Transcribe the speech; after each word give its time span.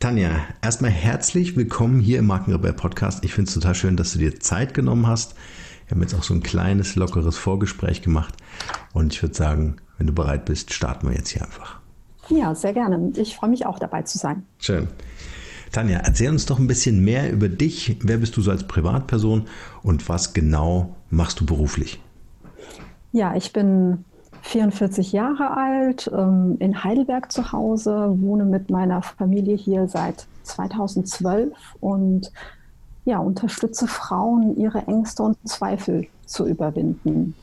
Tanja, 0.00 0.30
erstmal 0.62 0.92
herzlich 0.92 1.56
willkommen 1.56 1.98
hier 1.98 2.20
im 2.20 2.26
Markenrebell 2.26 2.72
Podcast. 2.72 3.24
Ich 3.24 3.34
finde 3.34 3.48
es 3.48 3.54
total 3.54 3.74
schön, 3.74 3.96
dass 3.96 4.12
du 4.12 4.20
dir 4.20 4.38
Zeit 4.38 4.72
genommen 4.72 5.08
hast. 5.08 5.34
Wir 5.86 5.96
haben 5.96 6.02
jetzt 6.02 6.14
auch 6.14 6.22
so 6.22 6.34
ein 6.34 6.42
kleines, 6.44 6.94
lockeres 6.94 7.36
Vorgespräch 7.36 8.00
gemacht. 8.00 8.32
Und 8.92 9.12
ich 9.12 9.20
würde 9.22 9.34
sagen, 9.34 9.78
wenn 9.96 10.06
du 10.06 10.12
bereit 10.12 10.44
bist, 10.44 10.72
starten 10.72 11.08
wir 11.08 11.16
jetzt 11.16 11.30
hier 11.30 11.42
einfach. 11.42 11.80
Ja, 12.28 12.54
sehr 12.54 12.74
gerne. 12.74 13.10
Ich 13.16 13.34
freue 13.34 13.50
mich 13.50 13.66
auch 13.66 13.80
dabei 13.80 14.02
zu 14.02 14.18
sein. 14.18 14.44
Schön. 14.60 14.86
Tanja, 15.72 15.98
erzähl 15.98 16.30
uns 16.30 16.46
doch 16.46 16.60
ein 16.60 16.68
bisschen 16.68 17.04
mehr 17.04 17.32
über 17.32 17.48
dich. 17.48 17.96
Wer 18.00 18.18
bist 18.18 18.36
du 18.36 18.40
so 18.40 18.52
als 18.52 18.68
Privatperson 18.68 19.48
und 19.82 20.08
was 20.08 20.32
genau 20.32 20.94
machst 21.10 21.40
du 21.40 21.44
beruflich? 21.44 22.00
Ja, 23.10 23.34
ich 23.34 23.52
bin 23.52 24.04
44 24.48 25.12
Jahre 25.12 25.56
alt, 25.56 26.10
ähm, 26.12 26.56
in 26.58 26.82
Heidelberg 26.82 27.30
zu 27.30 27.52
Hause, 27.52 28.14
wohne 28.16 28.44
mit 28.44 28.70
meiner 28.70 29.02
Familie 29.02 29.56
hier 29.56 29.88
seit 29.88 30.26
2012 30.44 31.52
und 31.80 32.32
ja, 33.04 33.18
unterstütze 33.18 33.86
Frauen, 33.86 34.56
ihre 34.56 34.86
Ängste 34.86 35.22
und 35.22 35.36
Zweifel 35.46 36.06
zu 36.24 36.46
überwinden. 36.46 37.34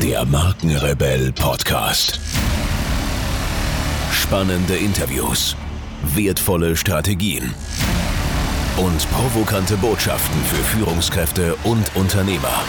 Der 0.00 0.24
Markenrebell 0.24 1.32
Podcast. 1.32 2.20
Spannende 4.12 4.76
Interviews, 4.76 5.56
wertvolle 6.14 6.76
Strategien 6.76 7.52
und 8.76 9.10
provokante 9.10 9.76
Botschaften 9.76 10.42
für 10.44 10.62
Führungskräfte 10.62 11.56
und 11.64 11.94
Unternehmer. 11.94 12.62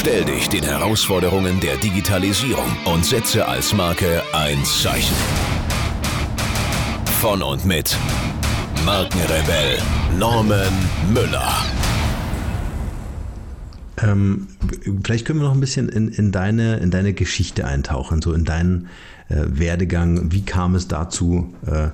Stell 0.00 0.24
dich 0.24 0.48
den 0.48 0.64
Herausforderungen 0.64 1.60
der 1.60 1.76
Digitalisierung 1.76 2.76
und 2.86 3.04
setze 3.04 3.46
als 3.46 3.72
Marke 3.72 4.22
ein 4.32 4.64
Zeichen. 4.64 5.16
Von 7.20 7.42
und 7.42 7.64
mit 7.64 7.96
Markenrebell 8.84 9.78
Norman 10.18 10.72
Müller. 11.12 11.52
Ähm, 14.02 14.48
vielleicht 15.02 15.26
können 15.26 15.40
wir 15.40 15.48
noch 15.48 15.54
ein 15.54 15.60
bisschen 15.60 15.88
in, 15.88 16.08
in, 16.08 16.32
deine, 16.32 16.76
in 16.76 16.90
deine 16.90 17.12
Geschichte 17.12 17.66
eintauchen, 17.66 18.22
so 18.22 18.32
in 18.32 18.44
deinen 18.44 18.88
Werdegang. 19.28 20.32
Wie 20.32 20.42
kam 20.42 20.74
es 20.74 20.88
dazu 20.88 21.54
äh, 21.66 21.88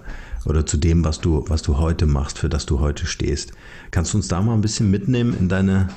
oder 0.47 0.67
zu 0.67 0.77
dem, 0.77 1.05
was 1.05 1.21
du, 1.21 1.45
was 1.49 1.63
du 1.63 1.79
heute 1.79 2.07
machst, 2.07 2.39
für 2.39 2.49
das 2.49 2.67
du 2.67 2.81
heute 2.81 3.07
stehst? 3.07 3.53
Kannst 3.91 4.13
du 4.13 4.19
uns 4.19 4.29
da 4.29 4.41
mal 4.41 4.55
ein 4.55 4.61
bisschen 4.61 4.91
mitnehmen 4.91 5.37
in 5.39 5.49
deine 5.49 5.89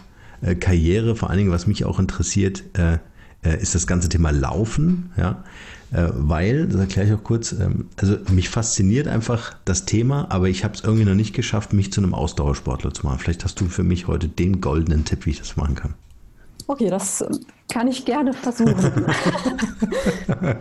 äh, 0.41 0.55
Karriere? 0.55 1.15
Vor 1.15 1.29
allen 1.29 1.39
Dingen, 1.39 1.51
was 1.51 1.67
mich 1.67 1.85
auch 1.85 1.99
interessiert, 1.99 2.63
äh, 2.77 2.97
äh, 3.43 3.61
ist 3.61 3.75
das 3.75 3.87
ganze 3.87 4.09
Thema 4.09 4.31
Laufen. 4.31 5.11
Ja? 5.17 5.43
Äh, 5.91 6.09
weil, 6.13 6.67
das 6.67 6.79
erkläre 6.81 7.07
ich 7.07 7.13
auch 7.13 7.23
kurz, 7.23 7.53
ähm, 7.53 7.85
also 7.97 8.17
mich 8.31 8.49
fasziniert 8.49 9.07
einfach 9.07 9.55
das 9.65 9.85
Thema, 9.85 10.29
aber 10.31 10.49
ich 10.49 10.63
habe 10.63 10.73
es 10.73 10.83
irgendwie 10.83 11.05
noch 11.05 11.15
nicht 11.15 11.33
geschafft, 11.33 11.73
mich 11.73 11.91
zu 11.93 12.01
einem 12.01 12.13
Ausdauersportler 12.13 12.93
zu 12.93 13.05
machen. 13.05 13.19
Vielleicht 13.19 13.43
hast 13.43 13.59
du 13.61 13.65
für 13.65 13.83
mich 13.83 14.07
heute 14.07 14.27
den 14.27 14.59
goldenen 14.59 15.05
Tipp, 15.05 15.25
wie 15.25 15.31
ich 15.31 15.39
das 15.39 15.55
machen 15.55 15.75
kann. 15.75 15.93
Okay, 16.69 16.89
das 16.89 17.21
ähm, 17.21 17.45
kann 17.71 17.87
ich 17.87 18.03
gerne 18.03 18.33
versuchen. 18.33 18.75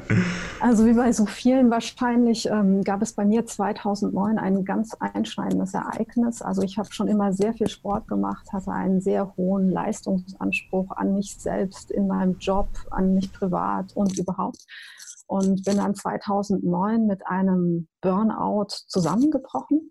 also 0.60 0.86
wie 0.86 0.92
bei 0.92 1.10
so 1.10 1.26
vielen 1.26 1.68
wahrscheinlich 1.68 2.46
ähm, 2.46 2.84
gab 2.84 3.02
es 3.02 3.12
bei 3.12 3.24
mir 3.24 3.44
2009 3.44 4.38
ein 4.38 4.64
ganz 4.64 4.94
einschneidendes 4.94 5.74
Ereignis. 5.74 6.42
Also 6.42 6.62
ich 6.62 6.78
habe 6.78 6.92
schon 6.92 7.08
immer 7.08 7.32
sehr 7.32 7.54
viel 7.54 7.68
Sport 7.68 8.06
gemacht, 8.06 8.52
hatte 8.52 8.70
einen 8.70 9.00
sehr 9.00 9.36
hohen 9.36 9.68
Leistungsanspruch 9.68 10.92
an 10.92 11.14
mich 11.14 11.36
selbst, 11.38 11.90
in 11.90 12.06
meinem 12.06 12.38
Job, 12.38 12.68
an 12.92 13.14
mich 13.14 13.32
privat 13.32 13.96
und 13.96 14.16
überhaupt. 14.16 14.64
Und 15.26 15.64
bin 15.64 15.78
dann 15.78 15.96
2009 15.96 17.04
mit 17.08 17.26
einem 17.26 17.88
Burnout 18.00 18.68
zusammengebrochen 18.86 19.90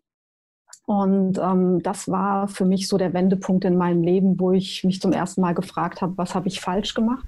und 0.85 1.39
ähm, 1.39 1.81
das 1.81 2.07
war 2.07 2.47
für 2.47 2.65
mich 2.65 2.87
so 2.87 2.97
der 2.97 3.13
Wendepunkt 3.13 3.65
in 3.65 3.77
meinem 3.77 4.03
Leben, 4.03 4.39
wo 4.39 4.51
ich 4.51 4.83
mich 4.83 5.01
zum 5.01 5.11
ersten 5.11 5.41
Mal 5.41 5.53
gefragt 5.53 6.01
habe, 6.01 6.17
was 6.17 6.35
habe 6.35 6.47
ich 6.47 6.61
falsch 6.61 6.93
gemacht 6.93 7.25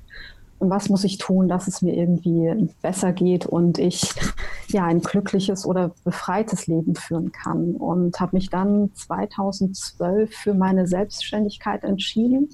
und 0.60 0.70
was 0.70 0.90
muss 0.90 1.04
ich 1.04 1.18
tun, 1.18 1.48
dass 1.48 1.68
es 1.68 1.82
mir 1.82 1.96
irgendwie 1.96 2.70
besser 2.82 3.14
geht 3.14 3.46
und 3.46 3.80
ich 3.80 4.14
ja 4.68 4.86
ein 4.86 5.02
glückliches 5.02 5.66
oder 5.66 5.92
befreites 6.04 6.68
Leben 6.68 6.96
führen 6.96 7.32
kann. 7.32 7.76
Und 7.76 8.20
habe 8.20 8.36
mich 8.36 8.50
dann 8.50 8.92
2012 8.94 10.32
für 10.32 10.54
meine 10.54 10.88
Selbstständigkeit 10.88 11.84
entschieden. 11.84 12.50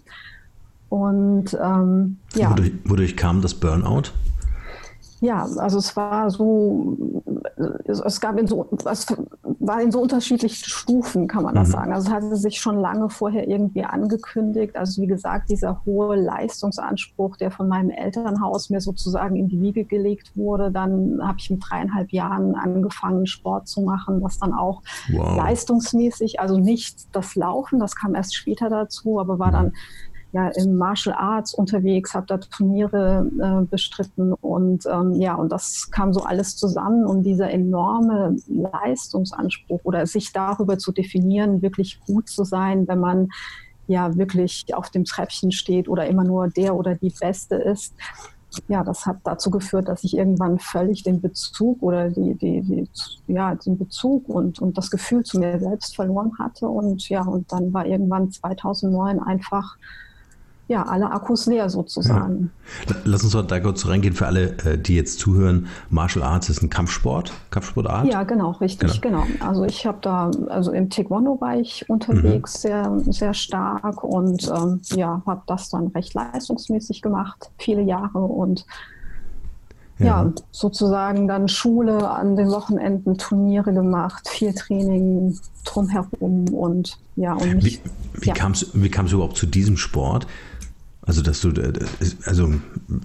Und 0.90 1.58
ähm, 1.62 2.18
ja. 2.36 2.52
Wodurch, 2.52 2.72
wodurch 2.86 3.18
kam 3.18 3.42
das 3.42 3.54
Burnout? 3.54 4.12
Ja, 5.24 5.44
also 5.44 5.78
es 5.78 5.96
war 5.96 6.30
so, 6.30 7.24
es 7.88 8.20
gab 8.20 8.38
in 8.38 8.46
so, 8.46 8.68
es 8.92 9.08
war 9.60 9.82
in 9.82 9.90
so 9.90 10.02
unterschiedlichen 10.02 10.66
Stufen, 10.66 11.30
kann 11.30 11.44
man 11.44 11.56
das 11.56 11.70
mhm. 11.70 11.72
sagen. 11.72 11.94
Also 11.94 12.10
es 12.10 12.14
hatte 12.14 12.36
sich 12.36 12.60
schon 12.60 12.78
lange 12.78 13.10
vorher 13.10 13.48
irgendwie 13.48 13.86
angekündigt. 13.86 14.76
Also 14.76 15.02
wie 15.02 15.08
gesagt, 15.08 15.50
dieser 15.50 15.82
hohe 15.86 16.18
Leistungsanspruch, 16.18 17.38
der 17.38 17.52
von 17.52 17.70
meinem 17.70 17.90
Elternhaus 17.90 18.70
mir 18.70 18.82
sozusagen 18.82 19.38
in 19.38 19.48
die 19.48 19.62
Wiege 19.62 19.86
gelegt 19.86 20.36
wurde. 20.36 20.72
Dann 20.72 21.18
habe 21.26 21.38
ich 21.40 21.50
mit 21.50 21.64
dreieinhalb 21.66 22.12
Jahren 22.12 22.56
angefangen, 22.56 23.26
Sport 23.26 23.70
zu 23.70 23.80
machen, 23.80 24.22
was 24.22 24.40
dann 24.40 24.52
auch 24.52 24.82
wow. 25.10 25.38
leistungsmäßig, 25.38 26.42
also 26.42 26.58
nicht 26.58 27.16
das 27.16 27.36
Laufen, 27.36 27.80
das 27.80 27.96
kam 27.96 28.14
erst 28.14 28.36
später 28.36 28.70
dazu, 28.70 29.22
aber 29.22 29.40
war 29.40 29.48
mhm. 29.48 29.54
dann 29.54 29.74
ja 30.34 30.48
im 30.50 30.76
Martial 30.78 31.16
Arts 31.16 31.54
unterwegs, 31.54 32.16
habe 32.16 32.26
da 32.26 32.38
Turniere 32.40 33.30
äh, 33.40 33.66
bestritten 33.66 34.34
und 34.34 34.86
ähm, 34.88 35.14
ja, 35.14 35.36
und 35.36 35.52
das 35.52 35.90
kam 35.92 36.12
so 36.12 36.24
alles 36.24 36.56
zusammen 36.56 37.06
und 37.06 37.24
dieser 37.24 37.52
enorme 37.52 38.36
Leistungsanspruch 38.48 39.82
oder 39.84 40.08
sich 40.08 40.34
darüber 40.34 40.80
zu 40.80 40.92
definieren, 40.92 41.62
wirklich 41.62 42.00
gut 42.02 42.30
zu 42.30 42.44
sein, 42.44 42.88
wenn 42.88 43.00
man 43.00 43.30
ja 43.86 44.16
wirklich 44.16 44.74
auf 44.74 44.90
dem 44.90 45.06
Treppchen 45.06 45.52
steht 45.52 45.88
oder 45.88 46.08
immer 46.08 46.24
nur 46.24 46.48
der 46.48 46.76
oder 46.76 46.96
die 46.96 47.14
Beste 47.20 47.56
ist. 47.56 47.94
Ja, 48.68 48.84
das 48.84 49.06
hat 49.06 49.18
dazu 49.24 49.52
geführt, 49.52 49.88
dass 49.88 50.04
ich 50.04 50.16
irgendwann 50.16 50.58
völlig 50.58 51.04
den 51.04 51.22
Bezug 51.22 51.82
oder 51.82 52.10
die, 52.10 52.36
die, 52.36 52.62
die, 52.62 52.88
ja, 53.28 53.56
den 53.56 53.78
Bezug 53.78 54.30
und, 54.30 54.60
und 54.60 54.78
das 54.78 54.92
Gefühl 54.92 55.24
zu 55.24 55.40
mir 55.40 55.60
selbst 55.60 55.96
verloren 55.96 56.32
hatte. 56.38 56.68
Und 56.68 57.10
ja, 57.10 57.24
und 57.24 57.52
dann 57.52 57.74
war 57.74 57.86
irgendwann 57.86 58.32
2009 58.32 59.20
einfach 59.20 59.78
ja, 60.68 60.84
alle 60.84 61.12
Akkus 61.12 61.46
leer 61.46 61.70
sozusagen. 61.70 62.52
Ja. 62.88 62.96
Lass 63.04 63.24
uns 63.24 63.48
da 63.48 63.60
kurz 63.60 63.86
reingehen 63.86 64.14
für 64.14 64.28
alle, 64.28 64.58
äh, 64.60 64.78
die 64.78 64.96
jetzt 64.96 65.20
zuhören. 65.20 65.68
Martial 65.90 66.24
Arts 66.24 66.50
ist 66.50 66.64
ein 66.64 66.70
Kampfsport, 66.70 67.34
Kampfsportart? 67.52 68.08
Ja, 68.08 68.24
genau, 68.24 68.52
richtig, 68.52 69.02
genau. 69.02 69.24
genau. 69.24 69.46
Also 69.46 69.66
ich 69.66 69.86
habe 69.86 69.98
da, 70.02 70.32
also 70.48 70.72
im 70.72 70.90
Taekwondo 70.90 71.40
war 71.42 71.58
ich 71.58 71.90
unterwegs, 71.90 72.56
mhm. 72.56 72.68
sehr, 72.68 73.02
sehr 73.08 73.34
stark 73.34 74.04
und 74.04 74.50
ähm, 74.56 74.80
ja, 74.96 75.22
habe 75.26 75.42
das 75.48 75.70
dann 75.70 75.88
recht 75.88 76.14
leistungsmäßig 76.14 77.02
gemacht, 77.02 77.52
viele 77.58 77.82
Jahre 77.82 78.20
und 78.20 78.66
ja. 80.00 80.24
ja. 80.24 80.32
sozusagen 80.52 81.28
dann 81.28 81.50
Schule 81.50 82.10
an 82.10 82.36
den 82.36 82.50
Wochenenden, 82.50 83.18
Turniere 83.18 83.74
gemacht, 83.74 84.30
viel 84.30 84.54
Training 84.54 85.38
drumherum 85.66 86.48
und 86.54 86.98
ja. 87.16 87.34
Und 87.34 87.64
mich, 87.64 87.82
wie 87.84 88.22
wie 88.22 88.28
ja. 88.30 88.34
kam 88.34 88.54
es 88.54 88.64
überhaupt 88.74 89.38
zu 89.38 89.46
diesem 89.46 89.78
Sport? 89.78 90.28
Also, 91.06 91.22
dass 91.22 91.42
du, 91.42 91.50
äh, 91.50 91.74
also 92.26 92.50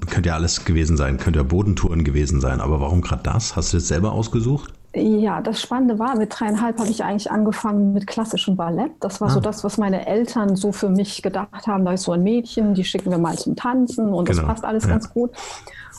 könnte 0.08 0.28
ja 0.28 0.34
alles 0.36 0.64
gewesen 0.64 0.96
sein, 0.96 1.18
könnte 1.18 1.40
ja 1.40 1.42
Bodentouren 1.42 2.04
gewesen 2.04 2.40
sein, 2.40 2.60
aber 2.60 2.80
warum 2.80 3.00
gerade 3.00 3.22
das? 3.24 3.56
Hast 3.56 3.72
du 3.72 3.78
das 3.78 3.88
selber 3.88 4.12
ausgesucht? 4.12 4.72
Ja, 4.94 5.42
das 5.42 5.60
Spannende 5.60 5.98
war, 5.98 6.16
mit 6.16 6.32
dreieinhalb 6.38 6.78
habe 6.78 6.88
ich 6.88 7.04
eigentlich 7.04 7.30
angefangen 7.30 7.92
mit 7.92 8.06
klassischem 8.06 8.56
Ballett. 8.56 8.92
Das 9.00 9.20
war 9.20 9.28
ah. 9.28 9.32
so 9.32 9.40
das, 9.40 9.62
was 9.62 9.76
meine 9.76 10.06
Eltern 10.06 10.56
so 10.56 10.72
für 10.72 10.88
mich 10.88 11.22
gedacht 11.22 11.66
haben. 11.66 11.84
Da 11.84 11.92
ist 11.92 12.04
so 12.04 12.12
ein 12.12 12.22
Mädchen, 12.22 12.74
die 12.74 12.84
schicken 12.84 13.10
wir 13.10 13.18
mal 13.18 13.36
zum 13.36 13.54
Tanzen 13.54 14.12
und 14.12 14.26
genau. 14.26 14.40
das 14.40 14.48
passt 14.48 14.64
alles 14.64 14.84
ja. 14.84 14.90
ganz 14.90 15.12
gut. 15.12 15.30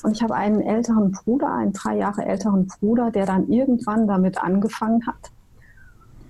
Und 0.02 0.14
ich 0.16 0.24
habe 0.24 0.34
einen 0.34 0.62
älteren 0.62 1.12
Bruder, 1.12 1.54
einen 1.54 1.74
drei 1.74 1.98
Jahre 1.98 2.26
älteren 2.26 2.68
Bruder, 2.68 3.12
der 3.12 3.26
dann 3.26 3.50
irgendwann 3.50 4.08
damit 4.08 4.42
angefangen 4.42 5.06
hat. 5.06 5.32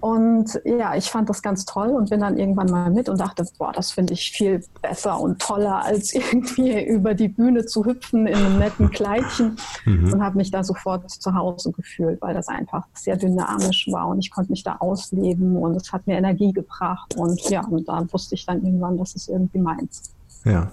Und 0.02 0.62
ja, 0.64 0.96
ich 0.96 1.10
fand 1.10 1.30
das 1.30 1.42
ganz 1.42 1.66
toll 1.66 1.90
und 1.90 2.10
bin 2.10 2.22
dann 2.22 2.38
irgendwann 2.38 2.70
mal 2.70 2.90
mit 2.90 3.10
und 3.10 3.20
dachte, 3.20 3.46
boah, 3.58 3.74
das 3.74 3.92
finde 3.92 4.14
ich 4.14 4.32
viel 4.32 4.64
besser 4.82 5.20
und 5.20 5.40
toller, 5.40 5.84
als 5.84 6.14
irgendwie 6.14 6.86
über 6.86 7.14
die 7.14 7.28
Bühne 7.28 7.66
zu 7.66 7.86
hüpfen 7.86 8.26
in 8.26 8.36
einem 8.36 8.60
netten 8.60 8.90
Kleidchen. 8.92 9.58
Mhm. 9.86 10.14
Und 10.14 10.24
habe 10.24 10.38
mich 10.38 10.52
da 10.52 10.64
sofort 10.64 11.10
zu 11.10 11.34
Hause 11.34 11.72
gefühlt, 11.72 12.22
weil 12.22 12.34
das 12.34 12.48
einfach 12.48 12.86
sehr 12.94 13.18
dynamisch 13.18 13.88
war 13.92 14.08
und 14.08 14.20
ich 14.20 14.32
konnte 14.32 14.52
mich 14.52 14.64
da 14.64 14.78
ausleben 14.80 15.58
und 15.58 15.76
es 15.76 15.92
hat 15.92 16.08
mir 16.08 16.18
Energie 16.18 16.54
gebracht. 16.54 17.16
Und 17.18 17.42
ja, 17.50 17.66
und 17.66 17.88
da 17.90 18.06
wusste 18.12 18.36
ich 18.36 18.46
dann 18.46 18.64
irgendwann, 18.64 18.98
das 18.98 19.16
ist 19.16 19.28
irgendwie 19.28 19.60
meins. 19.60 20.14
Ja, 20.46 20.72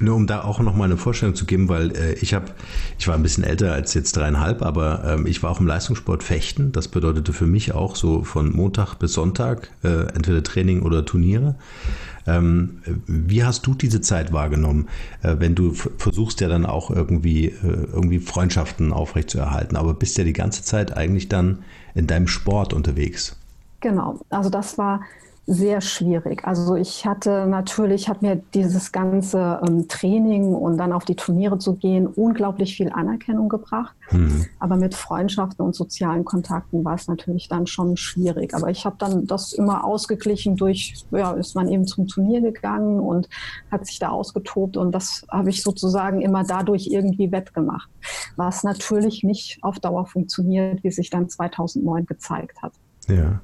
nur 0.00 0.16
um 0.16 0.26
da 0.26 0.42
auch 0.42 0.58
noch 0.58 0.74
mal 0.74 0.84
eine 0.84 0.96
Vorstellung 0.96 1.36
zu 1.36 1.46
geben, 1.46 1.68
weil 1.68 1.96
äh, 1.96 2.14
ich 2.14 2.34
habe, 2.34 2.46
ich 2.98 3.06
war 3.06 3.14
ein 3.14 3.22
bisschen 3.22 3.44
älter 3.44 3.72
als 3.72 3.94
jetzt 3.94 4.16
dreieinhalb, 4.16 4.60
aber 4.60 5.04
ähm, 5.04 5.26
ich 5.26 5.40
war 5.42 5.52
auch 5.52 5.60
im 5.60 5.68
Leistungssport 5.68 6.24
fechten. 6.24 6.72
Das 6.72 6.88
bedeutete 6.88 7.32
für 7.32 7.46
mich 7.46 7.72
auch 7.72 7.94
so 7.94 8.24
von 8.24 8.54
Montag 8.54 8.96
bis 8.96 9.12
Sonntag 9.12 9.70
äh, 9.84 10.08
entweder 10.14 10.42
Training 10.42 10.82
oder 10.82 11.04
Turniere. 11.04 11.54
Ähm, 12.26 12.80
wie 13.06 13.44
hast 13.44 13.66
du 13.66 13.74
diese 13.74 14.00
Zeit 14.00 14.32
wahrgenommen, 14.32 14.88
äh, 15.22 15.36
wenn 15.38 15.54
du 15.54 15.72
versuchst 15.72 16.40
ja 16.40 16.48
dann 16.48 16.66
auch 16.66 16.90
irgendwie, 16.90 17.46
äh, 17.46 17.86
irgendwie 17.92 18.18
Freundschaften 18.18 18.92
aufrechtzuerhalten, 18.92 19.76
aber 19.76 19.94
bist 19.94 20.18
ja 20.18 20.24
die 20.24 20.32
ganze 20.32 20.64
Zeit 20.64 20.96
eigentlich 20.96 21.28
dann 21.28 21.62
in 21.94 22.08
deinem 22.08 22.26
Sport 22.26 22.72
unterwegs? 22.72 23.36
Genau, 23.80 24.18
also 24.30 24.50
das 24.50 24.76
war 24.78 25.02
sehr 25.46 25.82
schwierig. 25.82 26.44
Also 26.44 26.74
ich 26.74 27.04
hatte 27.04 27.46
natürlich, 27.46 28.08
hat 28.08 28.22
mir 28.22 28.36
dieses 28.54 28.92
ganze 28.92 29.60
ähm, 29.66 29.88
Training 29.88 30.54
und 30.54 30.78
dann 30.78 30.92
auf 30.92 31.04
die 31.04 31.16
Turniere 31.16 31.58
zu 31.58 31.74
gehen 31.74 32.06
unglaublich 32.06 32.76
viel 32.76 32.90
Anerkennung 32.90 33.50
gebracht. 33.50 33.94
Mhm. 34.10 34.46
Aber 34.58 34.76
mit 34.76 34.94
Freundschaften 34.94 35.64
und 35.64 35.74
sozialen 35.74 36.24
Kontakten 36.24 36.84
war 36.84 36.94
es 36.94 37.08
natürlich 37.08 37.48
dann 37.48 37.66
schon 37.66 37.98
schwierig. 37.98 38.54
Aber 38.54 38.70
ich 38.70 38.86
habe 38.86 38.96
dann 38.98 39.26
das 39.26 39.52
immer 39.52 39.84
ausgeglichen 39.84 40.56
durch, 40.56 40.94
ja, 41.10 41.32
ist 41.32 41.54
man 41.54 41.68
eben 41.68 41.86
zum 41.86 42.06
Turnier 42.06 42.40
gegangen 42.40 43.00
und 43.00 43.28
hat 43.70 43.86
sich 43.86 43.98
da 43.98 44.08
ausgetobt 44.08 44.78
und 44.78 44.92
das 44.92 45.26
habe 45.30 45.50
ich 45.50 45.62
sozusagen 45.62 46.22
immer 46.22 46.44
dadurch 46.44 46.86
irgendwie 46.86 47.30
wettgemacht. 47.30 47.90
Was 48.36 48.64
natürlich 48.64 49.22
nicht 49.24 49.58
auf 49.62 49.78
Dauer 49.78 50.06
funktioniert, 50.06 50.82
wie 50.82 50.90
sich 50.90 51.10
dann 51.10 51.28
2009 51.28 52.06
gezeigt 52.06 52.62
hat. 52.62 52.72
Ja. 53.08 53.40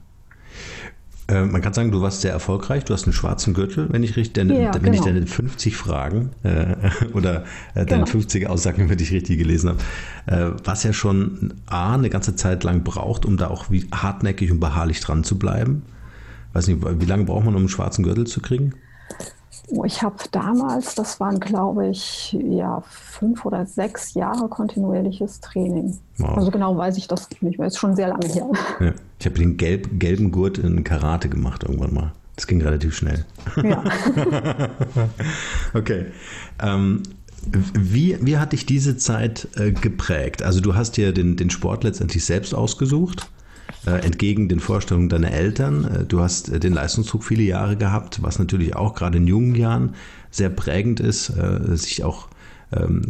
Äh, 1.31 1.44
man 1.44 1.62
kann 1.62 1.73
sagen, 1.73 1.93
du 1.93 2.03
warst 2.03 2.23
sehr 2.23 2.32
erfolgreich. 2.32 2.85
Du 2.85 2.93
hast 2.93 3.05
einen 3.05 3.12
schwarzen 3.12 3.55
Gürtel, 3.55 3.88
wenn 3.91 4.03
ich 4.03 4.17
richtig, 4.17 4.35
deine, 4.35 4.61
ja, 4.61 4.75
wenn 4.75 4.82
genau. 4.82 4.94
ich 4.97 5.00
deine 5.00 5.27
50 5.27 5.77
Fragen 5.77 6.31
äh, 6.43 6.75
oder 7.15 7.44
äh, 7.75 7.87
deine 7.87 8.05
genau. 8.05 8.06
50 8.06 8.49
Aussagen 8.49 8.85
über 8.85 8.97
dich 8.97 9.12
richtig 9.12 9.38
gelesen 9.38 9.71
habe, 9.71 9.79
äh, 10.27 10.61
was 10.65 10.82
ja 10.82 10.93
schon 10.93 11.55
A, 11.67 11.94
eine 11.94 12.11
ganze 12.11 12.35
Zeit 12.35 12.65
lang 12.65 12.82
braucht, 12.82 13.25
um 13.25 13.37
da 13.37 13.49
auch 13.49 13.71
wie 13.71 13.87
hartnäckig 13.93 14.50
und 14.50 14.61
beharrlich 14.61 15.00
dran 15.00 15.23
zu 15.23 15.38
bleiben. 15.38 15.82
Weiß 16.53 16.67
nicht, 16.67 16.82
wie 16.82 17.06
lange 17.06 17.25
braucht 17.25 17.44
man, 17.44 17.55
um 17.55 17.61
einen 17.61 17.69
schwarzen 17.69 18.03
Gürtel 18.03 18.26
zu 18.26 18.41
kriegen? 18.41 18.75
Oh, 19.73 19.85
ich 19.85 20.03
habe 20.03 20.17
damals, 20.33 20.95
das 20.95 21.21
waren 21.21 21.39
glaube 21.39 21.89
ich 21.89 22.33
ja 22.33 22.83
fünf 22.89 23.45
oder 23.45 23.67
sechs 23.67 24.15
Jahre 24.15 24.49
kontinuierliches 24.49 25.41
Training. 25.41 25.97
Wow. 26.19 26.39
Also 26.39 26.51
genau 26.51 26.77
weiß 26.77 26.97
ich 26.97 27.07
das 27.09 27.29
nicht 27.41 27.59
mehr. 27.59 27.69
Ist 27.69 27.79
schon 27.79 27.95
sehr 27.95 28.09
lange 28.09 28.27
her. 28.27 28.49
Ja. 28.81 28.93
Ich 29.19 29.27
habe 29.27 29.39
den 29.39 29.57
gelb, 29.57 30.01
gelben 30.01 30.33
Gurt 30.33 30.59
in 30.59 30.83
Karate 30.83 31.29
gemacht 31.29 31.63
irgendwann 31.63 31.95
mal. 31.95 32.13
Das 32.37 32.47
ging 32.47 32.63
relativ 32.63 32.97
schnell. 32.97 33.27
Ja. 33.63 33.85
okay. 35.75 36.07
Ähm, 36.61 37.03
wie, 37.43 38.19
wie 38.21 38.39
hat 38.39 38.53
dich 38.53 38.67
diese 38.67 38.97
Zeit 38.97 39.49
äh, 39.57 39.73
geprägt? 39.73 40.43
Also 40.43 40.61
du 40.61 40.75
hast 40.75 40.97
dir 40.97 41.13
den, 41.13 41.37
den 41.37 41.51
Sport 41.51 41.85
letztendlich 41.85 42.25
selbst 42.25 42.55
ausgesucht 42.55 43.29
entgegen 43.87 44.49
den 44.49 44.61
Vorstellungen 44.61 45.09
deiner 45.09 45.31
Eltern. 45.31 45.85
Äh, 45.85 46.05
du 46.05 46.21
hast 46.21 46.49
äh, 46.49 46.61
den 46.61 46.73
Leistungsdruck 46.73 47.25
viele 47.25 47.43
Jahre 47.43 47.77
gehabt, 47.77 48.23
was 48.23 48.38
natürlich 48.38 48.77
auch 48.77 48.94
gerade 48.94 49.19
in 49.19 49.27
jungen 49.27 49.55
Jahren 49.55 49.94
sehr 50.31 50.50
prägend 50.50 51.00
ist, 51.00 51.32
sich 51.71 52.05
auch 52.05 52.29
ähm, 52.73 53.03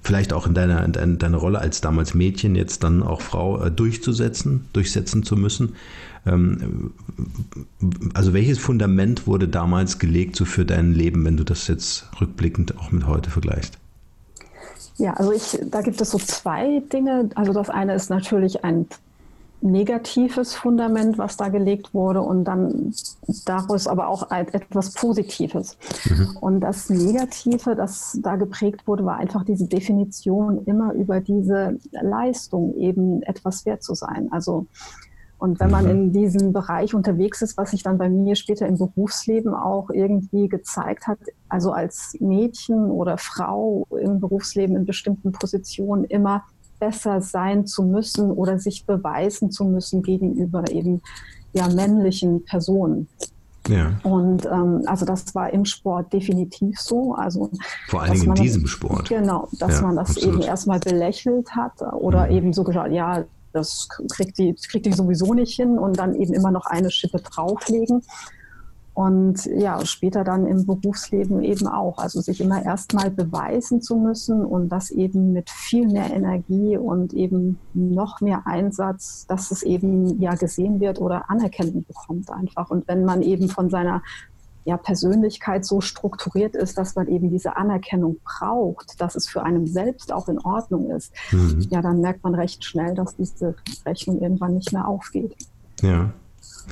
vielleicht 0.00 0.32
auch 0.32 0.46
in 0.46 0.54
deiner, 0.54 0.84
in 0.84 1.18
deiner 1.18 1.38
Rolle 1.38 1.58
als 1.58 1.80
damals 1.80 2.14
Mädchen, 2.14 2.54
jetzt 2.54 2.84
dann 2.84 3.02
auch 3.02 3.20
Frau 3.20 3.68
durchzusetzen, 3.68 4.68
durchsetzen 4.72 5.24
zu 5.24 5.34
müssen. 5.34 5.74
Ähm, 6.24 6.92
also 8.14 8.32
welches 8.32 8.58
Fundament 8.58 9.26
wurde 9.26 9.48
damals 9.48 9.98
gelegt 9.98 10.36
so 10.36 10.44
für 10.44 10.64
dein 10.64 10.92
Leben, 10.92 11.24
wenn 11.24 11.36
du 11.36 11.42
das 11.42 11.66
jetzt 11.66 12.06
rückblickend 12.20 12.78
auch 12.78 12.92
mit 12.92 13.08
heute 13.08 13.30
vergleichst? 13.30 13.76
Ja, 14.98 15.14
also 15.14 15.32
ich, 15.32 15.58
da 15.70 15.80
gibt 15.80 16.00
es 16.00 16.10
so 16.10 16.18
zwei 16.18 16.80
Dinge. 16.92 17.30
Also 17.34 17.52
das 17.52 17.70
eine 17.70 17.94
ist 17.94 18.10
natürlich 18.10 18.64
ein 18.64 18.86
negatives 19.60 20.54
Fundament, 20.54 21.18
was 21.18 21.36
da 21.36 21.48
gelegt 21.48 21.92
wurde 21.92 22.20
und 22.20 22.44
dann 22.44 22.94
daraus 23.44 23.86
aber 23.86 24.08
auch 24.08 24.30
etwas 24.30 24.92
Positives. 24.92 25.76
Mhm. 26.04 26.36
Und 26.40 26.60
das 26.60 26.90
Negative, 26.90 27.74
das 27.74 28.18
da 28.22 28.36
geprägt 28.36 28.86
wurde, 28.86 29.04
war 29.04 29.16
einfach 29.16 29.44
diese 29.44 29.66
Definition, 29.66 30.64
immer 30.64 30.92
über 30.92 31.20
diese 31.20 31.78
Leistung 31.90 32.74
eben 32.76 33.22
etwas 33.22 33.66
wert 33.66 33.82
zu 33.82 33.94
sein. 33.94 34.28
Also 34.30 34.66
und 35.38 35.60
wenn 35.60 35.70
man 35.70 35.84
mhm. 35.84 35.90
in 35.90 36.12
diesem 36.12 36.52
Bereich 36.52 36.94
unterwegs 36.94 37.42
ist, 37.42 37.56
was 37.56 37.70
sich 37.70 37.84
dann 37.84 37.96
bei 37.96 38.08
mir 38.08 38.34
später 38.34 38.66
im 38.66 38.76
Berufsleben 38.76 39.54
auch 39.54 39.88
irgendwie 39.90 40.48
gezeigt 40.48 41.06
hat, 41.06 41.18
also 41.48 41.70
als 41.70 42.16
Mädchen 42.18 42.90
oder 42.90 43.18
Frau 43.18 43.86
im 43.90 44.18
Berufsleben 44.18 44.74
in 44.74 44.84
bestimmten 44.84 45.30
Positionen 45.30 46.04
immer 46.04 46.44
besser 46.78 47.20
sein 47.20 47.66
zu 47.66 47.82
müssen 47.82 48.30
oder 48.30 48.58
sich 48.58 48.86
beweisen 48.86 49.50
zu 49.50 49.64
müssen 49.64 50.02
gegenüber 50.02 50.70
eben 50.70 51.02
ja 51.52 51.68
männlichen 51.68 52.44
Personen. 52.44 53.08
Ja. 53.68 53.98
Und 54.02 54.46
ähm, 54.46 54.82
also 54.86 55.04
das 55.04 55.34
war 55.34 55.52
im 55.52 55.64
Sport 55.64 56.12
definitiv 56.12 56.80
so. 56.80 57.14
Also 57.14 57.50
vor 57.88 58.02
allen 58.02 58.14
Dingen 58.14 58.28
in 58.28 58.42
diesem 58.42 58.66
Sport. 58.66 59.08
Genau, 59.08 59.48
dass 59.58 59.80
ja, 59.80 59.82
man 59.82 59.96
das 59.96 60.10
absolut. 60.10 60.36
eben 60.36 60.42
erstmal 60.42 60.80
belächelt 60.80 61.54
hat 61.54 61.82
oder 61.92 62.26
mhm. 62.26 62.32
eben 62.32 62.52
so 62.52 62.64
gesagt, 62.64 62.92
ja, 62.92 63.24
das 63.52 63.88
kriegt 64.12 64.38
die, 64.38 64.54
kriegt 64.54 64.86
die 64.86 64.92
sowieso 64.92 65.34
nicht 65.34 65.54
hin 65.54 65.78
und 65.78 65.98
dann 65.98 66.14
eben 66.14 66.32
immer 66.32 66.50
noch 66.50 66.66
eine 66.66 66.90
Schippe 66.90 67.18
drauflegen. 67.18 68.02
Und 68.98 69.46
ja, 69.46 69.86
später 69.86 70.24
dann 70.24 70.44
im 70.44 70.66
Berufsleben 70.66 71.40
eben 71.40 71.68
auch. 71.68 71.98
Also 71.98 72.20
sich 72.20 72.40
immer 72.40 72.64
erstmal 72.64 73.12
beweisen 73.12 73.80
zu 73.80 73.94
müssen 73.94 74.44
und 74.44 74.70
das 74.70 74.90
eben 74.90 75.32
mit 75.32 75.50
viel 75.50 75.86
mehr 75.86 76.12
Energie 76.12 76.76
und 76.76 77.12
eben 77.12 77.60
noch 77.74 78.20
mehr 78.20 78.48
Einsatz, 78.48 79.24
dass 79.28 79.52
es 79.52 79.62
eben 79.62 80.20
ja 80.20 80.34
gesehen 80.34 80.80
wird 80.80 81.00
oder 81.00 81.30
Anerkennung 81.30 81.84
bekommt 81.84 82.28
einfach. 82.28 82.70
Und 82.70 82.88
wenn 82.88 83.04
man 83.04 83.22
eben 83.22 83.48
von 83.48 83.70
seiner 83.70 84.02
ja, 84.64 84.76
Persönlichkeit 84.76 85.64
so 85.64 85.80
strukturiert 85.80 86.56
ist, 86.56 86.76
dass 86.76 86.96
man 86.96 87.06
eben 87.06 87.30
diese 87.30 87.56
Anerkennung 87.56 88.16
braucht, 88.24 89.00
dass 89.00 89.14
es 89.14 89.28
für 89.28 89.44
einen 89.44 89.68
selbst 89.68 90.12
auch 90.12 90.26
in 90.26 90.40
Ordnung 90.40 90.90
ist, 90.90 91.12
mhm. 91.30 91.68
ja, 91.70 91.82
dann 91.82 92.00
merkt 92.00 92.24
man 92.24 92.34
recht 92.34 92.64
schnell, 92.64 92.96
dass 92.96 93.14
diese 93.14 93.54
Rechnung 93.86 94.20
irgendwann 94.20 94.54
nicht 94.54 94.72
mehr 94.72 94.88
aufgeht. 94.88 95.36
Ja. 95.82 96.10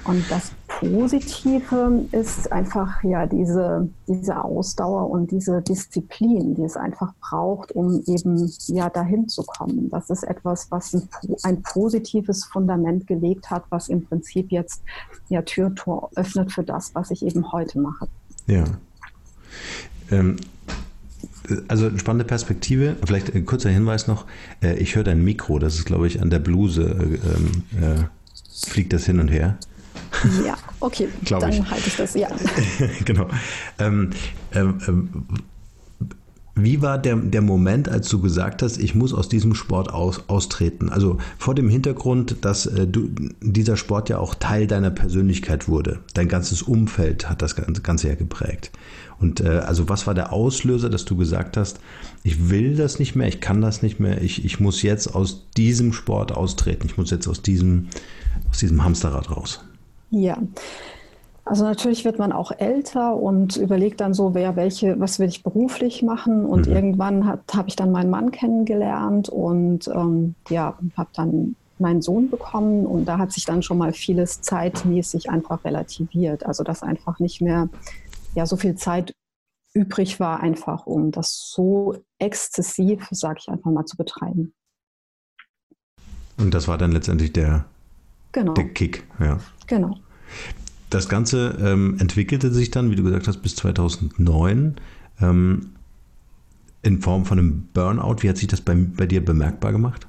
Und 0.04 0.30
das 0.30 0.52
Positive 0.68 2.06
ist 2.12 2.52
einfach 2.52 3.02
ja 3.02 3.26
diese, 3.26 3.88
diese 4.06 4.42
Ausdauer 4.42 5.10
und 5.10 5.30
diese 5.30 5.62
Disziplin, 5.62 6.54
die 6.54 6.64
es 6.64 6.76
einfach 6.76 7.12
braucht, 7.20 7.72
um 7.72 8.02
eben 8.06 8.52
ja 8.66 8.90
dahin 8.90 9.28
zu 9.28 9.42
kommen. 9.42 9.88
Das 9.90 10.10
ist 10.10 10.22
etwas, 10.22 10.70
was 10.70 10.94
ein, 10.94 11.08
ein 11.42 11.62
positives 11.62 12.44
Fundament 12.44 13.06
gelegt 13.06 13.50
hat, 13.50 13.64
was 13.70 13.88
im 13.88 14.04
Prinzip 14.04 14.52
jetzt 14.52 14.82
ja 15.28 15.42
Türtor 15.42 16.10
öffnet 16.14 16.52
für 16.52 16.62
das, 16.62 16.94
was 16.94 17.10
ich 17.10 17.24
eben 17.24 17.50
heute 17.52 17.80
mache. 17.80 18.06
Ja. 18.46 18.64
Ähm, 20.10 20.36
also 21.68 21.86
eine 21.86 21.98
spannende 21.98 22.24
Perspektive. 22.24 22.96
Vielleicht 23.04 23.34
ein 23.34 23.46
kurzer 23.46 23.70
Hinweis 23.70 24.06
noch. 24.06 24.26
Äh, 24.62 24.76
ich 24.76 24.94
höre 24.94 25.04
dein 25.04 25.24
Mikro, 25.24 25.58
das 25.58 25.76
ist, 25.76 25.84
glaube 25.84 26.06
ich, 26.06 26.20
an 26.20 26.30
der 26.30 26.38
Bluse. 26.38 27.18
Fliegt 28.64 28.92
das 28.92 29.06
hin 29.06 29.20
und 29.20 29.28
her. 29.28 29.58
Ja, 30.44 30.56
okay, 30.80 31.08
dann 31.28 31.50
ich. 31.50 31.70
halte 31.70 31.88
ich 31.88 31.96
das, 31.96 32.14
ja. 32.14 32.28
genau. 33.04 33.28
Ähm, 33.78 34.10
ähm, 34.52 34.78
ähm, 34.86 35.26
wie 36.58 36.80
war 36.80 36.96
der, 36.96 37.16
der 37.16 37.42
Moment, 37.42 37.90
als 37.90 38.08
du 38.08 38.18
gesagt 38.18 38.62
hast, 38.62 38.78
ich 38.78 38.94
muss 38.94 39.12
aus 39.12 39.28
diesem 39.28 39.54
Sport 39.54 39.92
aus, 39.92 40.24
austreten? 40.28 40.88
Also 40.88 41.18
vor 41.36 41.54
dem 41.54 41.68
Hintergrund, 41.68 42.38
dass 42.46 42.64
äh, 42.64 42.86
du, 42.86 43.10
dieser 43.42 43.76
Sport 43.76 44.08
ja 44.08 44.18
auch 44.18 44.34
Teil 44.34 44.66
deiner 44.66 44.90
Persönlichkeit 44.90 45.68
wurde. 45.68 45.98
Dein 46.14 46.28
ganzes 46.28 46.62
Umfeld 46.62 47.28
hat 47.28 47.42
das 47.42 47.56
Ganze 47.56 48.08
ja 48.08 48.14
geprägt. 48.14 48.70
Und 49.20 49.40
äh, 49.40 49.48
also 49.48 49.90
was 49.90 50.06
war 50.06 50.14
der 50.14 50.32
Auslöser, 50.32 50.88
dass 50.88 51.04
du 51.04 51.16
gesagt 51.16 51.58
hast, 51.58 51.78
ich 52.22 52.48
will 52.48 52.74
das 52.74 52.98
nicht 52.98 53.16
mehr, 53.16 53.28
ich 53.28 53.42
kann 53.42 53.60
das 53.60 53.82
nicht 53.82 54.00
mehr, 54.00 54.22
ich, 54.22 54.42
ich 54.44 54.58
muss 54.58 54.80
jetzt 54.80 55.14
aus 55.14 55.50
diesem 55.58 55.92
Sport 55.92 56.32
austreten, 56.32 56.86
ich 56.86 56.96
muss 56.96 57.10
jetzt 57.10 57.28
aus 57.28 57.42
diesem, 57.42 57.88
aus 58.50 58.58
diesem 58.58 58.84
Hamsterrad 58.84 59.30
raus? 59.30 59.64
Ja. 60.10 60.38
Also 61.44 61.62
natürlich 61.62 62.04
wird 62.04 62.18
man 62.18 62.32
auch 62.32 62.50
älter 62.50 63.14
und 63.14 63.56
überlegt 63.56 64.00
dann 64.00 64.14
so, 64.14 64.34
wer 64.34 64.56
welche, 64.56 64.98
was 64.98 65.20
will 65.20 65.28
ich 65.28 65.44
beruflich 65.44 66.02
machen. 66.02 66.44
Und 66.44 66.66
mhm. 66.66 66.72
irgendwann 66.72 67.26
habe 67.26 67.68
ich 67.68 67.76
dann 67.76 67.92
meinen 67.92 68.10
Mann 68.10 68.32
kennengelernt 68.32 69.28
und 69.28 69.86
ähm, 69.88 70.34
ja, 70.48 70.76
habe 70.96 71.10
dann 71.14 71.54
meinen 71.78 72.02
Sohn 72.02 72.30
bekommen 72.30 72.86
und 72.86 73.04
da 73.04 73.18
hat 73.18 73.32
sich 73.32 73.44
dann 73.44 73.62
schon 73.62 73.78
mal 73.78 73.92
vieles 73.92 74.40
zeitmäßig 74.40 75.30
einfach 75.30 75.64
relativiert. 75.64 76.44
Also 76.44 76.64
dass 76.64 76.82
einfach 76.82 77.20
nicht 77.20 77.40
mehr 77.40 77.68
ja 78.34 78.46
so 78.46 78.56
viel 78.56 78.74
Zeit 78.74 79.14
übrig 79.72 80.18
war, 80.18 80.40
einfach 80.40 80.86
um 80.86 81.10
das 81.10 81.50
so 81.54 81.96
exzessiv, 82.18 83.06
sage 83.10 83.40
ich 83.42 83.48
einfach 83.48 83.70
mal, 83.70 83.84
zu 83.84 83.96
betreiben. 83.96 84.54
Und 86.38 86.54
das 86.54 86.66
war 86.66 86.78
dann 86.78 86.92
letztendlich 86.92 87.32
der, 87.32 87.66
genau. 88.36 88.54
der 88.54 88.68
Kick, 88.68 89.04
ja. 89.18 89.38
Genau. 89.66 89.96
Das 90.90 91.08
Ganze 91.08 91.58
ähm, 91.60 91.96
entwickelte 91.98 92.52
sich 92.52 92.70
dann, 92.70 92.90
wie 92.90 92.96
du 92.96 93.02
gesagt 93.02 93.26
hast, 93.26 93.38
bis 93.38 93.56
2009. 93.56 94.76
ähm, 95.20 95.70
in 96.82 97.00
Form 97.00 97.24
von 97.24 97.38
einem 97.38 97.68
Burnout. 97.74 98.16
Wie 98.20 98.28
hat 98.28 98.36
sich 98.36 98.46
das 98.46 98.60
bei, 98.60 98.74
bei 98.74 99.06
dir 99.06 99.24
bemerkbar 99.24 99.72
gemacht? 99.72 100.06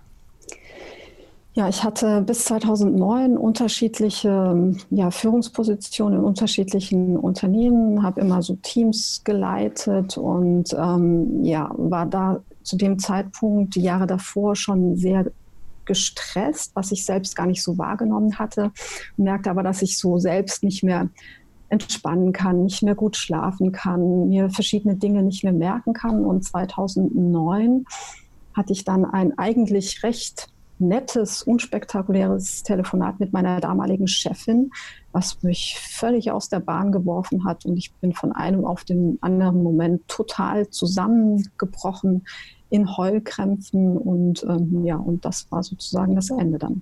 Ja, 1.55 1.67
ich 1.67 1.83
hatte 1.83 2.21
bis 2.21 2.45
2009 2.45 3.35
unterschiedliche 3.35 4.75
ja, 4.91 5.09
Führungspositionen 5.09 6.19
in 6.19 6.23
unterschiedlichen 6.23 7.17
Unternehmen, 7.17 8.03
habe 8.03 8.21
immer 8.21 8.43
so 8.43 8.59
Teams 8.61 9.23
geleitet 9.23 10.19
und 10.19 10.75
ähm, 10.77 11.43
ja, 11.43 11.71
war 11.75 12.05
da 12.05 12.41
zu 12.61 12.77
dem 12.77 12.99
Zeitpunkt, 12.99 13.73
die 13.73 13.81
Jahre 13.81 14.05
davor, 14.05 14.55
schon 14.55 14.97
sehr 14.97 15.25
gestresst, 15.87 16.75
was 16.75 16.91
ich 16.91 17.05
selbst 17.05 17.35
gar 17.35 17.47
nicht 17.47 17.63
so 17.63 17.77
wahrgenommen 17.77 18.37
hatte. 18.37 18.71
Merkte 19.17 19.49
aber, 19.49 19.63
dass 19.63 19.81
ich 19.81 19.97
so 19.97 20.19
selbst 20.19 20.63
nicht 20.63 20.83
mehr 20.83 21.09
entspannen 21.69 22.31
kann, 22.31 22.63
nicht 22.63 22.83
mehr 22.83 22.95
gut 22.95 23.17
schlafen 23.17 23.71
kann, 23.71 24.29
mir 24.29 24.49
verschiedene 24.49 24.95
Dinge 24.95 25.23
nicht 25.23 25.43
mehr 25.43 25.53
merken 25.53 25.93
kann. 25.93 26.23
Und 26.23 26.43
2009 26.43 27.85
hatte 28.53 28.73
ich 28.73 28.85
dann 28.85 29.05
ein 29.05 29.37
eigentlich 29.37 30.03
recht 30.03 30.49
nettes, 30.79 31.41
unspektakuläres 31.41 32.63
Telefonat 32.63 33.19
mit 33.19 33.33
meiner 33.33 33.59
damaligen 33.59 34.07
Chefin, 34.07 34.71
was 35.11 35.41
mich 35.41 35.77
völlig 35.79 36.31
aus 36.31 36.49
der 36.49 36.59
Bahn 36.59 36.91
geworfen 36.91 37.45
hat. 37.45 37.65
Und 37.65 37.77
ich 37.77 37.93
bin 37.95 38.13
von 38.13 38.31
einem 38.31 38.63
auf 38.65 38.83
den 38.83 39.17
anderen 39.21 39.63
Moment 39.63 40.07
total 40.07 40.69
zusammengebrochen 40.69 42.25
in 42.69 42.97
Heulkrämpfen. 42.97 43.97
Und 43.97 44.43
ähm, 44.43 44.83
ja, 44.85 44.97
und 44.97 45.25
das 45.25 45.51
war 45.51 45.63
sozusagen 45.63 46.15
das 46.15 46.29
Ende 46.29 46.57
dann. 46.57 46.81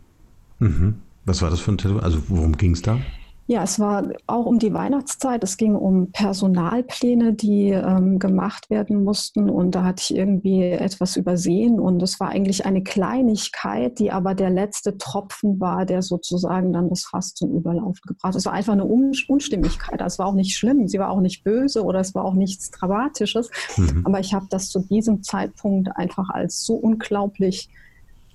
Mhm. 0.59 0.95
Was 1.25 1.41
war 1.41 1.49
das 1.49 1.59
für 1.59 1.71
ein 1.71 1.77
Telefonat? 1.77 2.05
Also 2.05 2.21
worum 2.27 2.55
ging 2.57 2.71
es 2.71 2.81
da? 2.81 2.99
Ja, 3.47 3.61
es 3.61 3.79
war 3.79 4.09
auch 4.25 4.47
um 4.47 4.57
die 4.57 4.73
Weihnachtszeit. 4.73 5.43
Es 5.43 5.57
ging 5.57 5.75
um 5.75 6.11
Personalpläne, 6.11 7.33
die 7.33 7.69
ähm, 7.69 8.17
gemacht 8.17 8.71
werden 8.71 9.03
mussten. 9.03 9.51
Und 9.51 9.75
da 9.75 9.83
hatte 9.83 10.01
ich 10.01 10.17
irgendwie 10.17 10.63
etwas 10.63 11.15
übersehen. 11.15 11.79
Und 11.79 12.01
es 12.01 12.19
war 12.19 12.29
eigentlich 12.29 12.65
eine 12.65 12.81
Kleinigkeit, 12.81 13.99
die 13.99 14.11
aber 14.11 14.33
der 14.33 14.49
letzte 14.49 14.97
Tropfen 14.97 15.59
war, 15.59 15.85
der 15.85 16.01
sozusagen 16.01 16.73
dann 16.73 16.89
das 16.89 17.03
Fass 17.05 17.35
zum 17.35 17.51
Überlaufen 17.51 18.01
gebracht 18.07 18.23
hat. 18.23 18.35
Es 18.35 18.45
war 18.45 18.53
einfach 18.53 18.73
eine 18.73 18.85
Unstimmigkeit. 18.85 20.01
Es 20.01 20.17
war 20.17 20.25
auch 20.25 20.33
nicht 20.33 20.57
schlimm. 20.57 20.87
Sie 20.87 20.97
war 20.97 21.11
auch 21.11 21.21
nicht 21.21 21.43
böse 21.43 21.83
oder 21.83 21.99
es 21.99 22.15
war 22.15 22.25
auch 22.25 22.33
nichts 22.33 22.71
Dramatisches. 22.71 23.51
Mhm. 23.77 24.01
Aber 24.05 24.19
ich 24.19 24.33
habe 24.33 24.47
das 24.49 24.69
zu 24.69 24.79
diesem 24.79 25.21
Zeitpunkt 25.21 25.95
einfach 25.95 26.29
als 26.29 26.65
so 26.65 26.73
unglaublich 26.73 27.69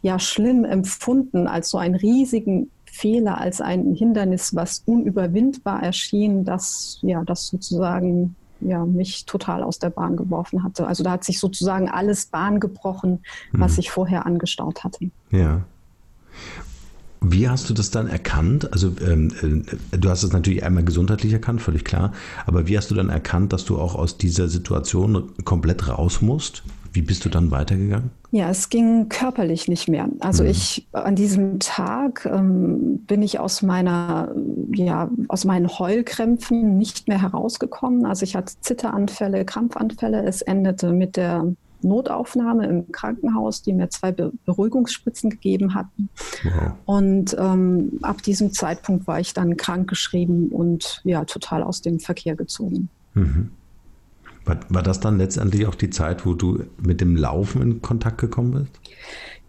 ja, 0.03 0.19
schlimm 0.19 0.65
empfunden, 0.65 1.47
als 1.47 1.71
so 1.71 1.79
einen 1.79 1.95
riesigen 1.95 2.71
Fehler 2.93 3.39
als 3.39 3.61
ein 3.61 3.95
Hindernis, 3.95 4.55
was 4.55 4.83
unüberwindbar 4.87 5.83
erschien, 5.83 6.45
das 6.45 6.99
ja 7.03 7.25
das 7.25 7.49
sozusagen 7.49 8.35
ja, 8.61 8.85
mich 8.85 9.25
total 9.25 9.63
aus 9.63 9.79
der 9.79 9.91
Bahn 9.91 10.17
geworfen 10.17 10.63
hatte. 10.63 10.87
Also 10.87 11.03
da 11.03 11.13
hat 11.13 11.25
sich 11.25 11.39
sozusagen 11.39 11.89
alles 11.89 12.27
Bahn 12.27 12.61
gebrochen, 12.61 13.21
was 13.53 13.73
mhm. 13.75 13.79
ich 13.81 13.91
vorher 13.91 14.27
angestaut 14.27 14.85
hatte. 14.85 15.11
Ja. 15.31 15.63
Wie 17.23 17.49
hast 17.49 17.69
du 17.69 17.75
das 17.75 17.91
dann 17.91 18.07
erkannt? 18.07 18.73
Also 18.73 18.93
ähm, 19.07 19.67
äh, 19.93 19.99
du 19.99 20.09
hast 20.09 20.23
es 20.23 20.33
natürlich 20.33 20.65
einmal 20.65 20.85
gesundheitlich 20.85 21.33
erkannt, 21.33 21.61
völlig 21.61 21.85
klar. 21.85 22.13
Aber 22.47 22.67
wie 22.67 22.77
hast 22.79 22.91
du 22.91 22.95
dann 22.95 23.11
erkannt, 23.11 23.53
dass 23.53 23.65
du 23.65 23.79
auch 23.79 23.95
aus 23.95 24.17
dieser 24.17 24.49
Situation 24.49 25.33
komplett 25.45 25.89
raus 25.89 26.23
musst? 26.23 26.63
Wie 26.93 27.03
bist 27.03 27.25
du 27.25 27.29
dann 27.29 27.51
weitergegangen? 27.51 28.11
Ja, 28.33 28.49
es 28.51 28.69
ging 28.69 29.09
körperlich 29.09 29.69
nicht 29.69 29.89
mehr. 29.89 30.09
Also 30.21 30.45
mhm. 30.45 30.51
ich 30.51 30.87
an 30.93 31.17
diesem 31.17 31.59
Tag 31.59 32.27
ähm, 32.27 32.99
bin 33.07 33.23
ich 33.23 33.41
aus 33.41 33.63
meiner, 33.63 34.35
ja, 34.73 35.11
aus 35.29 35.45
meinen 35.45 35.69
Heulkrämpfen 35.69 36.79
nicht 36.79 37.09
mehr 37.09 37.21
herausgekommen. 37.21 38.07
Also 38.07 38.25
ich 38.25 38.37
hatte 38.37 38.53
Zitteranfälle, 38.61 39.45
Krampfanfälle. 39.45 40.25
Es 40.25 40.43
endete 40.43 40.93
mit 40.93 41.17
der 41.17 41.53
Notaufnahme 41.83 42.67
im 42.67 42.93
Krankenhaus, 42.93 43.63
die 43.63 43.73
mir 43.73 43.89
zwei 43.91 44.13
Be 44.13 44.33
Beruhigungsspritzen 44.45 45.31
gegeben 45.31 45.75
hatten. 45.75 46.09
Wow. 46.45 46.73
Und 46.85 47.37
ähm, 47.39 47.99
ab 48.03 48.23
diesem 48.23 48.53
Zeitpunkt 48.53 49.07
war 49.07 49.21
ich 49.21 49.35
dann 49.35 49.57
krankgeschrieben 49.57 50.49
und 50.51 51.01
ja, 51.05 51.25
total 51.25 51.63
aus 51.63 51.83
dem 51.83 52.01
Verkehr 52.01 52.37
gezogen. 52.37 52.89
Mhm. 53.15 53.51
War, 54.45 54.59
war 54.69 54.83
das 54.83 55.01
dann 55.01 55.19
letztendlich 55.19 55.67
auch 55.67 55.75
die 55.75 55.91
Zeit, 55.91 56.25
wo 56.27 56.35
du 56.35 56.65
mit 56.83 57.01
dem 57.01 57.17
Laufen 57.17 57.63
in 57.63 57.83
Kontakt 57.83 58.19
gekommen 58.19 58.53
bist? 58.53 58.81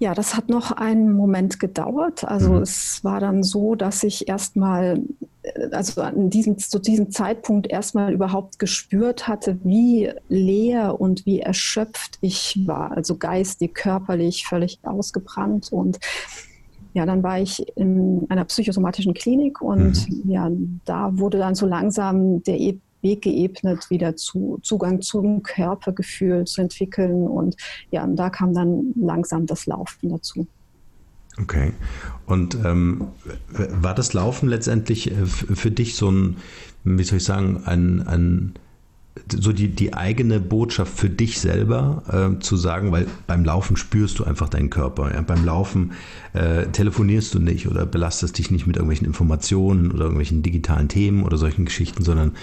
Ja, 0.02 0.16
das 0.16 0.36
hat 0.36 0.50
noch 0.50 0.72
einen 0.72 1.14
Moment 1.14 1.60
gedauert. 1.60 2.24
Also 2.24 2.54
mhm. 2.54 2.62
es 2.64 3.04
war 3.04 3.20
dann 3.20 3.44
so, 3.44 3.76
dass 3.76 4.02
ich 4.02 4.28
erstmal, 4.28 5.00
äh, 5.44 5.70
also 5.72 6.02
an 6.02 6.32
diesem, 6.32 6.58
zu 6.58 6.80
diesem 6.80 7.12
Zeitpunkt 7.12 7.68
erstmal 7.68 8.12
überhaupt 8.12 8.58
gespürt 8.58 9.28
hatte, 9.28 9.60
wie 9.64 10.12
leer 10.28 11.00
und 11.00 11.28
wie 11.28 11.42
erschöpft 11.42 12.18
ich 12.22 12.64
war. 12.66 12.98
Also 12.98 13.16
geistig, 13.16 13.76
körperlich 13.76 14.48
völlig 14.48 14.80
ausgebrannt 14.82 15.72
und 15.72 16.00
ja, 16.94 17.06
dann 17.06 17.22
war 17.22 17.40
ich 17.40 17.64
in 17.78 18.26
einer 18.30 18.46
psychosomatischen 18.46 19.14
Klinik 19.14 19.62
und 19.62 20.10
mhm. 20.10 20.32
ja, 20.32 20.52
da 20.84 21.18
wurde 21.18 21.38
dann 21.38 21.54
so 21.54 21.68
langsam 21.68 22.42
der 22.42 22.60
Weg 23.02 23.24
geebnet, 23.24 23.90
wieder 23.90 24.16
zu 24.16 24.60
Zugang 24.62 25.02
zum 25.02 25.44
Körpergefühl 25.44 26.46
zu 26.46 26.62
entwickeln. 26.62 27.28
Und 27.28 27.56
ja, 27.92 28.06
da 28.08 28.30
kam 28.30 28.54
dann 28.54 28.94
langsam 28.96 29.46
das 29.46 29.66
Laufen 29.66 30.10
dazu. 30.10 30.48
Okay. 31.40 31.74
Und 32.26 32.56
ähm, 32.66 33.08
war 33.50 33.96
das 33.96 34.14
Laufen 34.14 34.50
letztendlich 34.50 35.12
äh, 35.12 35.26
für 35.26 35.72
dich 35.72 35.96
so 35.96 36.12
ein, 36.12 36.38
wie 36.84 37.04
soll 37.04 37.18
ich 37.18 37.24
sagen, 37.24 37.64
ein, 37.66 38.02
ein 38.08 38.54
so 39.30 39.52
die, 39.52 39.68
die 39.68 39.94
eigene 39.94 40.40
Botschaft 40.40 40.98
für 40.98 41.10
dich 41.10 41.40
selber 41.40 42.04
äh, 42.38 42.40
zu 42.42 42.56
sagen, 42.56 42.92
weil 42.92 43.08
beim 43.28 43.44
Laufen 43.44 43.76
spürst 43.76 44.20
du 44.20 44.24
einfach 44.24 44.48
deinen 44.48 44.70
Körper. 44.70 45.14
Ja? 45.14 45.22
Beim 45.22 45.44
Laufen 45.44 45.92
äh, 46.34 46.68
telefonierst 46.68 47.34
du 47.34 47.40
nicht 47.40 47.68
oder 47.68 47.86
belastest 47.86 48.38
dich 48.38 48.52
nicht 48.52 48.68
mit 48.68 48.78
irgendwelchen 48.78 49.06
Informationen 49.06 49.92
oder 49.92 50.04
irgendwelchen 50.04 50.44
digitalen 50.44 50.88
Themen 50.88 51.24
oder 51.24 51.38
solchen 51.38 51.66
Geschichten, 51.66 52.04
sondern 52.04 52.34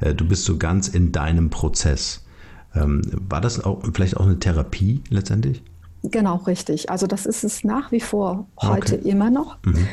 äh, 0.00 0.14
du 0.14 0.26
bist 0.26 0.44
so 0.44 0.56
ganz 0.56 0.88
in 0.88 1.12
deinem 1.12 1.50
Prozess. 1.50 2.24
Ähm, 2.74 3.02
war 3.28 3.40
das 3.40 3.64
auch 3.64 3.82
vielleicht 3.92 4.16
auch 4.16 4.26
eine 4.26 4.38
Therapie 4.38 5.02
letztendlich? 5.10 5.62
Genau, 6.02 6.36
richtig. 6.36 6.90
Also 6.90 7.06
das 7.06 7.26
ist 7.26 7.44
es 7.44 7.64
nach 7.64 7.92
wie 7.92 8.00
vor 8.00 8.48
heute 8.60 8.96
okay. 8.96 9.08
immer 9.08 9.30
noch. 9.30 9.58
Mhm. 9.64 9.86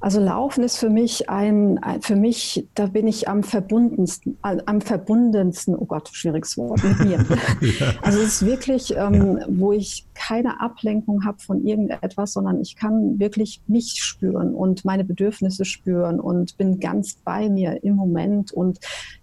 Also 0.00 0.20
Laufen 0.20 0.62
ist 0.62 0.78
für 0.78 0.90
mich 0.90 1.28
ein, 1.28 1.78
ein, 1.78 2.02
für 2.02 2.14
mich, 2.14 2.68
da 2.74 2.86
bin 2.86 3.08
ich 3.08 3.28
am 3.28 3.42
verbundensten, 3.42 4.36
am 4.42 4.80
verbundensten, 4.80 5.74
oh 5.74 5.86
Gott, 5.86 6.08
schwieriges 6.12 6.56
Wort, 6.56 6.84
mit 6.84 7.00
mir. 7.00 7.26
ja. 7.60 7.94
Also 8.02 8.20
es 8.20 8.40
ist 8.40 8.46
wirklich, 8.46 8.94
ähm, 8.96 9.38
ja. 9.38 9.46
wo 9.48 9.72
ich 9.72 10.06
keine 10.14 10.60
Ablenkung 10.60 11.24
habe 11.24 11.38
von 11.38 11.64
irgendetwas, 11.64 12.32
sondern 12.32 12.60
ich 12.60 12.76
kann 12.76 13.18
wirklich 13.18 13.60
mich 13.66 14.02
spüren 14.02 14.54
und 14.54 14.84
meine 14.84 15.04
Bedürfnisse 15.04 15.64
spüren 15.64 16.20
und 16.20 16.56
bin 16.56 16.78
ganz 16.78 17.14
bei 17.24 17.48
mir 17.48 17.82
im 17.82 17.96
Moment 17.96 18.52
und 18.52 18.78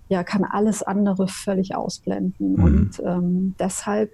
ja, 0.09 0.23
kann 0.23 0.43
alles 0.43 0.83
andere 0.83 1.27
völlig 1.27 1.75
ausblenden. 1.75 2.53
Mhm. 2.53 2.63
Und 2.63 3.01
ähm, 3.03 3.55
deshalb 3.59 4.11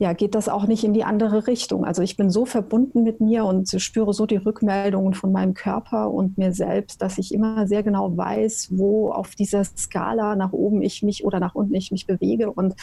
ja, 0.00 0.14
geht 0.14 0.34
das 0.34 0.48
auch 0.48 0.66
nicht 0.66 0.82
in 0.82 0.94
die 0.94 1.04
andere 1.04 1.46
Richtung. 1.46 1.84
Also 1.84 2.00
ich 2.00 2.16
bin 2.16 2.30
so 2.30 2.46
verbunden 2.46 3.02
mit 3.02 3.20
mir 3.20 3.44
und 3.44 3.68
spüre 3.82 4.14
so 4.14 4.24
die 4.24 4.38
Rückmeldungen 4.38 5.12
von 5.12 5.30
meinem 5.30 5.52
Körper 5.52 6.10
und 6.10 6.38
mir 6.38 6.54
selbst, 6.54 7.02
dass 7.02 7.18
ich 7.18 7.34
immer 7.34 7.66
sehr 7.68 7.82
genau 7.82 8.16
weiß, 8.16 8.68
wo 8.70 9.10
auf 9.12 9.34
dieser 9.34 9.62
Skala 9.62 10.36
nach 10.36 10.54
oben 10.54 10.80
ich 10.80 11.02
mich 11.02 11.22
oder 11.22 11.38
nach 11.38 11.54
unten 11.54 11.74
ich 11.74 11.92
mich 11.92 12.06
bewege 12.06 12.50
und 12.50 12.76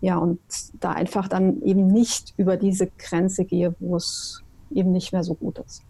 ja, 0.00 0.16
und 0.16 0.38
da 0.78 0.92
einfach 0.92 1.26
dann 1.26 1.60
eben 1.62 1.88
nicht 1.88 2.34
über 2.36 2.56
diese 2.56 2.86
Grenze 2.98 3.44
gehe, 3.44 3.74
wo 3.80 3.96
es 3.96 4.44
eben 4.70 4.92
nicht 4.92 5.12
mehr 5.12 5.24
so 5.24 5.34
gut 5.34 5.58
ist. 5.58 5.82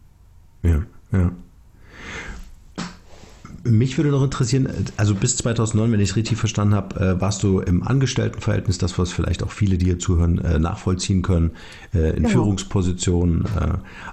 Ja, 0.62 0.82
ja. 1.12 1.30
Mich 3.66 3.96
würde 3.96 4.10
noch 4.10 4.22
interessieren, 4.22 4.68
also 4.98 5.14
bis 5.14 5.36
2009, 5.38 5.92
wenn 5.92 6.00
ich 6.00 6.10
es 6.10 6.16
richtig 6.16 6.36
verstanden 6.36 6.74
habe, 6.74 7.00
äh, 7.00 7.20
warst 7.20 7.42
du 7.42 7.60
im 7.60 7.82
Angestelltenverhältnis, 7.82 8.76
das 8.76 8.98
was 8.98 9.10
vielleicht 9.10 9.42
auch 9.42 9.50
viele, 9.50 9.78
die 9.78 9.86
hier 9.86 9.98
zuhören, 9.98 10.38
äh, 10.38 10.58
nachvollziehen 10.58 11.22
können, 11.22 11.52
äh, 11.94 12.10
in 12.10 12.16
genau. 12.16 12.28
Führungspositionen. 12.28 13.44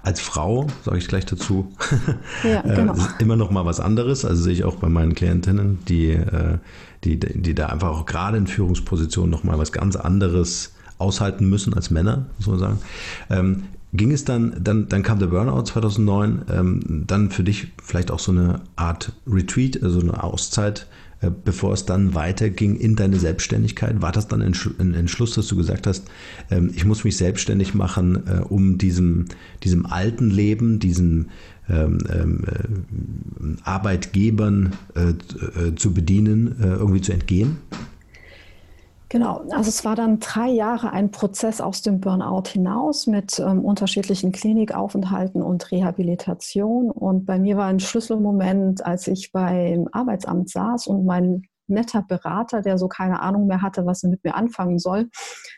Als 0.04 0.22
Frau, 0.22 0.68
sage 0.86 0.98
ich 0.98 1.08
gleich 1.08 1.26
dazu, 1.26 1.72
ja, 2.44 2.62
genau. 2.62 2.96
immer 3.20 3.36
noch 3.36 3.52
mal 3.52 3.66
was 3.66 3.80
anderes. 3.80 4.24
Also 4.24 4.42
sehe 4.42 4.54
ich 4.54 4.64
auch 4.64 4.76
bei 4.76 4.88
meinen 4.88 5.16
Klientinnen, 5.16 5.80
die, 5.88 6.18
die, 7.04 7.20
die 7.20 7.56
da 7.56 7.68
einfach 7.68 7.90
auch 7.90 8.06
gerade 8.06 8.38
in 8.38 8.48
Führungspositionen 8.48 9.30
noch 9.30 9.44
mal 9.44 9.58
was 9.58 9.72
ganz 9.72 9.96
anderes 9.96 10.74
aushalten 10.98 11.50
müssen 11.50 11.74
als 11.74 11.90
Männer, 11.90 12.26
muss 12.38 12.48
man 12.48 12.60
sagen. 12.60 12.80
Ähm, 13.30 13.64
ging 13.94 14.12
es 14.12 14.24
dann, 14.24 14.56
dann, 14.62 14.88
dann 14.88 15.04
kam 15.04 15.20
der 15.20 15.28
Burnout 15.28 15.64
2009, 15.64 16.46
ähm, 16.50 17.04
dann 17.08 17.30
für 17.30 17.44
dich 17.44 17.68
vielleicht 17.84 18.12
auch 18.12 18.20
so 18.20 18.32
eine 18.32 18.62
Art 18.76 19.14
Retreat, 19.28 19.82
also 19.84 20.00
eine 20.00 20.24
Auszeit, 20.24 20.88
äh, 21.20 21.30
bevor 21.30 21.74
es 21.74 21.86
dann 21.86 22.16
weiterging 22.16 22.76
in 22.78 22.96
deine 22.96 23.20
Selbstständigkeit. 23.20 24.02
War 24.02 24.12
das 24.12 24.28
dann 24.28 24.42
ein, 24.42 24.94
Entschluss, 24.94 25.36
dass 25.36 25.48
du 25.48 25.58
gesagt 25.58 25.88
hast, 25.88 26.06
ähm, 26.50 26.72
ich 26.74 26.86
muss 26.86 27.04
mich 27.04 27.18
selbstständig 27.18 27.74
machen, 27.74 28.28
äh, 28.28 28.40
um 28.40 28.78
diesem, 28.78 29.26
diesem 29.64 29.86
alten 29.86 30.30
Leben, 30.30 30.80
diesen 30.80 31.30
ähm, 31.70 32.00
ähm 32.10 32.44
äh, 32.48 33.62
Arbeitgebern 33.64 34.74
äh, 34.96 35.10
äh, 35.10 35.76
zu 35.76 35.94
bedienen, 35.94 36.60
äh, 36.62 36.68
irgendwie 36.68 37.02
zu 37.02 37.12
entgehen? 37.12 37.58
Genau, 39.12 39.44
also 39.50 39.68
es 39.68 39.84
war 39.84 39.98
dann 39.98 40.22
drei 40.22 40.48
Jahre 40.48 40.94
ein 40.94 41.12
Prozess 41.12 41.60
aus 41.60 41.82
dem 41.82 42.00
Burnout 42.00 42.48
hinaus 42.48 43.08
mit 43.08 43.40
ähm, 43.40 43.66
unterschiedlichen 43.66 44.32
Klinikaufenthalten 44.32 45.42
und 45.42 45.70
Rehabilitation. 45.70 46.90
Und 46.90 47.26
bei 47.26 47.38
mir 47.38 47.58
war 47.58 47.66
ein 47.66 47.82
Schlüsselmoment, 47.82 48.86
als 48.86 49.10
ich 49.10 49.34
beim 49.34 49.90
Arbeitsamt 49.92 50.50
saß 50.50 50.88
und 50.88 51.06
mein 51.06 51.42
netter 51.68 52.04
Berater, 52.08 52.62
der 52.62 52.78
so 52.78 52.88
keine 52.88 53.20
Ahnung 53.20 53.48
mehr 53.48 53.62
hatte, 53.62 53.86
was 53.86 54.02
er 54.02 54.12
mit 54.12 54.24
mir 54.24 54.34
anfangen 54.34 54.80
soll, 54.80 55.10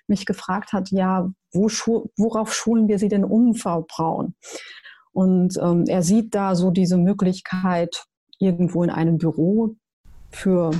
mich 0.07 0.25
gefragt 0.25 0.73
hat, 0.73 0.89
ja, 0.89 1.29
wo 1.53 1.69
schu 1.69 2.07
worauf 2.17 2.55
schulen 2.55 2.87
wir 2.87 2.97
Sie 2.97 3.07
denn 3.07 3.23
um, 3.23 3.53
Frau 3.53 3.85
Braun? 3.87 4.33
Und 5.11 5.59
ähm, 5.61 5.83
er 5.87 6.01
sieht 6.01 6.33
da 6.33 6.55
so 6.55 6.71
diese 6.71 6.97
Möglichkeit 6.97 8.05
irgendwo 8.39 8.81
in 8.83 8.89
einem 8.89 9.19
Büro 9.19 9.75
für 10.31 10.71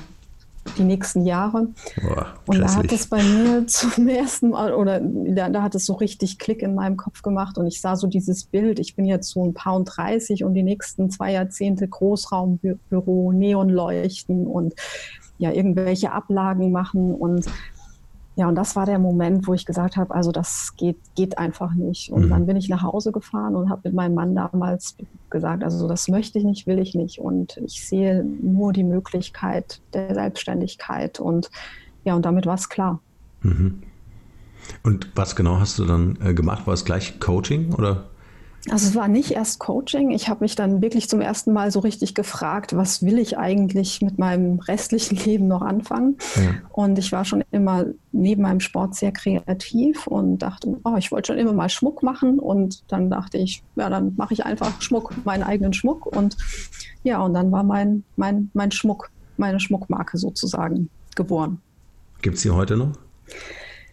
die 0.77 0.84
nächsten 0.84 1.25
Jahre. 1.25 1.67
Boah, 2.01 2.34
und 2.46 2.60
da 2.60 2.75
hat 2.75 2.91
es 2.91 3.08
bei 3.08 3.22
mir 3.22 3.67
zum 3.67 4.08
ersten 4.08 4.50
Mal, 4.50 4.74
oder 4.74 5.00
da, 5.01 5.50
da, 5.50 5.62
hat 5.62 5.75
es 5.75 5.86
so 5.86 5.93
richtig 5.93 6.39
Klick 6.39 6.62
in 6.62 6.75
meinem 6.75 6.98
Kopf 6.98 7.22
gemacht 7.22 7.58
und 7.58 7.67
ich 7.67 7.82
sah 7.82 7.96
so 7.96 8.08
dieses 8.08 8.46
Bild, 8.46 8.79
ich 8.79 8.96
bin 8.96 9.05
jetzt 9.05 9.29
so 9.29 9.46
ein 9.46 9.53
paar 9.53 9.75
und 9.75 9.86
30 9.86 10.43
und 10.43 10.53
die 10.53 10.63
nächsten 10.63 11.10
zwei 11.10 11.34
Jahrzehnte 11.34 11.88
Großraumbüro, 11.88 13.32
Neonleuchten 13.32 14.48
und 14.48 14.74
ja, 15.38 15.51
irgendwelche 15.51 16.12
Ablagen 16.12 16.72
machen 16.72 17.13
und 17.13 17.46
ja, 18.35 18.47
und 18.47 18.55
das 18.55 18.75
war 18.75 18.85
der 18.87 18.97
Moment, 18.97 19.47
wo 19.47 19.53
ich 19.53 19.65
gesagt 19.65 19.95
habe, 19.95 20.13
also 20.13 20.31
das 20.31 20.73
geht, 20.75 20.97
geht 21.13 21.37
einfach 21.37 21.73
nicht. 21.75 22.11
Und 22.11 22.25
mhm. 22.25 22.29
dann 22.29 22.45
bin 22.47 22.57
ich 22.57 22.67
nach 22.67 22.81
Hause 22.81 23.11
gefahren 23.11 23.55
und 23.55 23.69
habe 23.69 23.81
mit 23.85 23.93
meinem 23.93 24.15
Mann 24.15 24.33
damals 24.33 24.97
gesagt, 25.29 25.63
also 25.63 25.87
das 25.87 26.07
möchte 26.07 26.39
ich 26.39 26.45
nicht, 26.45 26.65
will 26.65 26.79
ich 26.79 26.95
nicht. 26.95 27.19
Und 27.19 27.57
ich 27.57 27.87
sehe 27.87 28.23
nur 28.23 28.73
die 28.73 28.83
Möglichkeit 28.83 29.81
der 29.93 30.15
Selbstständigkeit. 30.15 31.19
Und 31.19 31.51
ja, 32.05 32.15
und 32.15 32.25
damit 32.25 32.47
war 32.47 32.55
es 32.55 32.69
klar. 32.69 32.99
Mhm. 33.41 33.83
Und 34.81 35.11
was 35.15 35.35
genau 35.35 35.59
hast 35.59 35.77
du 35.77 35.85
dann 35.85 36.17
äh, 36.23 36.33
gemacht? 36.33 36.65
War 36.65 36.73
es 36.73 36.85
gleich 36.85 37.19
Coaching 37.19 37.73
oder? 37.73 38.05
Also 38.70 38.88
es 38.88 38.96
war 38.96 39.10
nicht 39.10 39.32
erst 39.32 39.60
Coaching. 39.60 40.12
Ich 40.12 40.29
habe 40.29 40.43
mich 40.43 40.55
dann 40.55 40.82
wirklich 40.82 41.10
zum 41.10 41.20
ersten 41.20 41.51
Mal 41.51 41.70
so 41.70 41.79
richtig 41.79 42.15
gefragt, 42.15 42.75
was 42.75 43.03
will 43.03 43.20
ich 43.20 43.38
eigentlich 43.38 44.01
mit 44.01 44.17
meinem 44.17 44.60
restlichen 44.60 45.17
Leben 45.25 45.48
noch 45.48 45.62
anfangen? 45.62 46.17
Ja. 46.36 46.53
Und 46.72 46.98
ich 46.98 47.12
war 47.12 47.25
schon 47.25 47.43
immer 47.51 47.86
neben 48.13 48.41
meinem 48.41 48.62
Sport 48.62 48.96
sehr 48.96 49.12
kreativ 49.12 50.08
und 50.08 50.39
dachte, 50.39 50.77
oh, 50.84 50.96
ich 50.98 51.12
wollte 51.12 51.34
schon 51.34 51.39
immer 51.39 51.51
mal 51.51 51.70
Schmuck 51.70 52.03
machen. 52.03 52.39
Und 52.39 52.84
dann 52.88 53.10
dachte 53.10 53.38
ich, 53.38 53.63
ja, 53.75 53.89
dann 53.89 54.13
mache 54.15 54.34
ich 54.34 54.46
einfach 54.46 54.82
Schmuck, 54.82 55.13
meinen 55.25 55.43
eigenen 55.43 55.74
Schmuck. 55.74 56.05
Und 56.05 56.38
ja, 57.03 57.20
und 57.20 57.34
dann 57.34 57.51
war 57.51 57.63
mein, 57.63 58.03
mein, 58.15 58.50
mein 58.53 58.72
Schmuck, 58.72 59.12
meine 59.36 59.60
Schmuckmarke 59.60 60.17
sozusagen 60.17 60.89
geboren. 61.15 61.60
Gibt 62.22 62.38
es 62.38 62.43
sie 62.43 62.51
heute 62.51 62.77
noch? 62.77 62.93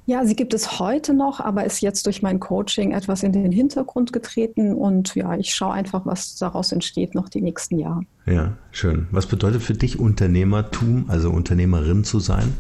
Ja, 0.07 0.25
sie 0.25 0.35
gibt 0.35 0.55
es 0.55 0.81
heute 0.81 1.15
noch, 1.15 1.41
aber 1.41 1.65
ist 1.65 1.81
jetzt 1.81 2.07
durch 2.07 2.23
mein 2.23 2.41
Coaching 2.41 2.93
etwas 2.93 3.23
in 3.23 3.33
den 3.33 3.53
Hintergrund 3.53 4.13
getreten 4.13 4.75
und 4.75 5.15
ja, 5.15 5.37
ich 5.37 5.55
schaue 5.55 5.73
einfach, 5.73 6.05
was 6.05 6.37
daraus 6.37 6.73
entsteht 6.73 7.15
noch 7.15 7.29
die 7.29 7.43
nächsten 7.43 7.79
Jahre. 7.79 8.03
Ja, 8.27 8.57
schön. 8.73 9.07
Was 9.13 9.27
bedeutet 9.27 9.63
für 9.63 9.75
dich 9.75 10.01
Unternehmertum, 10.01 11.05
also 11.09 11.31
Unternehmerin 11.31 12.03
zu 12.05 12.19
sein? 12.19 12.55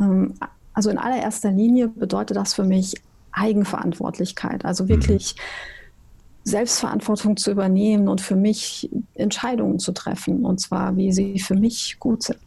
Ähm, 0.00 0.34
also 0.72 0.90
in 0.90 0.98
allererster 0.98 1.50
Linie 1.50 1.88
bedeutet 1.88 2.36
das 2.36 2.54
für 2.54 2.64
mich 2.64 2.94
Eigenverantwortlichkeit, 3.32 4.64
also 4.64 4.88
wirklich 4.88 5.34
mhm. 5.36 6.50
Selbstverantwortung 6.50 7.36
zu 7.36 7.50
übernehmen 7.50 8.08
und 8.08 8.20
für 8.20 8.36
mich 8.36 8.90
Entscheidungen 9.14 9.78
zu 9.78 9.92
treffen 9.92 10.44
und 10.44 10.60
zwar, 10.60 10.96
wie 10.96 11.12
sie 11.12 11.38
für 11.38 11.54
mich 11.54 11.96
gut 11.98 12.22
sind. 12.22 12.38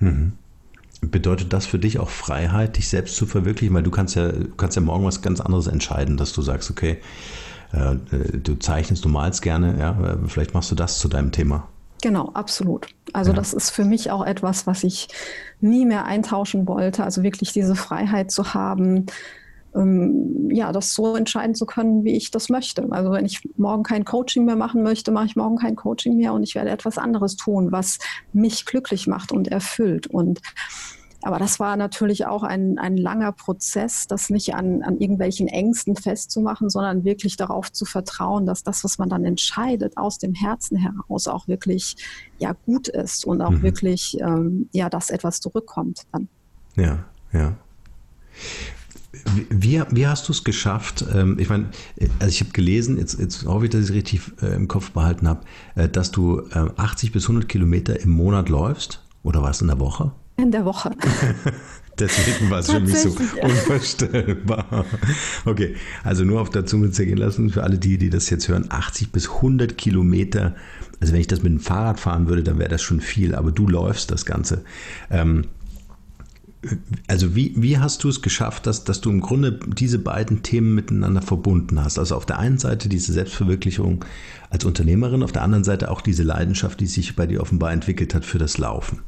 Mhm. 0.00 0.32
Bedeutet 1.02 1.52
das 1.52 1.66
für 1.66 1.78
dich 1.78 1.98
auch 1.98 2.08
Freiheit, 2.08 2.76
dich 2.76 2.88
selbst 2.88 3.16
zu 3.16 3.26
verwirklichen? 3.26 3.74
Weil 3.74 3.82
du 3.82 3.90
kannst 3.90 4.14
ja, 4.16 4.32
du 4.32 4.54
kannst 4.56 4.76
ja 4.76 4.82
morgen 4.82 5.04
was 5.04 5.22
ganz 5.22 5.40
anderes 5.40 5.66
entscheiden, 5.66 6.16
dass 6.16 6.32
du 6.32 6.42
sagst, 6.42 6.70
okay, 6.70 6.98
äh, 7.72 7.96
du 8.38 8.56
zeichnest, 8.56 9.04
du 9.04 9.08
malst 9.08 9.42
gerne, 9.42 9.78
ja, 9.78 9.90
äh, 9.90 10.16
vielleicht 10.26 10.54
machst 10.54 10.70
du 10.70 10.74
das 10.74 10.98
zu 10.98 11.08
deinem 11.08 11.32
Thema. 11.32 11.68
Genau, 12.02 12.30
absolut. 12.34 12.88
Also 13.12 13.30
ja. 13.30 13.36
das 13.36 13.52
ist 13.52 13.70
für 13.70 13.84
mich 13.84 14.10
auch 14.10 14.24
etwas, 14.24 14.66
was 14.66 14.84
ich 14.84 15.08
nie 15.60 15.86
mehr 15.86 16.04
eintauschen 16.04 16.66
wollte. 16.68 17.04
Also 17.04 17.22
wirklich 17.22 17.52
diese 17.52 17.74
Freiheit 17.74 18.30
zu 18.30 18.54
haben, 18.54 19.06
ähm, 19.76 20.50
ja, 20.50 20.72
das 20.72 20.94
so 20.94 21.16
entscheiden 21.16 21.54
zu 21.54 21.66
können, 21.66 22.04
wie 22.04 22.16
ich 22.16 22.30
das 22.30 22.48
möchte. 22.48 22.86
Also 22.90 23.10
wenn 23.12 23.26
ich 23.26 23.48
morgen 23.56 23.82
kein 23.82 24.04
Coaching 24.04 24.44
mehr 24.44 24.56
machen 24.56 24.82
möchte, 24.82 25.12
mache 25.12 25.26
ich 25.26 25.36
morgen 25.36 25.56
kein 25.56 25.76
Coaching 25.76 26.16
mehr 26.16 26.32
und 26.32 26.42
ich 26.42 26.54
werde 26.54 26.70
etwas 26.70 26.98
anderes 26.98 27.36
tun, 27.36 27.72
was 27.72 27.98
mich 28.32 28.64
glücklich 28.64 29.06
macht 29.06 29.32
und 29.32 29.48
erfüllt. 29.48 30.06
Und 30.06 30.40
aber 31.22 31.40
das 31.40 31.58
war 31.58 31.76
natürlich 31.76 32.26
auch 32.26 32.44
ein, 32.44 32.78
ein 32.78 32.96
langer 32.96 33.32
Prozess, 33.32 34.06
das 34.06 34.30
nicht 34.30 34.54
an, 34.54 34.82
an 34.82 34.98
irgendwelchen 34.98 35.48
Ängsten 35.48 35.96
festzumachen, 35.96 36.70
sondern 36.70 37.04
wirklich 37.04 37.36
darauf 37.36 37.72
zu 37.72 37.84
vertrauen, 37.84 38.46
dass 38.46 38.62
das, 38.62 38.84
was 38.84 38.98
man 38.98 39.08
dann 39.08 39.24
entscheidet, 39.24 39.96
aus 39.96 40.18
dem 40.18 40.34
Herzen 40.34 40.76
heraus 40.76 41.26
auch 41.26 41.48
wirklich 41.48 41.96
ja 42.38 42.52
gut 42.64 42.86
ist 42.86 43.24
und 43.24 43.42
auch 43.42 43.50
mhm. 43.50 43.62
wirklich 43.62 44.16
ähm, 44.20 44.68
ja, 44.72 44.88
dass 44.88 45.10
etwas 45.10 45.40
zurückkommt 45.40 46.02
dann. 46.12 46.28
Ja, 46.76 47.04
ja. 47.32 47.56
Wie, 49.50 49.82
wie 49.90 50.06
hast 50.06 50.28
du 50.28 50.32
es 50.32 50.44
geschafft? 50.44 51.04
Ähm, 51.14 51.38
ich 51.38 51.48
meine, 51.48 51.66
also 52.18 52.28
ich 52.28 52.40
habe 52.40 52.50
gelesen, 52.52 52.98
jetzt, 52.98 53.18
jetzt 53.18 53.44
hoffe 53.44 53.66
ich, 53.66 53.70
dass 53.70 53.82
ich 53.82 53.90
es 53.90 53.94
richtig 53.94 54.20
äh, 54.42 54.54
im 54.54 54.68
Kopf 54.68 54.90
behalten 54.90 55.28
habe, 55.28 55.40
äh, 55.74 55.88
dass 55.88 56.10
du 56.10 56.42
80 56.50 57.08
äh, 57.08 57.12
bis 57.12 57.24
100 57.24 57.48
Kilometer 57.48 58.00
im 58.00 58.10
Monat 58.10 58.48
läufst 58.48 59.04
oder 59.22 59.42
was 59.42 59.60
in 59.60 59.68
der 59.68 59.80
Woche? 59.80 60.12
In 60.36 60.50
der 60.50 60.64
Woche. 60.64 60.90
Deswegen 61.98 62.50
war 62.50 62.58
es 62.58 62.70
für 62.70 62.80
mich 62.80 62.98
so 62.98 63.16
unvorstellbar. 63.40 64.84
Okay, 65.46 65.76
also 66.04 66.24
nur 66.24 66.42
auf 66.42 66.50
der 66.50 66.66
Zunge 66.66 66.90
zergehen 66.90 67.16
lassen 67.16 67.48
für 67.48 67.62
alle 67.62 67.78
die, 67.78 67.96
die 67.96 68.10
das 68.10 68.28
jetzt 68.28 68.48
hören. 68.48 68.66
80 68.68 69.12
bis 69.12 69.30
100 69.30 69.78
Kilometer. 69.78 70.54
Also 71.00 71.14
wenn 71.14 71.20
ich 71.20 71.26
das 71.26 71.42
mit 71.42 71.52
dem 71.52 71.60
Fahrrad 71.60 71.98
fahren 71.98 72.28
würde, 72.28 72.42
dann 72.42 72.58
wäre 72.58 72.68
das 72.68 72.82
schon 72.82 73.00
viel. 73.00 73.34
Aber 73.34 73.50
du 73.50 73.66
läufst 73.66 74.10
das 74.10 74.26
Ganze. 74.26 74.62
Ähm, 75.10 75.46
also 77.06 77.34
wie, 77.34 77.52
wie 77.56 77.78
hast 77.78 78.04
du 78.04 78.08
es 78.08 78.22
geschafft, 78.22 78.66
dass, 78.66 78.84
dass 78.84 79.00
du 79.00 79.10
im 79.10 79.20
Grunde 79.20 79.58
diese 79.66 79.98
beiden 79.98 80.42
Themen 80.42 80.74
miteinander 80.74 81.22
verbunden 81.22 81.82
hast? 81.82 81.98
Also 81.98 82.16
auf 82.16 82.26
der 82.26 82.38
einen 82.38 82.58
Seite 82.58 82.88
diese 82.88 83.12
Selbstverwirklichung 83.12 84.04
als 84.50 84.64
Unternehmerin, 84.64 85.22
auf 85.22 85.32
der 85.32 85.42
anderen 85.42 85.64
Seite 85.64 85.90
auch 85.90 86.00
diese 86.00 86.22
Leidenschaft, 86.22 86.80
die 86.80 86.86
sich 86.86 87.16
bei 87.16 87.26
dir 87.26 87.40
offenbar 87.40 87.72
entwickelt 87.72 88.14
hat 88.14 88.24
für 88.24 88.38
das 88.38 88.58
Laufen. 88.58 89.00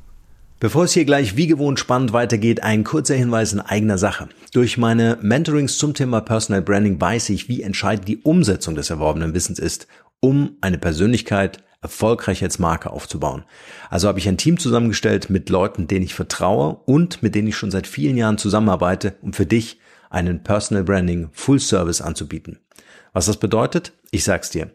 Bevor 0.61 0.85
es 0.85 0.92
hier 0.92 1.05
gleich 1.05 1.37
wie 1.37 1.47
gewohnt 1.47 1.79
spannend 1.79 2.12
weitergeht, 2.12 2.64
ein 2.64 2.83
kurzer 2.83 3.14
Hinweis 3.14 3.53
in 3.53 3.61
eigener 3.61 3.97
Sache. 3.97 4.29
Durch 4.53 4.77
meine 4.77 5.16
Mentorings 5.23 5.79
zum 5.79 5.94
Thema 5.94 6.21
Personal 6.21 6.62
Branding 6.62 7.01
weiß 7.01 7.29
ich, 7.29 7.49
wie 7.49 7.62
entscheidend 7.62 8.09
die 8.09 8.18
Umsetzung 8.18 8.75
des 8.75 8.90
erworbenen 8.90 9.35
Wissens 9.35 9.61
ist, 9.61 9.87
um 10.18 10.57
eine 10.61 10.79
Persönlichkeit 10.79 11.62
erfolgreich 11.81 12.43
als 12.43 12.59
Marke 12.59 12.91
aufzubauen. 12.91 13.45
Also 13.91 14.09
habe 14.09 14.19
ich 14.19 14.29
ein 14.29 14.37
Team 14.37 14.59
zusammengestellt 14.59 15.31
mit 15.31 15.49
Leuten, 15.49 15.87
denen 15.87 16.05
ich 16.05 16.14
vertraue 16.14 16.81
und 16.87 17.23
mit 17.23 17.35
denen 17.35 17.49
ich 17.49 17.57
schon 17.57 17.71
seit 17.71 17.87
vielen 17.87 18.17
Jahren 18.17 18.38
zusammenarbeite, 18.38 19.14
um 19.23 19.33
für 19.33 19.47
dich 19.47 19.79
einen 20.11 20.43
Personal 20.43 20.85
Branding 20.85 21.29
Full 21.33 21.61
Service 21.61 22.01
anzubieten. 22.01 22.59
Was 23.12 23.27
das 23.27 23.38
bedeutet? 23.38 23.93
Ich 24.11 24.25
sag's 24.25 24.51
dir. 24.51 24.71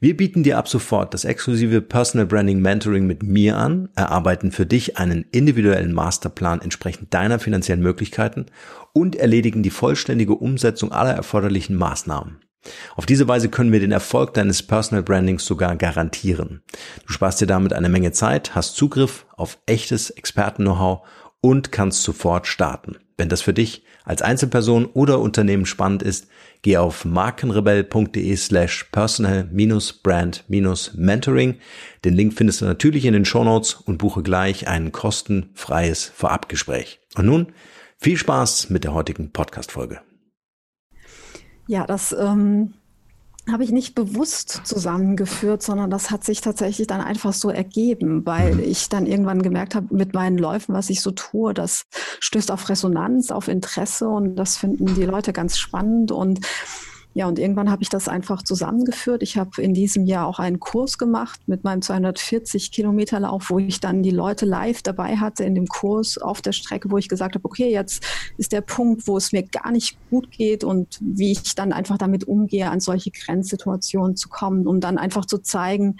Wir 0.00 0.16
bieten 0.16 0.42
dir 0.42 0.58
ab 0.58 0.68
sofort 0.68 1.14
das 1.14 1.24
exklusive 1.24 1.80
Personal 1.80 2.26
Branding 2.26 2.60
Mentoring 2.60 3.06
mit 3.06 3.22
mir 3.22 3.56
an, 3.56 3.88
erarbeiten 3.94 4.50
für 4.50 4.66
dich 4.66 4.98
einen 4.98 5.24
individuellen 5.30 5.92
Masterplan 5.92 6.60
entsprechend 6.60 7.14
deiner 7.14 7.38
finanziellen 7.38 7.82
Möglichkeiten 7.82 8.46
und 8.92 9.16
erledigen 9.16 9.62
die 9.62 9.70
vollständige 9.70 10.34
Umsetzung 10.34 10.92
aller 10.92 11.12
erforderlichen 11.12 11.76
Maßnahmen. 11.76 12.38
Auf 12.94 13.06
diese 13.06 13.28
Weise 13.28 13.48
können 13.48 13.72
wir 13.72 13.80
den 13.80 13.92
Erfolg 13.92 14.34
deines 14.34 14.62
Personal 14.62 15.02
Brandings 15.02 15.44
sogar 15.44 15.76
garantieren. 15.76 16.62
Du 17.06 17.12
sparst 17.12 17.40
dir 17.40 17.46
damit 17.46 17.72
eine 17.72 17.88
Menge 17.88 18.12
Zeit, 18.12 18.54
hast 18.54 18.76
Zugriff 18.76 19.26
auf 19.36 19.58
echtes 19.66 20.10
Experten-Know-how 20.10 21.06
und 21.40 21.72
kannst 21.72 22.02
sofort 22.02 22.46
starten. 22.46 22.96
Wenn 23.16 23.28
das 23.28 23.42
für 23.42 23.52
dich 23.52 23.84
als 24.04 24.22
Einzelperson 24.22 24.86
oder 24.86 25.20
Unternehmen 25.20 25.66
spannend 25.66 26.02
ist, 26.02 26.26
Geh 26.62 26.76
auf 26.76 27.04
markenrebell.de 27.04 28.36
slash 28.36 28.84
personal-brand-mentoring. 28.92 31.58
Den 32.04 32.14
Link 32.14 32.34
findest 32.34 32.60
du 32.60 32.66
natürlich 32.66 33.04
in 33.04 33.14
den 33.14 33.24
Shownotes 33.24 33.74
und 33.74 33.98
buche 33.98 34.22
gleich 34.22 34.68
ein 34.68 34.92
kostenfreies 34.92 36.12
Vorabgespräch. 36.14 37.00
Und 37.16 37.26
nun 37.26 37.48
viel 37.98 38.16
Spaß 38.16 38.70
mit 38.70 38.84
der 38.84 38.94
heutigen 38.94 39.32
Podcast-Folge. 39.32 40.02
Ja, 41.66 41.86
das 41.86 42.12
ähm, 42.18 42.74
habe 43.50 43.64
ich 43.64 43.72
nicht 43.72 43.94
bewusst 43.94 44.60
zusammengeführt, 44.64 45.62
sondern 45.62 45.90
das 45.90 46.10
hat 46.10 46.22
sich 46.22 46.40
tatsächlich 46.40 46.86
dann 46.86 47.00
einfach 47.00 47.32
so 47.32 47.50
ergeben, 47.50 48.24
weil 48.24 48.54
mhm. 48.54 48.62
ich 48.62 48.88
dann 48.88 49.06
irgendwann 49.06 49.42
gemerkt 49.42 49.74
habe, 49.74 49.94
mit 49.94 50.14
meinen 50.14 50.38
Läufen, 50.38 50.74
was 50.74 50.90
ich 50.90 51.00
so 51.00 51.10
tue, 51.10 51.52
das 51.52 51.86
stößt 52.20 52.52
auf 52.52 52.68
Resonanz, 52.68 53.30
auf 53.32 53.48
Interesse 53.48 54.08
und 54.08 54.36
das 54.36 54.56
finden 54.56 54.94
die 54.94 55.04
Leute 55.04 55.32
ganz 55.32 55.58
spannend 55.58 56.12
und 56.12 56.40
Ja, 57.14 57.28
und 57.28 57.38
irgendwann 57.38 57.70
habe 57.70 57.82
ich 57.82 57.90
das 57.90 58.08
einfach 58.08 58.42
zusammengeführt. 58.42 59.22
Ich 59.22 59.36
habe 59.36 59.60
in 59.60 59.74
diesem 59.74 60.06
Jahr 60.06 60.26
auch 60.26 60.38
einen 60.38 60.60
Kurs 60.60 60.96
gemacht 60.96 61.40
mit 61.46 61.62
meinem 61.62 61.82
240 61.82 62.72
Kilometer 62.72 63.20
Lauf, 63.20 63.50
wo 63.50 63.58
ich 63.58 63.80
dann 63.80 64.02
die 64.02 64.10
Leute 64.10 64.46
live 64.46 64.82
dabei 64.82 65.16
hatte 65.16 65.44
in 65.44 65.54
dem 65.54 65.66
Kurs 65.66 66.16
auf 66.16 66.40
der 66.40 66.52
Strecke, 66.52 66.90
wo 66.90 66.96
ich 66.96 67.08
gesagt 67.08 67.34
habe, 67.34 67.44
okay, 67.44 67.70
jetzt 67.70 68.02
ist 68.38 68.52
der 68.52 68.62
Punkt, 68.62 69.06
wo 69.06 69.18
es 69.18 69.32
mir 69.32 69.42
gar 69.42 69.72
nicht 69.72 69.98
gut 70.08 70.30
geht 70.30 70.64
und 70.64 70.98
wie 71.02 71.32
ich 71.32 71.54
dann 71.54 71.72
einfach 71.72 71.98
damit 71.98 72.24
umgehe, 72.24 72.70
an 72.70 72.80
solche 72.80 73.10
Grenzsituationen 73.10 74.16
zu 74.16 74.30
kommen, 74.30 74.66
um 74.66 74.80
dann 74.80 74.96
einfach 74.96 75.26
zu 75.26 75.38
zeigen, 75.38 75.96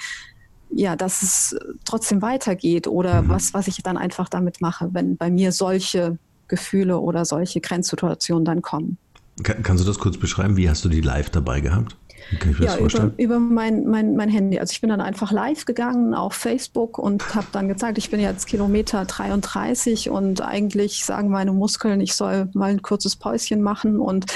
ja, 0.70 0.96
dass 0.96 1.22
es 1.22 1.57
trotzdem 1.85 2.22
weitergeht 2.22 2.87
oder 2.87 3.22
mhm. 3.22 3.29
was, 3.29 3.53
was 3.53 3.68
ich 3.68 3.83
dann 3.83 3.98
einfach 3.98 4.31
damit 4.31 4.62
mache, 4.62 4.88
wenn 4.92 5.18
bei 5.18 5.31
mir 5.31 5.53
solche 5.53 6.18
Gefühle 6.48 6.98
oder 6.98 7.27
solche 7.27 7.61
Grenzsituationen 7.61 8.44
dann 8.46 8.62
kommen. 8.62 8.96
Kann, 9.42 9.62
kannst 9.62 9.83
du 9.83 9.87
das 9.87 9.98
kurz 9.98 10.16
beschreiben? 10.16 10.57
Wie 10.57 10.68
hast 10.68 10.85
du 10.85 10.88
die 10.88 11.00
live 11.00 11.31
dabei 11.31 11.61
gehabt? 11.61 11.96
Wie 12.31 12.37
kann 12.37 12.52
ich 12.52 12.59
mir 12.59 12.64
ja, 12.64 12.70
das 12.72 12.81
vorstellen? 12.81 13.12
Über, 13.18 13.37
über 13.37 13.38
mein, 13.38 13.87
mein, 13.87 14.16
mein 14.16 14.28
Handy. 14.28 14.59
Also 14.59 14.72
ich 14.72 14.81
bin 14.81 14.90
dann 14.90 15.00
einfach 15.00 15.33
live 15.33 15.64
gegangen 15.64 16.14
auf 16.14 16.35
Facebook 16.35 16.98
und 16.98 17.35
habe 17.35 17.46
dann 17.52 17.68
gezeigt, 17.68 17.98
ich 17.98 18.11
bin 18.11 18.20
jetzt 18.20 18.46
Kilometer 18.46 19.05
33 19.05 20.11
und 20.11 20.40
eigentlich 20.40 21.05
sagen 21.05 21.28
meine 21.28 21.52
Muskeln, 21.52 22.00
ich 22.00 22.14
soll 22.14 22.48
mal 22.55 22.70
ein 22.70 22.83
kurzes 22.83 23.16
Päuschen 23.16 23.62
machen 23.62 24.00
und, 24.00 24.26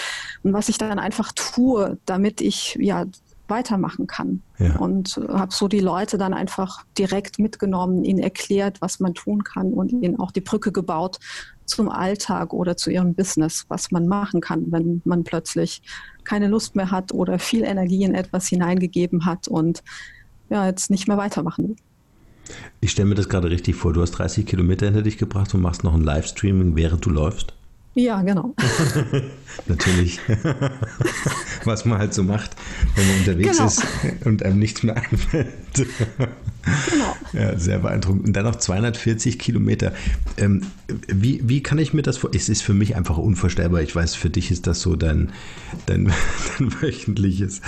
und 0.43 0.53
was 0.53 0.69
ich 0.69 0.79
dann 0.79 0.99
einfach 0.99 1.33
tue, 1.33 1.99
damit 2.05 2.41
ich 2.41 2.77
ja 2.81 3.07
weitermachen 3.49 4.07
kann. 4.07 4.43
Ja. 4.59 4.77
Und 4.77 5.21
habe 5.29 5.53
so 5.53 5.69
die 5.69 5.81
Leute 5.81 6.19
dann 6.19 6.35
einfach 6.35 6.85
direkt 6.99 7.39
mitgenommen, 7.39 8.05
ihnen 8.05 8.19
erklärt, 8.19 8.81
was 8.81 9.01
man 9.01 9.15
tun 9.15 9.45
kann 9.45 9.73
und 9.73 9.93
ihnen 9.93 10.19
auch 10.19 10.31
die 10.31 10.41
Brücke 10.41 10.73
gebaut 10.73 11.19
zum 11.65 11.89
Alltag 11.89 12.53
oder 12.53 12.77
zu 12.77 12.91
ihrem 12.91 13.15
Business, 13.15 13.65
was 13.69 13.91
man 13.91 14.07
machen 14.07 14.41
kann, 14.41 14.71
wenn 14.71 15.03
man 15.05 15.25
plötzlich 15.25 15.83
keine 16.25 16.49
Lust 16.49 16.77
mehr 16.77 16.91
hat 16.91 17.13
oder 17.13 17.39
viel 17.39 17.65
Energie 17.65 18.05
in 18.05 18.15
etwas 18.15 18.47
hineingegeben 18.49 19.27
hat 19.27 19.49
und 19.49 19.83
ja, 20.49 20.67
jetzt 20.67 20.91
nicht 20.91 21.09
mehr 21.09 21.17
weitermachen 21.17 21.69
will. 21.69 21.77
Ich 22.81 22.93
stelle 22.93 23.09
mir 23.09 23.17
das 23.17 23.29
gerade 23.29 23.51
richtig 23.51 23.75
vor. 23.75 23.93
Du 23.93 24.01
hast 24.01 24.13
30 24.13 24.47
Kilometer 24.47 24.87
hinter 24.87 25.03
dich 25.03 25.19
gebracht 25.19 25.53
und 25.55 25.61
machst 25.61 25.83
noch 25.83 25.95
ein 25.95 26.05
Livestreaming, 26.05 26.77
während 26.77 27.05
du 27.05 27.11
läufst. 27.11 27.56
Ja, 27.99 28.21
genau. 28.21 28.55
Natürlich. 29.67 30.21
Was 31.65 31.87
man 31.87 31.99
halt 31.99 32.13
so 32.13 32.23
macht, 32.23 32.51
wenn 32.95 33.07
man 33.09 33.19
unterwegs 33.21 33.57
genau. 33.57 33.69
ist 33.69 33.83
und 34.27 34.43
einem 34.43 34.59
nichts 34.59 34.83
mehr 34.83 34.97
einfällt. 34.97 35.49
genau. 35.73 37.17
Ja, 37.33 37.59
sehr 37.59 37.79
beeindruckend. 37.79 38.27
Und 38.27 38.33
dann 38.35 38.45
noch 38.45 38.57
240 38.57 39.39
Kilometer. 39.39 39.95
Ähm, 40.37 40.61
wie, 41.09 41.41
wie 41.49 41.63
kann 41.63 41.79
ich 41.79 41.95
mir 41.95 42.03
das 42.03 42.19
vorstellen? 42.19 42.43
Es 42.43 42.51
ist 42.51 42.61
für 42.61 42.75
mich 42.75 42.97
einfach 42.97 43.17
unvorstellbar. 43.17 43.81
Ich 43.81 43.97
weiß, 43.97 44.15
für 44.15 44.29
dich 44.29 44.51
ist 44.51 44.67
das 44.67 44.83
so 44.83 44.95
dein, 44.95 45.33
dein, 45.87 46.13
dein 46.59 46.83
wöchentliches 46.83 47.63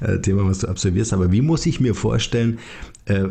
äh, 0.00 0.18
Thema, 0.18 0.46
was 0.46 0.60
du 0.60 0.68
absolvierst. 0.68 1.12
Aber 1.12 1.30
wie 1.30 1.42
muss 1.42 1.66
ich 1.66 1.78
mir 1.78 1.94
vorstellen, 1.94 2.58
äh, 3.04 3.24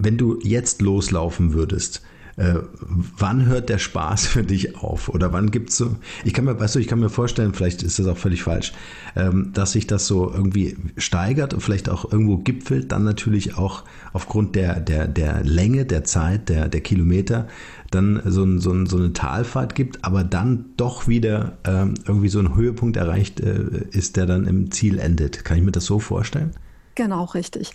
wenn 0.00 0.16
du 0.18 0.40
jetzt 0.42 0.82
loslaufen 0.82 1.52
würdest? 1.52 2.02
Äh, 2.38 2.60
wann 2.80 3.46
hört 3.46 3.68
der 3.68 3.78
Spaß 3.78 4.26
für 4.28 4.44
dich 4.44 4.76
auf? 4.76 5.08
Oder 5.08 5.32
wann 5.32 5.50
gibt 5.50 5.70
es 5.70 5.76
so, 5.76 5.96
ich 6.24 6.32
kann 6.32 6.44
mir, 6.44 6.58
weißt 6.58 6.76
du, 6.76 6.78
ich 6.78 6.86
kann 6.86 7.00
mir 7.00 7.10
vorstellen, 7.10 7.52
vielleicht 7.52 7.82
ist 7.82 7.98
das 7.98 8.06
auch 8.06 8.16
völlig 8.16 8.44
falsch, 8.44 8.72
ähm, 9.16 9.50
dass 9.54 9.72
sich 9.72 9.88
das 9.88 10.06
so 10.06 10.32
irgendwie 10.32 10.76
steigert 10.96 11.52
und 11.52 11.60
vielleicht 11.62 11.88
auch 11.88 12.10
irgendwo 12.10 12.38
gipfelt, 12.38 12.92
dann 12.92 13.02
natürlich 13.02 13.58
auch 13.58 13.82
aufgrund 14.12 14.54
der, 14.54 14.78
der, 14.78 15.08
der 15.08 15.42
Länge, 15.42 15.84
der 15.84 16.04
Zeit, 16.04 16.48
der, 16.48 16.68
der 16.68 16.80
Kilometer, 16.80 17.48
dann 17.90 18.22
so, 18.24 18.44
ein, 18.44 18.60
so, 18.60 18.72
ein, 18.72 18.86
so 18.86 18.98
eine 18.98 19.12
Talfahrt 19.12 19.74
gibt, 19.74 20.04
aber 20.04 20.22
dann 20.22 20.66
doch 20.76 21.08
wieder 21.08 21.58
ähm, 21.64 21.94
irgendwie 22.06 22.28
so 22.28 22.38
ein 22.38 22.54
Höhepunkt 22.54 22.96
erreicht 22.96 23.40
äh, 23.40 23.64
ist, 23.90 24.16
der 24.16 24.26
dann 24.26 24.46
im 24.46 24.70
Ziel 24.70 25.00
endet. 25.00 25.44
Kann 25.44 25.58
ich 25.58 25.64
mir 25.64 25.72
das 25.72 25.86
so 25.86 25.98
vorstellen? 25.98 26.52
Genau, 26.94 27.24
richtig. 27.24 27.72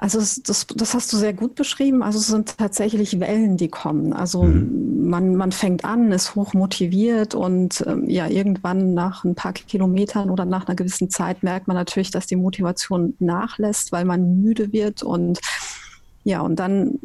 Also 0.00 0.18
das, 0.18 0.42
das, 0.42 0.66
das, 0.66 0.94
hast 0.94 1.12
du 1.12 1.18
sehr 1.18 1.34
gut 1.34 1.54
beschrieben. 1.56 2.02
Also 2.02 2.18
es 2.18 2.28
sind 2.28 2.56
tatsächlich 2.56 3.20
Wellen, 3.20 3.58
die 3.58 3.68
kommen. 3.68 4.14
Also 4.14 4.44
mhm. 4.44 5.10
man, 5.10 5.36
man 5.36 5.52
fängt 5.52 5.84
an, 5.84 6.10
ist 6.10 6.34
hoch 6.34 6.54
motiviert 6.54 7.34
und 7.34 7.84
ähm, 7.86 8.08
ja, 8.08 8.26
irgendwann 8.26 8.94
nach 8.94 9.24
ein 9.24 9.34
paar 9.34 9.52
Kilometern 9.52 10.30
oder 10.30 10.46
nach 10.46 10.66
einer 10.66 10.74
gewissen 10.74 11.10
Zeit 11.10 11.42
merkt 11.42 11.68
man 11.68 11.76
natürlich, 11.76 12.10
dass 12.10 12.26
die 12.26 12.36
Motivation 12.36 13.14
nachlässt, 13.18 13.92
weil 13.92 14.06
man 14.06 14.40
müde 14.40 14.72
wird 14.72 15.02
und 15.02 15.38
ja, 16.24 16.40
und 16.40 16.56
dann 16.56 16.98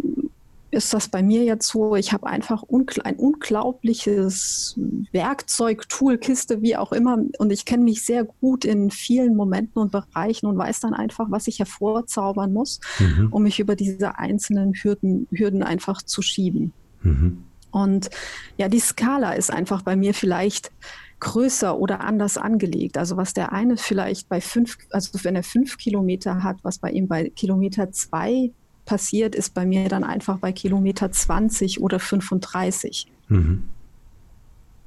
ist 0.75 0.93
das 0.93 1.07
bei 1.07 1.23
mir 1.23 1.43
jetzt 1.43 1.67
so, 1.67 1.95
ich 1.95 2.13
habe 2.13 2.27
einfach 2.27 2.63
ein 3.03 3.15
unglaubliches 3.15 4.77
Werkzeug, 5.11 5.87
Tool, 5.89 6.17
Kiste, 6.17 6.61
wie 6.61 6.75
auch 6.75 6.91
immer. 6.91 7.17
Und 7.37 7.51
ich 7.51 7.65
kenne 7.65 7.83
mich 7.83 8.05
sehr 8.05 8.25
gut 8.25 8.65
in 8.65 8.91
vielen 8.91 9.35
Momenten 9.35 9.81
und 9.81 9.91
Bereichen 9.91 10.47
und 10.47 10.57
weiß 10.57 10.81
dann 10.81 10.93
einfach, 10.93 11.31
was 11.31 11.47
ich 11.47 11.59
hervorzaubern 11.59 12.51
muss, 12.53 12.81
mhm. 12.99 13.29
um 13.31 13.43
mich 13.43 13.59
über 13.59 13.75
diese 13.75 14.17
einzelnen 14.17 14.73
Hürden, 14.73 15.27
Hürden 15.31 15.63
einfach 15.63 16.01
zu 16.01 16.21
schieben. 16.21 16.73
Mhm. 17.01 17.43
Und 17.71 18.09
ja, 18.57 18.67
die 18.67 18.79
Skala 18.79 19.33
ist 19.33 19.51
einfach 19.51 19.81
bei 19.81 19.95
mir 19.95 20.13
vielleicht 20.13 20.71
größer 21.19 21.77
oder 21.77 22.01
anders 22.01 22.37
angelegt. 22.37 22.97
Also 22.97 23.17
was 23.17 23.33
der 23.33 23.53
eine 23.53 23.77
vielleicht 23.77 24.27
bei 24.27 24.41
fünf, 24.41 24.77
also 24.91 25.17
wenn 25.23 25.35
er 25.35 25.43
fünf 25.43 25.77
Kilometer 25.77 26.43
hat, 26.43 26.57
was 26.63 26.77
bei 26.79 26.91
ihm 26.91 27.07
bei 27.07 27.29
Kilometer 27.29 27.91
zwei 27.91 28.51
passiert, 28.85 29.35
ist 29.35 29.53
bei 29.53 29.65
mir 29.65 29.89
dann 29.89 30.03
einfach 30.03 30.37
bei 30.37 30.51
Kilometer 30.51 31.11
20 31.11 31.81
oder 31.81 31.99
35. 31.99 33.07
Mhm. 33.29 33.63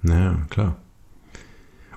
Naja, 0.03 0.39
klar. 0.51 0.77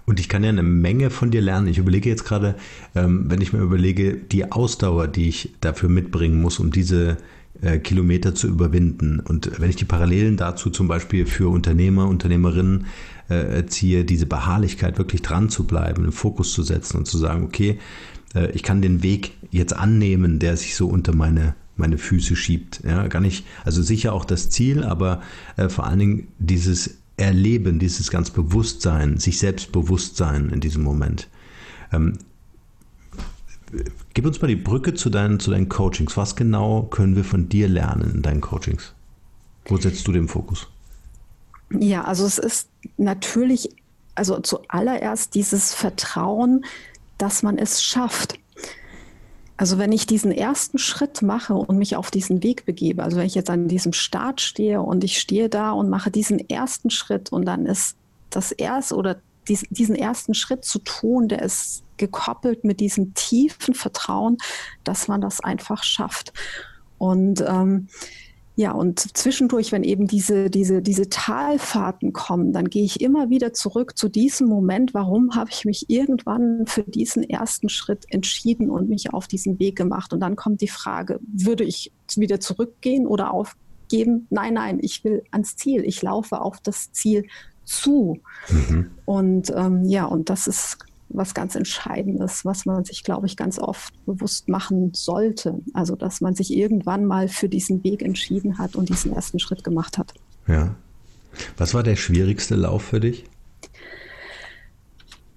Und 0.06 0.20
ich 0.20 0.28
kann 0.28 0.44
ja 0.44 0.50
eine 0.50 0.64
Menge 0.64 1.10
von 1.10 1.32
dir 1.32 1.42
lernen. 1.42 1.68
Ich 1.68 1.78
überlege 1.78 2.10
jetzt 2.10 2.26
gerade, 2.26 2.56
ähm, 2.96 3.26
wenn 3.30 3.40
ich 3.40 3.54
mir 3.54 3.60
überlege, 3.60 4.16
die 4.16 4.52
Ausdauer, 4.52 5.08
die 5.08 5.30
ich 5.30 5.54
dafür 5.62 5.90
mitbringen 5.90 6.42
muss, 6.42 6.60
um 6.60 6.72
diese 6.72 7.18
äh, 7.62 7.78
Kilometer 7.78 8.34
zu 8.34 8.48
überwinden. 8.48 9.20
Und 9.20 9.60
wenn 9.60 9.70
ich 9.70 9.76
die 9.76 9.86
Parallelen 9.86 10.38
dazu 10.38 10.70
zum 10.70 10.88
Beispiel 10.88 11.26
für 11.26 11.50
Unternehmer, 11.50 12.08
Unternehmerinnen 12.08 12.88
äh, 13.30 13.66
ziehe, 13.66 14.04
diese 14.04 14.26
Beharrlichkeit 14.26 14.98
wirklich 14.98 15.22
dran 15.22 15.50
zu 15.50 15.66
bleiben, 15.66 16.04
einen 16.04 16.12
Fokus 16.12 16.54
zu 16.54 16.64
setzen 16.64 16.98
und 16.98 17.06
zu 17.06 17.18
sagen, 17.18 17.44
okay, 17.44 17.80
äh, 18.34 18.52
ich 18.52 18.64
kann 18.64 18.82
den 18.82 19.04
Weg 19.04 19.34
jetzt 19.52 19.74
annehmen, 19.74 20.40
der 20.40 20.58
sich 20.58 20.76
so 20.76 20.88
unter 20.88 21.16
meine 21.16 21.56
meine 21.76 21.98
Füße 21.98 22.36
schiebt. 22.36 22.82
Ja, 22.84 23.08
gar 23.08 23.22
nicht, 23.22 23.46
also 23.64 23.82
sicher 23.82 24.14
auch 24.14 24.26
das 24.26 24.50
Ziel, 24.50 24.84
aber 24.84 25.22
äh, 25.58 25.70
vor 25.70 25.86
allen 25.86 26.00
Dingen 26.00 26.28
dieses 26.40 26.98
Erleben, 27.18 27.80
dieses 27.80 28.10
ganz 28.10 28.30
Bewusstsein, 28.32 29.18
sich 29.18 29.40
selbst 29.40 29.72
Bewusstsein 29.72 30.50
in 30.50 30.60
diesem 30.60 30.84
Moment. 30.84 31.28
Ähm, 31.92 32.18
gib 34.14 34.26
uns 34.26 34.42
mal 34.42 34.48
die 34.48 34.56
Brücke 34.56 34.94
zu 34.94 35.10
deinen, 35.10 35.40
zu 35.40 35.52
deinen 35.52 35.70
Coachings. 35.70 36.18
Was 36.18 36.36
genau 36.36 36.84
können 36.84 37.16
wir 37.16 37.24
von 37.24 37.48
dir 37.50 37.68
lernen 37.68 38.16
in 38.16 38.22
deinen 38.22 38.42
Coachings? 38.42 38.94
Wo 39.66 39.78
setzt 39.78 40.08
du 40.08 40.12
den 40.12 40.28
Fokus? 40.28 40.68
Ja, 41.70 42.04
also 42.04 42.26
es 42.26 42.38
ist 42.38 42.70
natürlich, 42.98 43.70
also 44.16 44.40
zuallererst 44.40 45.36
dieses 45.36 45.74
Vertrauen, 45.74 46.66
dass 47.18 47.44
man 47.44 47.58
es 47.58 47.84
schafft. 47.84 48.40
Also 49.58 49.78
wenn 49.78 49.92
ich 49.92 50.08
diesen 50.08 50.32
ersten 50.32 50.78
Schritt 50.78 51.22
mache 51.22 51.54
und 51.54 51.78
mich 51.78 51.96
auf 51.96 52.10
diesen 52.10 52.42
Weg 52.42 52.66
begebe, 52.66 53.04
also 53.04 53.18
wenn 53.18 53.28
ich 53.28 53.36
jetzt 53.36 53.50
an 53.50 53.68
diesem 53.68 53.94
Start 53.94 54.42
stehe 54.42 54.82
und 54.82 55.04
ich 55.04 55.20
stehe 55.20 55.50
da 55.50 55.72
und 55.72 55.90
mache 55.90 56.10
diesen 56.10 56.40
ersten 56.50 56.90
Schritt 56.90 57.32
und 57.32 57.46
dann 57.46 57.66
ist 57.66 57.96
das 58.30 58.52
erste 58.52 58.96
oder 58.96 59.22
diesen 59.48 59.96
ersten 59.96 60.34
Schritt 60.34 60.64
zu 60.66 60.80
tun, 60.80 61.28
der 61.28 61.42
ist 61.42 61.84
gekoppelt 61.98 62.64
mit 62.64 62.80
diesem 62.80 63.14
tiefen 63.14 63.74
Vertrauen, 63.74 64.38
dass 64.84 65.08
man 65.08 65.22
das 65.22 65.40
einfach 65.42 65.84
schafft. 65.84 66.34
Und 66.98 67.42
ähm, 67.42 67.88
ja, 68.62 68.74
und 68.74 69.00
zwischendurch, 69.18 69.72
wenn 69.72 69.84
eben 69.84 70.06
diese, 70.06 70.52
diese, 70.52 70.84
diese 70.84 71.10
Talfahrten 71.10 72.14
kommen, 72.14 72.54
dann 72.54 72.70
gehe 72.70 72.84
ich 72.84 73.02
immer 73.02 73.32
wieder 73.32 73.54
zurück 73.54 73.98
zu 73.98 74.08
diesem 74.08 74.48
Moment, 74.48 74.94
warum 74.94 75.34
habe 75.34 75.50
ich 75.50 75.66
mich 75.66 75.90
irgendwann 75.90 76.68
für 76.68 76.84
diesen 76.84 77.28
ersten 77.28 77.70
Schritt 77.70 78.06
entschieden 78.10 78.70
und 78.70 78.88
mich 78.88 79.16
auf 79.16 79.28
diesen 79.28 79.58
Weg 79.58 79.76
gemacht. 79.76 80.14
Und 80.14 80.20
dann 80.20 80.36
kommt 80.36 80.62
die 80.62 80.68
Frage, 80.68 81.20
würde 81.34 81.64
ich 81.64 81.92
wieder 82.16 82.40
zurückgehen 82.40 83.08
oder 83.08 83.34
aufgeben? 83.34 84.28
Nein, 84.30 84.54
nein, 84.54 84.78
ich 84.80 85.04
will 85.04 85.24
ans 85.32 85.56
Ziel. 85.56 85.84
Ich 85.84 86.04
laufe 86.04 86.40
auf 86.40 86.60
das 86.62 86.92
Ziel 86.92 87.26
zu. 87.64 88.20
Mhm. 88.48 88.92
Und 89.06 89.52
ähm, 89.56 89.86
ja, 89.86 90.06
und 90.06 90.30
das 90.30 90.46
ist 90.46 90.78
was 91.14 91.34
ganz 91.34 91.56
Entscheidendes, 91.56 92.46
was 92.46 92.66
man 92.66 92.84
sich, 92.84 93.04
glaube 93.04 93.28
ich, 93.28 93.38
ganz 93.38 93.60
oft 93.60 93.94
bewusst 94.06 94.50
machen 94.50 94.92
sollte. 94.94 95.60
Also, 95.74 95.96
dass 95.96 96.22
man 96.22 96.36
sich 96.36 96.54
irgendwann 96.54 97.06
mal 97.06 97.28
für 97.28 97.50
diesen 97.50 97.84
Weg 97.84 98.02
entschieden 98.02 98.58
hat 98.58 98.76
und 98.76 98.90
diesen 98.90 99.14
ersten 99.14 99.40
Schritt 99.40 99.64
gemacht 99.64 99.98
hat. 99.98 100.14
Ja. 100.48 100.76
Was 101.58 101.74
war 101.74 101.84
der 101.84 101.96
schwierigste 101.96 102.56
Lauf 102.56 102.84
für 102.84 103.00
dich? 103.00 103.26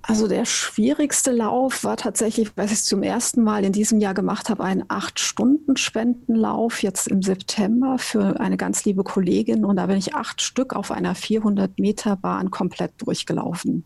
Also 0.06 0.28
der 0.28 0.44
schwierigste 0.44 1.30
Lauf 1.30 1.82
war 1.82 1.96
tatsächlich, 1.96 2.50
was 2.56 2.72
ich 2.72 2.82
zum 2.82 3.02
ersten 3.02 3.42
Mal 3.42 3.64
in 3.64 3.72
diesem 3.72 4.00
Jahr 4.00 4.12
gemacht 4.12 4.50
habe, 4.50 4.62
ein 4.62 4.84
Acht-Stunden-Spendenlauf 4.88 6.82
jetzt 6.82 7.08
im 7.08 7.22
September 7.22 7.96
für 7.98 8.38
eine 8.38 8.58
ganz 8.58 8.84
liebe 8.84 9.02
Kollegin. 9.02 9.64
Und 9.64 9.76
da 9.76 9.86
bin 9.86 9.96
ich 9.96 10.14
acht 10.14 10.42
Stück 10.42 10.74
auf 10.74 10.90
einer 10.90 11.16
400-Meter-Bahn 11.16 12.50
komplett 12.50 12.92
durchgelaufen. 12.98 13.84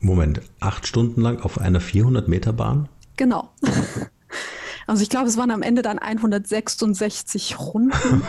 Moment, 0.00 0.40
acht 0.60 0.86
Stunden 0.86 1.20
lang 1.20 1.40
auf 1.40 1.60
einer 1.60 1.80
400 1.80 2.28
Meter 2.28 2.52
Bahn? 2.52 2.88
Genau. 3.16 3.50
Also 4.88 5.02
ich 5.02 5.10
glaube, 5.10 5.26
es 5.26 5.36
waren 5.36 5.50
am 5.50 5.62
Ende 5.62 5.82
dann 5.82 5.98
166 5.98 7.58
Runden. 7.58 8.22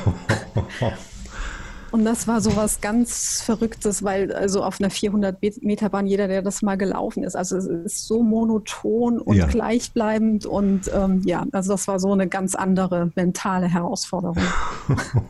Und 1.92 2.04
das 2.04 2.28
war 2.28 2.42
so 2.42 2.56
was 2.56 2.82
ganz 2.82 3.42
Verrücktes, 3.42 4.04
weil 4.04 4.34
also 4.34 4.64
auf 4.64 4.80
einer 4.80 4.90
400 4.90 5.42
Meter 5.62 5.90
Bahn 5.90 6.06
jeder, 6.06 6.28
der 6.28 6.42
das 6.42 6.62
mal 6.62 6.78
gelaufen 6.78 7.24
ist, 7.24 7.36
also 7.36 7.58
es 7.58 7.66
ist 7.66 8.08
so 8.08 8.24
monoton 8.24 9.20
und 9.20 9.38
ja. 9.38 9.46
gleichbleibend 9.46 10.46
und 10.46 10.92
ähm, 10.94 11.22
ja, 11.26 11.46
also 11.54 11.72
das 11.72 11.88
war 11.88 12.00
so 12.00 12.12
eine 12.12 12.28
ganz 12.28 12.56
andere 12.56 13.12
mentale 13.16 13.68
Herausforderung. 13.68 14.44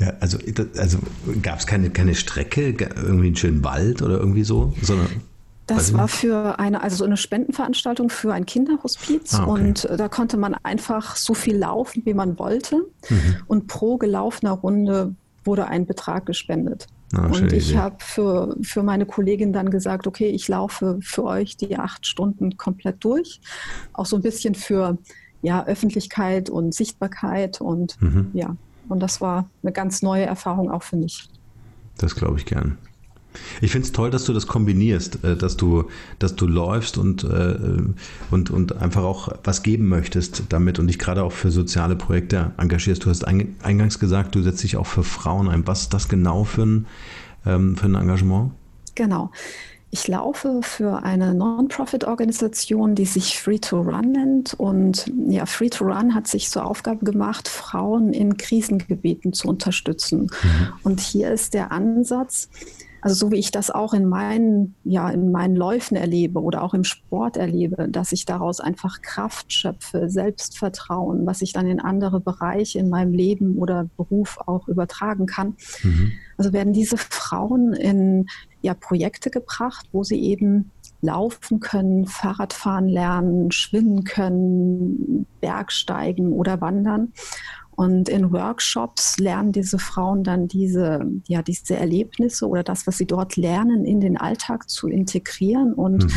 ja, 0.00 0.14
also, 0.20 0.38
also 0.76 0.98
gab 1.42 1.58
es 1.58 1.66
keine, 1.66 1.90
keine 1.90 2.14
Strecke, 2.14 2.74
irgendwie 2.96 3.26
einen 3.26 3.36
schönen 3.36 3.62
Wald 3.62 4.02
oder 4.02 4.18
irgendwie 4.18 4.44
so, 4.44 4.72
sondern 4.82 5.08
das 5.66 5.92
war 5.92 6.08
für 6.08 6.58
eine, 6.58 6.82
also 6.82 6.96
so 6.96 7.04
eine 7.04 7.16
Spendenveranstaltung 7.16 8.10
für 8.10 8.32
ein 8.32 8.44
Kinderhospiz 8.44 9.34
ah, 9.34 9.46
okay. 9.46 9.50
und 9.50 9.84
äh, 9.84 9.96
da 9.96 10.08
konnte 10.08 10.36
man 10.36 10.54
einfach 10.54 11.14
so 11.14 11.34
viel 11.34 11.56
laufen, 11.56 12.02
wie 12.04 12.14
man 12.14 12.38
wollte. 12.38 12.86
Mhm. 13.08 13.36
Und 13.46 13.66
pro 13.68 13.96
gelaufener 13.96 14.52
Runde 14.52 15.14
wurde 15.44 15.68
ein 15.68 15.86
Betrag 15.86 16.26
gespendet. 16.26 16.88
Ah, 17.12 17.26
und 17.26 17.52
ich 17.52 17.76
habe 17.76 17.96
für, 18.00 18.56
für 18.62 18.82
meine 18.82 19.06
Kollegin 19.06 19.52
dann 19.52 19.70
gesagt, 19.70 20.06
okay, 20.06 20.28
ich 20.28 20.48
laufe 20.48 20.98
für 21.02 21.24
euch 21.24 21.56
die 21.56 21.76
acht 21.76 22.06
Stunden 22.06 22.56
komplett 22.56 22.96
durch. 23.00 23.40
Auch 23.92 24.06
so 24.06 24.16
ein 24.16 24.22
bisschen 24.22 24.54
für 24.54 24.98
ja, 25.42 25.64
Öffentlichkeit 25.66 26.50
und 26.50 26.74
Sichtbarkeit 26.74 27.60
und 27.60 28.00
mhm. 28.00 28.30
ja, 28.32 28.56
und 28.90 29.00
das 29.00 29.20
war 29.20 29.48
eine 29.62 29.72
ganz 29.72 30.02
neue 30.02 30.24
Erfahrung 30.24 30.70
auch 30.70 30.82
für 30.82 30.96
mich. 30.96 31.28
Das 31.98 32.14
glaube 32.14 32.38
ich 32.38 32.46
gern. 32.46 32.78
Ich 33.60 33.70
finde 33.70 33.86
es 33.86 33.92
toll, 33.92 34.10
dass 34.10 34.24
du 34.24 34.32
das 34.32 34.46
kombinierst, 34.46 35.22
äh, 35.24 35.36
dass 35.36 35.56
du, 35.56 35.84
dass 36.18 36.34
du 36.34 36.46
läufst 36.46 36.98
und, 36.98 37.24
äh, 37.24 37.56
und, 38.30 38.50
und 38.50 38.76
einfach 38.76 39.02
auch 39.02 39.28
was 39.44 39.62
geben 39.62 39.88
möchtest 39.88 40.44
damit 40.48 40.78
und 40.78 40.88
dich 40.88 40.98
gerade 40.98 41.22
auch 41.22 41.32
für 41.32 41.50
soziale 41.50 41.96
Projekte 41.96 42.52
engagierst. 42.56 43.04
Du 43.04 43.10
hast 43.10 43.24
eingangs 43.24 43.98
gesagt, 43.98 44.34
du 44.34 44.42
setzt 44.42 44.62
dich 44.62 44.76
auch 44.76 44.86
für 44.86 45.04
Frauen 45.04 45.48
ein. 45.48 45.66
Was 45.66 45.82
ist 45.82 45.94
das 45.94 46.08
genau 46.08 46.44
für 46.44 46.62
ein, 46.62 46.86
ähm, 47.46 47.76
für 47.76 47.86
ein 47.86 47.94
Engagement? 47.94 48.52
Genau. 48.96 49.30
Ich 49.92 50.06
laufe 50.06 50.60
für 50.62 51.02
eine 51.02 51.34
Non-Profit-Organisation, 51.34 52.94
die 52.94 53.06
sich 53.06 53.40
Free 53.40 53.58
to 53.58 53.80
Run 53.80 54.12
nennt. 54.12 54.54
Und 54.54 55.12
ja, 55.28 55.46
Free 55.46 55.68
to 55.68 55.84
Run 55.84 56.14
hat 56.14 56.28
sich 56.28 56.48
zur 56.48 56.64
Aufgabe 56.64 57.04
gemacht, 57.04 57.48
Frauen 57.48 58.12
in 58.12 58.36
Krisengebieten 58.36 59.32
zu 59.32 59.48
unterstützen. 59.48 60.30
Mhm. 60.42 60.72
Und 60.84 61.00
hier 61.00 61.32
ist 61.32 61.54
der 61.54 61.72
Ansatz, 61.72 62.48
also 63.02 63.14
so 63.14 63.32
wie 63.32 63.38
ich 63.38 63.50
das 63.50 63.70
auch 63.70 63.94
in 63.94 64.08
meinen, 64.08 64.74
ja, 64.84 65.08
in 65.10 65.32
meinen 65.32 65.56
Läufen 65.56 65.96
erlebe 65.96 66.40
oder 66.40 66.62
auch 66.62 66.74
im 66.74 66.84
Sport 66.84 67.36
erlebe, 67.36 67.88
dass 67.88 68.12
ich 68.12 68.24
daraus 68.24 68.60
einfach 68.60 69.02
Kraft 69.02 69.52
schöpfe, 69.52 70.10
Selbstvertrauen, 70.10 71.26
was 71.26 71.42
ich 71.42 71.52
dann 71.52 71.66
in 71.66 71.80
andere 71.80 72.20
Bereiche 72.20 72.78
in 72.78 72.88
meinem 72.88 73.12
Leben 73.12 73.56
oder 73.56 73.88
Beruf 73.96 74.38
auch 74.46 74.68
übertragen 74.68 75.26
kann. 75.26 75.56
Mhm. 75.82 76.12
Also 76.36 76.52
werden 76.52 76.72
diese 76.72 76.96
Frauen 76.96 77.72
in 77.72 78.26
ja, 78.62 78.74
Projekte 78.74 79.30
gebracht, 79.30 79.86
wo 79.92 80.04
sie 80.04 80.20
eben 80.20 80.70
laufen 81.02 81.60
können, 81.60 82.06
Fahrradfahren 82.06 82.88
lernen, 82.88 83.50
schwimmen 83.50 84.04
können, 84.04 85.26
Bergsteigen 85.40 86.32
oder 86.32 86.60
wandern. 86.60 87.12
Und 87.72 88.08
in 88.08 88.32
Workshops 88.32 89.18
lernen 89.18 89.52
diese 89.52 89.78
Frauen 89.78 90.22
dann 90.22 90.48
diese, 90.48 91.00
ja, 91.26 91.42
diese 91.42 91.76
Erlebnisse 91.76 92.46
oder 92.46 92.62
das, 92.62 92.86
was 92.86 92.98
sie 92.98 93.06
dort 93.06 93.36
lernen, 93.36 93.84
in 93.84 94.00
den 94.00 94.16
Alltag 94.16 94.68
zu 94.68 94.88
integrieren 94.88 95.72
und 95.72 96.04
mhm. 96.04 96.10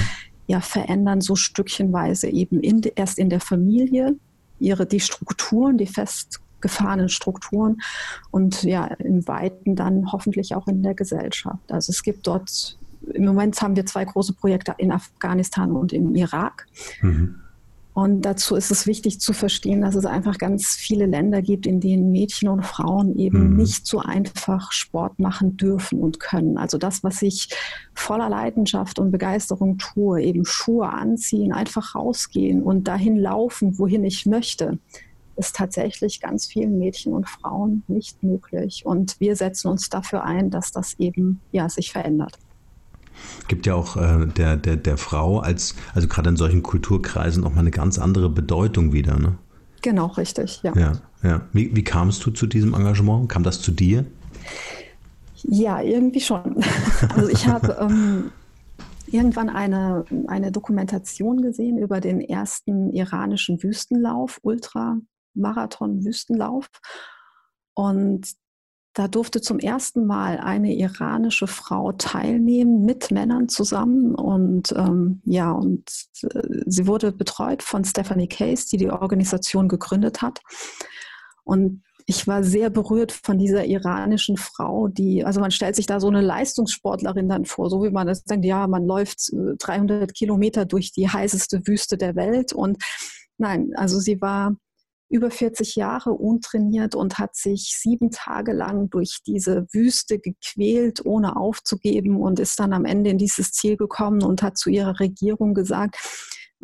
ja, 0.47 0.59
verändern 0.59 1.21
so 1.21 1.35
stückchenweise 1.35 2.27
eben 2.27 2.59
in, 2.59 2.81
erst 2.95 3.17
in 3.17 3.29
der 3.29 3.39
Familie 3.39 4.17
ihre, 4.59 4.85
die 4.85 4.99
Strukturen, 4.99 5.77
die 5.77 5.87
festgefahrenen 5.87 7.09
Strukturen 7.09 7.77
und 8.31 8.63
ja, 8.63 8.85
im 8.85 9.27
Weiten 9.27 9.75
dann 9.75 10.11
hoffentlich 10.11 10.55
auch 10.55 10.67
in 10.67 10.83
der 10.83 10.95
Gesellschaft. 10.95 11.71
Also 11.71 11.91
es 11.91 12.03
gibt 12.03 12.27
dort 12.27 12.77
im 13.13 13.25
Moment 13.25 13.61
haben 13.61 13.75
wir 13.75 13.85
zwei 13.85 14.05
große 14.05 14.33
Projekte 14.33 14.75
in 14.77 14.91
Afghanistan 14.91 15.71
und 15.71 15.93
im 15.93 16.15
Irak. 16.15 16.67
Mhm. 17.01 17.42
Und 17.93 18.23
dazu 18.23 18.55
ist 18.55 18.71
es 18.71 18.87
wichtig 18.87 19.19
zu 19.19 19.33
verstehen, 19.33 19.81
dass 19.81 19.93
es 19.93 20.05
einfach 20.05 20.39
ganz 20.39 20.69
viele 20.69 21.05
Länder 21.05 21.43
gibt, 21.43 21.67
in 21.67 21.79
denen 21.79 22.11
Mädchen 22.11 22.49
und 22.49 22.65
Frauen 22.65 23.15
eben 23.17 23.51
mhm. 23.51 23.57
nicht 23.57 23.85
so 23.85 23.99
einfach 23.99 24.71
Sport 24.71 25.19
machen 25.19 25.57
dürfen 25.57 25.99
und 25.99 26.19
können. 26.19 26.57
Also 26.57 26.79
das, 26.79 27.03
was 27.03 27.21
ich 27.21 27.49
voller 27.93 28.29
Leidenschaft 28.29 28.97
und 28.97 29.11
Begeisterung 29.11 29.77
tue, 29.77 30.23
eben 30.23 30.43
Schuhe 30.43 30.89
anziehen, 30.89 31.53
einfach 31.53 31.93
rausgehen 31.93 32.63
und 32.63 32.87
dahin 32.87 33.15
laufen, 33.15 33.77
wohin 33.77 34.03
ich 34.03 34.25
möchte, 34.25 34.79
ist 35.35 35.55
tatsächlich 35.55 36.19
ganz 36.19 36.47
vielen 36.47 36.79
Mädchen 36.79 37.13
und 37.13 37.29
Frauen 37.29 37.83
nicht 37.87 38.23
möglich. 38.23 38.83
Und 38.85 39.19
wir 39.19 39.35
setzen 39.35 39.67
uns 39.67 39.89
dafür 39.89 40.23
ein, 40.23 40.49
dass 40.49 40.71
das 40.71 40.95
eben 40.99 41.41
ja, 41.51 41.69
sich 41.69 41.91
verändert 41.91 42.39
gibt 43.53 43.67
ja 43.67 43.75
auch 43.75 43.95
äh, 43.97 44.25
der, 44.25 44.57
der, 44.57 44.77
der 44.77 44.97
Frau 44.97 45.37
als, 45.37 45.75
also 45.93 46.07
gerade 46.07 46.29
in 46.29 46.37
solchen 46.37 46.63
Kulturkreisen 46.63 47.43
auch 47.43 47.51
mal 47.51 47.59
eine 47.59 47.69
ganz 47.69 47.99
andere 47.99 48.31
Bedeutung 48.31 48.93
wieder, 48.93 49.19
ne? 49.19 49.37
Genau, 49.83 50.07
richtig, 50.07 50.63
ja. 50.63 50.75
Ja, 50.75 50.93
ja. 51.21 51.41
Wie, 51.53 51.75
wie 51.75 51.83
kamst 51.83 52.25
du 52.25 52.31
zu 52.31 52.47
diesem 52.47 52.73
Engagement? 52.73 53.29
Kam 53.29 53.43
das 53.43 53.61
zu 53.61 53.71
dir? 53.71 54.05
Ja, 55.43 55.81
irgendwie 55.81 56.21
schon. 56.21 56.63
Also 57.15 57.29
ich 57.29 57.47
habe 57.47 57.77
ähm, 57.81 58.31
irgendwann 59.05 59.49
eine, 59.49 60.03
eine 60.25 60.51
Dokumentation 60.51 61.43
gesehen 61.43 61.77
über 61.77 62.01
den 62.01 62.21
ersten 62.21 62.91
iranischen 62.91 63.61
Wüstenlauf, 63.61 64.39
Ultramarathon-Wüstenlauf. 64.41 66.65
Und 67.75 68.33
da 68.93 69.07
durfte 69.07 69.41
zum 69.41 69.59
ersten 69.59 70.05
Mal 70.05 70.37
eine 70.37 70.73
iranische 70.75 71.47
Frau 71.47 71.93
teilnehmen 71.93 72.85
mit 72.85 73.09
Männern 73.11 73.49
zusammen 73.49 74.13
und 74.13 74.71
ähm, 74.77 75.21
ja, 75.25 75.51
und 75.51 75.89
äh, 76.21 76.41
sie 76.65 76.85
wurde 76.85 77.11
betreut 77.11 77.63
von 77.63 77.83
Stephanie 77.83 78.27
Case, 78.27 78.67
die 78.71 78.77
die 78.77 78.91
Organisation 78.91 79.67
gegründet 79.67 80.21
hat. 80.21 80.41
Und 81.43 81.83
ich 82.05 82.27
war 82.27 82.43
sehr 82.43 82.69
berührt 82.69 83.11
von 83.11 83.39
dieser 83.39 83.65
iranischen 83.65 84.37
Frau, 84.37 84.89
die, 84.89 85.23
also 85.23 85.39
man 85.39 85.51
stellt 85.51 85.75
sich 85.75 85.85
da 85.85 85.99
so 85.99 86.09
eine 86.09 86.21
Leistungssportlerin 86.21 87.29
dann 87.29 87.45
vor, 87.45 87.69
so 87.69 87.83
wie 87.83 87.89
man 87.89 88.07
das 88.07 88.23
denkt, 88.25 88.45
ja, 88.45 88.67
man 88.67 88.85
läuft 88.85 89.31
300 89.31 90.03
äh, 90.09 90.13
Kilometer 90.13 90.65
durch 90.65 90.91
die 90.91 91.09
heißeste 91.09 91.65
Wüste 91.65 91.97
der 91.97 92.15
Welt 92.15 92.53
und 92.53 92.77
nein, 93.37 93.71
also 93.75 93.99
sie 93.99 94.21
war 94.21 94.55
über 95.13 95.29
40 95.29 95.75
Jahre 95.75 96.11
untrainiert 96.11 96.95
und 96.95 97.19
hat 97.19 97.35
sich 97.35 97.77
sieben 97.79 98.09
Tage 98.09 98.51
lang 98.51 98.89
durch 98.89 99.19
diese 99.23 99.67
Wüste 99.71 100.17
gequält, 100.17 101.05
ohne 101.05 101.35
aufzugeben 101.35 102.19
und 102.19 102.39
ist 102.39 102.59
dann 102.59 102.73
am 102.73 102.83
Ende 102.83 103.11
in 103.11 103.19
dieses 103.19 103.51
Ziel 103.51 103.77
gekommen 103.77 104.23
und 104.23 104.41
hat 104.41 104.57
zu 104.57 104.71
ihrer 104.71 104.99
Regierung 104.99 105.53
gesagt, 105.53 105.97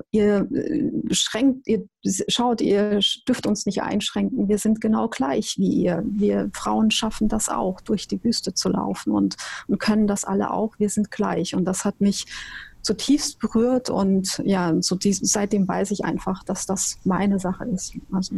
ihr 0.09 0.47
äh, 0.51 1.13
schränkt, 1.13 1.67
ihr 1.67 1.85
schaut, 2.27 2.62
ihr 2.62 3.01
dürft 3.27 3.45
uns 3.45 3.67
nicht 3.67 3.83
einschränken, 3.83 4.49
wir 4.49 4.57
sind 4.57 4.81
genau 4.81 5.09
gleich 5.09 5.55
wie 5.59 5.69
ihr. 5.69 6.03
Wir 6.05 6.49
Frauen 6.55 6.89
schaffen 6.89 7.27
das 7.27 7.49
auch, 7.49 7.81
durch 7.81 8.07
die 8.07 8.23
Wüste 8.23 8.55
zu 8.55 8.69
laufen 8.69 9.12
und, 9.12 9.35
und 9.67 9.79
können 9.79 10.07
das 10.07 10.25
alle 10.25 10.49
auch, 10.49 10.79
wir 10.79 10.89
sind 10.89 11.12
gleich. 11.12 11.53
Und 11.53 11.65
das 11.65 11.85
hat 11.85 12.01
mich 12.01 12.25
zutiefst 12.89 13.39
berührt 13.39 13.91
und 13.91 14.41
ja, 14.43 14.73
so 14.82 14.95
die, 14.95 15.13
seitdem 15.13 15.67
weiß 15.67 15.91
ich 15.91 16.06
einfach, 16.06 16.43
dass 16.43 16.65
das 16.65 16.97
meine 17.04 17.39
Sache 17.39 17.65
ist. 17.65 17.93
Also, 18.12 18.36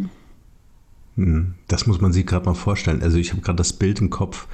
hm, 1.16 1.54
das 1.70 1.88
muss 1.88 2.02
man 2.02 2.12
sich 2.12 2.26
gerade 2.26 2.46
mal 2.46 2.54
vorstellen. 2.54 3.02
Also 3.02 3.18
ich 3.18 3.32
habe 3.32 3.42
gerade 3.42 3.56
das 3.56 3.72
Bild 3.72 4.02
im 4.02 4.10
Kopf. 4.10 4.48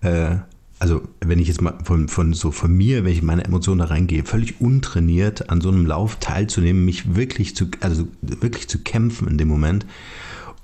Äh, 0.00 0.38
also 0.80 1.02
wenn 1.20 1.38
ich 1.38 1.46
jetzt 1.46 1.62
mal 1.62 1.78
von, 1.84 2.08
von 2.08 2.34
so 2.34 2.50
von 2.50 2.72
mir, 2.72 3.04
wenn 3.04 3.12
ich 3.12 3.22
meine 3.22 3.44
Emotionen 3.44 3.78
da 3.78 3.84
reingehe, 3.86 4.24
völlig 4.24 4.60
untrainiert 4.60 5.50
an 5.50 5.60
so 5.60 5.68
einem 5.68 5.86
Lauf 5.86 6.16
teilzunehmen, 6.16 6.84
mich 6.84 7.14
wirklich 7.14 7.54
zu, 7.54 7.66
also 7.80 8.08
wirklich 8.22 8.68
zu 8.68 8.80
kämpfen 8.80 9.28
in 9.28 9.38
dem 9.38 9.48
Moment, 9.48 9.86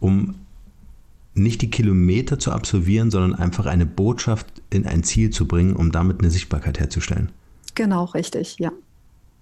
um 0.01 0.35
nicht 1.35 1.63
die 1.63 1.71
Kilometer 1.71 2.41
zu 2.41 2.51
absolvieren, 2.51 3.13
sondern 3.13 3.37
einfach 3.37 3.67
eine 3.67 3.87
Botschaft 3.87 4.47
in 4.69 4.85
ein 4.85 5.05
Ziel 5.05 5.31
zu 5.31 5.47
bringen, 5.47 5.77
um 5.77 5.93
damit 5.93 6.21
eine 6.21 6.31
Sichtbarkeit 6.31 6.81
herzustellen. 6.81 7.31
Genau, 7.75 8.05
richtig, 8.05 8.59
ja. 8.59 8.73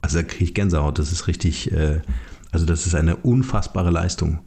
Also 0.00 0.18
da 0.18 0.22
kriege 0.24 0.44
ich 0.44 0.54
Gänsehaut. 0.54 0.98
Das 0.98 1.12
ist 1.12 1.26
richtig, 1.26 1.72
äh, 1.72 2.00
also 2.52 2.66
das 2.66 2.86
ist 2.86 2.94
eine 2.94 3.16
unfassbare 3.16 3.90
Leistung. 3.90 4.40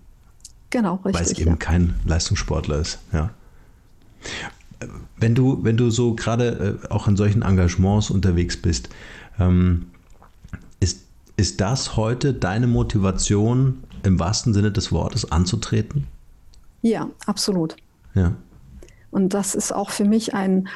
Genau, 0.70 0.96
richtig. 1.06 1.14
Weil 1.14 1.24
es 1.24 1.40
eben 1.40 1.52
ja. 1.52 1.56
kein 1.58 1.96
Leistungssportler 2.06 2.78
ist, 2.78 3.00
ja. 3.12 3.32
Wenn 5.18 5.36
du, 5.36 5.64
wenn 5.64 5.78
du 5.78 5.90
so 5.90 6.16
gerade 6.16 6.80
äh, 6.84 6.88
auch 6.90 7.08
in 7.08 7.16
solchen 7.18 7.42
Engagements 7.42 8.10
unterwegs 8.10 8.58
bist, 8.58 8.90
ähm, 9.40 9.88
ist, 10.80 11.02
ist 11.38 11.62
das 11.62 11.98
heute 11.98 12.34
deine 12.34 12.68
Motivation, 12.68 13.84
im 14.04 14.20
wahrsten 14.20 14.54
Sinne 14.54 14.72
des 14.72 14.92
Wortes 14.92 15.32
anzutreten? 15.32 16.08
Ja, 16.82 17.10
absolut. 17.28 17.76
Ja. 18.16 18.34
Und 19.12 19.34
das 19.34 19.56
ist 19.56 19.72
auch 19.72 19.92
für 19.92 20.06
mich 20.06 20.34
ein, 20.34 20.68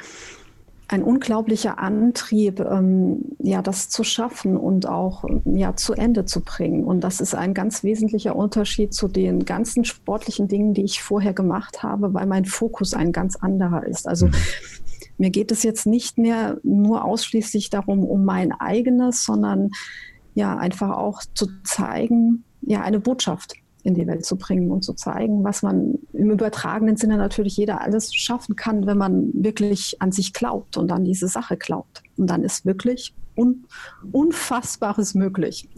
ein 0.87 1.03
unglaublicher 1.03 1.79
Antrieb, 1.79 2.59
ähm, 2.59 3.35
ja, 3.39 3.61
das 3.61 3.89
zu 3.89 4.03
schaffen 4.03 4.55
und 4.55 4.87
auch 4.87 5.25
ja, 5.45 5.75
zu 5.75 5.93
Ende 5.93 6.25
zu 6.25 6.41
bringen. 6.41 6.83
Und 6.83 7.01
das 7.01 7.21
ist 7.21 7.33
ein 7.33 7.53
ganz 7.53 7.83
wesentlicher 7.83 8.35
Unterschied 8.35 8.93
zu 8.93 9.07
den 9.07 9.45
ganzen 9.45 9.83
sportlichen 9.83 10.47
Dingen, 10.47 10.73
die 10.73 10.83
ich 10.83 11.01
vorher 11.01 11.33
gemacht 11.33 11.81
habe, 11.81 12.13
weil 12.13 12.27
mein 12.27 12.45
Fokus 12.45 12.93
ein 12.93 13.11
ganz 13.11 13.35
anderer 13.35 13.85
ist. 13.85 14.07
Also 14.07 14.27
mhm. 14.27 14.33
mir 15.17 15.31
geht 15.31 15.51
es 15.51 15.63
jetzt 15.63 15.87
nicht 15.87 16.17
mehr 16.17 16.57
nur 16.63 17.03
ausschließlich 17.03 17.71
darum, 17.71 18.03
um 18.03 18.23
mein 18.23 18.51
eigenes, 18.51 19.25
sondern 19.25 19.71
ja, 20.35 20.55
einfach 20.55 20.91
auch 20.91 21.23
zu 21.33 21.47
zeigen, 21.63 22.43
ja, 22.61 22.81
eine 22.81 22.99
Botschaft 22.99 23.55
in 23.85 23.93
die 23.93 24.07
Welt 24.07 24.25
zu 24.25 24.35
bringen 24.35 24.71
und 24.71 24.83
zu 24.83 24.93
zeigen, 24.93 25.43
was 25.43 25.61
man 25.61 25.99
im 26.11 26.31
übertragenen 26.31 26.97
Sinne 26.97 27.17
natürlich 27.17 27.55
jeder 27.55 27.81
alles 27.81 28.13
schaffen 28.13 28.55
kann, 28.55 28.87
wenn 28.87 28.97
man 28.97 29.29
wirklich 29.33 30.01
an 30.01 30.11
sich 30.11 30.33
glaubt 30.33 30.75
und 30.77 30.91
an 30.91 31.05
diese 31.05 31.27
Sache 31.27 31.55
glaubt. 31.55 32.01
Und 32.17 32.27
dann 32.27 32.43
ist 32.43 32.65
wirklich 32.65 33.13
un 33.35 33.65
Unfassbares 34.11 35.13
möglich. 35.13 35.69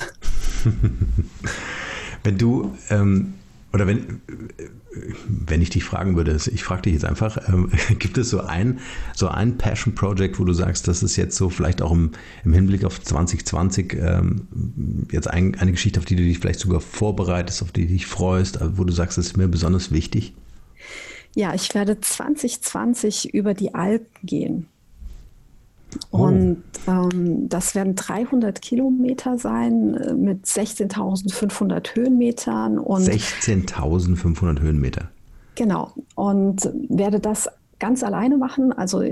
wenn 2.23 2.37
du 2.37 2.71
ähm, 2.89 3.33
oder 3.73 3.86
wenn, 3.86 4.21
wenn 5.27 5.62
ich 5.62 5.69
dich 5.69 5.84
fragen 5.84 6.15
würde, 6.15 6.38
ich 6.51 6.63
frage 6.63 6.84
dich 6.84 6.93
jetzt 6.93 7.06
einfach, 7.06 7.38
ähm, 7.49 7.69
gibt 7.99 8.17
es 8.17 8.30
so 8.30 8.41
ein, 8.41 8.80
so 9.13 9.27
ein 9.27 9.58
Passion 9.58 9.93
Project, 9.93 10.39
wo 10.39 10.45
du 10.45 10.53
sagst, 10.53 10.88
das 10.88 11.03
ist 11.03 11.15
jetzt 11.17 11.36
so 11.36 11.49
vielleicht 11.49 11.82
auch 11.82 11.91
im, 11.91 12.12
im 12.45 12.53
Hinblick 12.53 12.86
auf 12.86 13.01
2020 13.01 13.93
ähm, 13.93 14.47
jetzt 15.12 15.30
ein, 15.30 15.56
eine 15.56 15.71
Geschichte, 15.71 15.99
auf 15.99 16.06
die 16.06 16.15
du 16.15 16.23
dich 16.23 16.39
vielleicht 16.39 16.60
sogar 16.60 16.80
vorbereitest, 16.80 17.62
auf 17.62 17.71
die 17.71 17.88
du 17.88 17.93
dich 17.93 18.08
freust, 18.08 18.60
wo 18.77 18.84
du 18.84 18.93
sagst, 18.93 19.17
das 19.17 19.27
ist 19.27 19.38
mir 19.38 19.47
besonders 19.47 19.91
wichtig? 19.91 20.34
Ja, 21.36 21.53
ich 21.53 21.75
werde 21.75 21.99
2020 21.99 23.34
über 23.34 23.53
die 23.53 23.75
Alpen 23.75 24.08
gehen. 24.23 24.67
Oh. 26.12 26.23
Und 26.23 26.63
ähm, 26.88 27.49
das 27.49 27.75
werden 27.75 27.95
300 27.95 28.62
Kilometer 28.62 29.38
sein 29.38 29.95
äh, 29.95 30.13
mit 30.13 30.45
16.500 30.45 31.95
Höhenmetern. 31.95 32.79
16.500 32.79 34.60
Höhenmeter. 34.60 35.10
Genau. 35.55 35.93
Und 36.15 36.69
werde 36.89 37.19
das 37.19 37.49
ganz 37.79 38.03
alleine 38.03 38.38
machen. 38.38 38.73
Also 38.73 39.03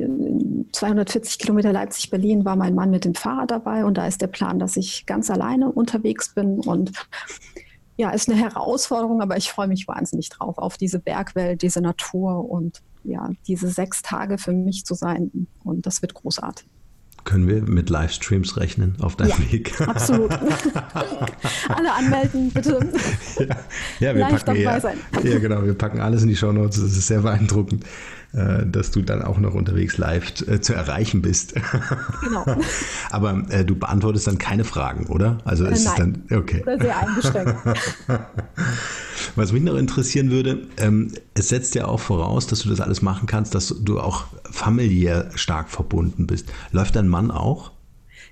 240 0.72 1.40
Kilometer 1.40 1.72
Leipzig-Berlin 1.72 2.46
war 2.46 2.56
mein 2.56 2.76
Mann 2.76 2.90
mit 2.90 3.06
dem 3.06 3.16
Fahrrad 3.16 3.52
dabei 3.52 3.86
und 3.86 3.98
da 3.98 4.08
ist 4.08 4.22
der 4.22 4.28
Plan, 4.28 4.60
dass 4.60 4.76
ich 4.76 5.06
ganz 5.06 5.30
alleine 5.30 5.72
unterwegs 5.72 6.34
bin 6.34 6.60
und 6.60 6.92
ja, 7.98 8.10
ist 8.10 8.30
eine 8.30 8.38
Herausforderung, 8.40 9.22
aber 9.22 9.38
ich 9.38 9.50
freue 9.50 9.68
mich 9.68 9.88
wahnsinnig 9.88 10.30
drauf, 10.30 10.58
auf 10.58 10.78
diese 10.78 11.00
Bergwelt, 11.00 11.62
diese 11.62 11.80
Natur 11.80 12.50
und 12.50 12.82
ja, 13.04 13.30
diese 13.48 13.70
sechs 13.70 14.02
Tage 14.02 14.38
für 14.38 14.52
mich 14.52 14.86
zu 14.86 14.96
sein. 14.96 15.48
Und 15.64 15.86
das 15.86 16.02
wird 16.02 16.14
großartig. 16.14 16.68
Können 17.26 17.48
wir 17.48 17.64
mit 17.64 17.90
Livestreams 17.90 18.56
rechnen 18.56 18.96
auf 19.02 19.16
deinem 19.16 19.32
ja, 19.32 19.52
Weg? 19.52 19.82
Absolut. 19.88 20.32
Alle 21.70 21.94
anmelden, 21.94 22.52
bitte. 22.52 22.80
Ja, 23.40 23.46
ja 24.00 24.16
wir 24.16 24.22
Live 24.22 24.46
packen 24.46 24.62
ja, 24.62 24.80
sein. 24.80 24.98
ja, 25.24 25.40
genau. 25.40 25.66
Wir 25.66 25.74
packen 25.74 26.00
alles 26.00 26.22
in 26.22 26.30
die 26.30 26.36
Show 26.36 26.52
Notes. 26.52 26.80
Das 26.80 26.92
ist 26.92 27.08
sehr 27.08 27.22
beeindruckend, 27.22 27.84
äh, 28.34 28.68
dass 28.68 28.92
du 28.92 29.02
dann 29.02 29.24
auch 29.24 29.40
noch 29.40 29.56
unterwegs 29.56 29.98
live 29.98 30.48
äh, 30.48 30.62
zu 30.62 30.74
erreichen 30.74 31.22
bist. 31.22 31.56
Genau. 32.22 32.46
Aber 33.12 33.44
äh, 33.50 33.66
du 33.66 33.76
beantwortest 33.76 34.28
dann 34.28 34.38
keine 34.38 34.64
Fragen, 34.64 35.08
oder? 35.08 35.40
Also 35.46 35.66
ist 35.66 35.86
Nein. 35.86 36.16
es 36.22 36.28
dann 36.30 36.40
okay. 36.40 36.62
Oder 36.62 36.80
sehr 36.80 36.98
eingeschränkt. 36.98 37.56
Was 39.36 39.52
mich 39.52 39.64
noch 39.64 39.76
interessieren 39.76 40.32
würde, 40.32 40.68
ähm, 40.78 41.12
es 41.34 41.50
setzt 41.50 41.76
ja 41.76 41.86
auch 41.86 42.00
voraus, 42.00 42.48
dass 42.48 42.62
du 42.62 42.70
das 42.70 42.82
alles 42.82 43.02
machen 43.02 43.28
kannst, 43.28 43.54
dass 43.54 43.76
du 43.80 44.00
auch 44.00 44.26
familiär 44.56 45.30
stark 45.36 45.70
verbunden 45.70 46.28
bist. 46.28 46.52
Läuft 46.72 46.96
dein 46.96 47.08
Mann 47.08 47.30
auch? 47.30 47.72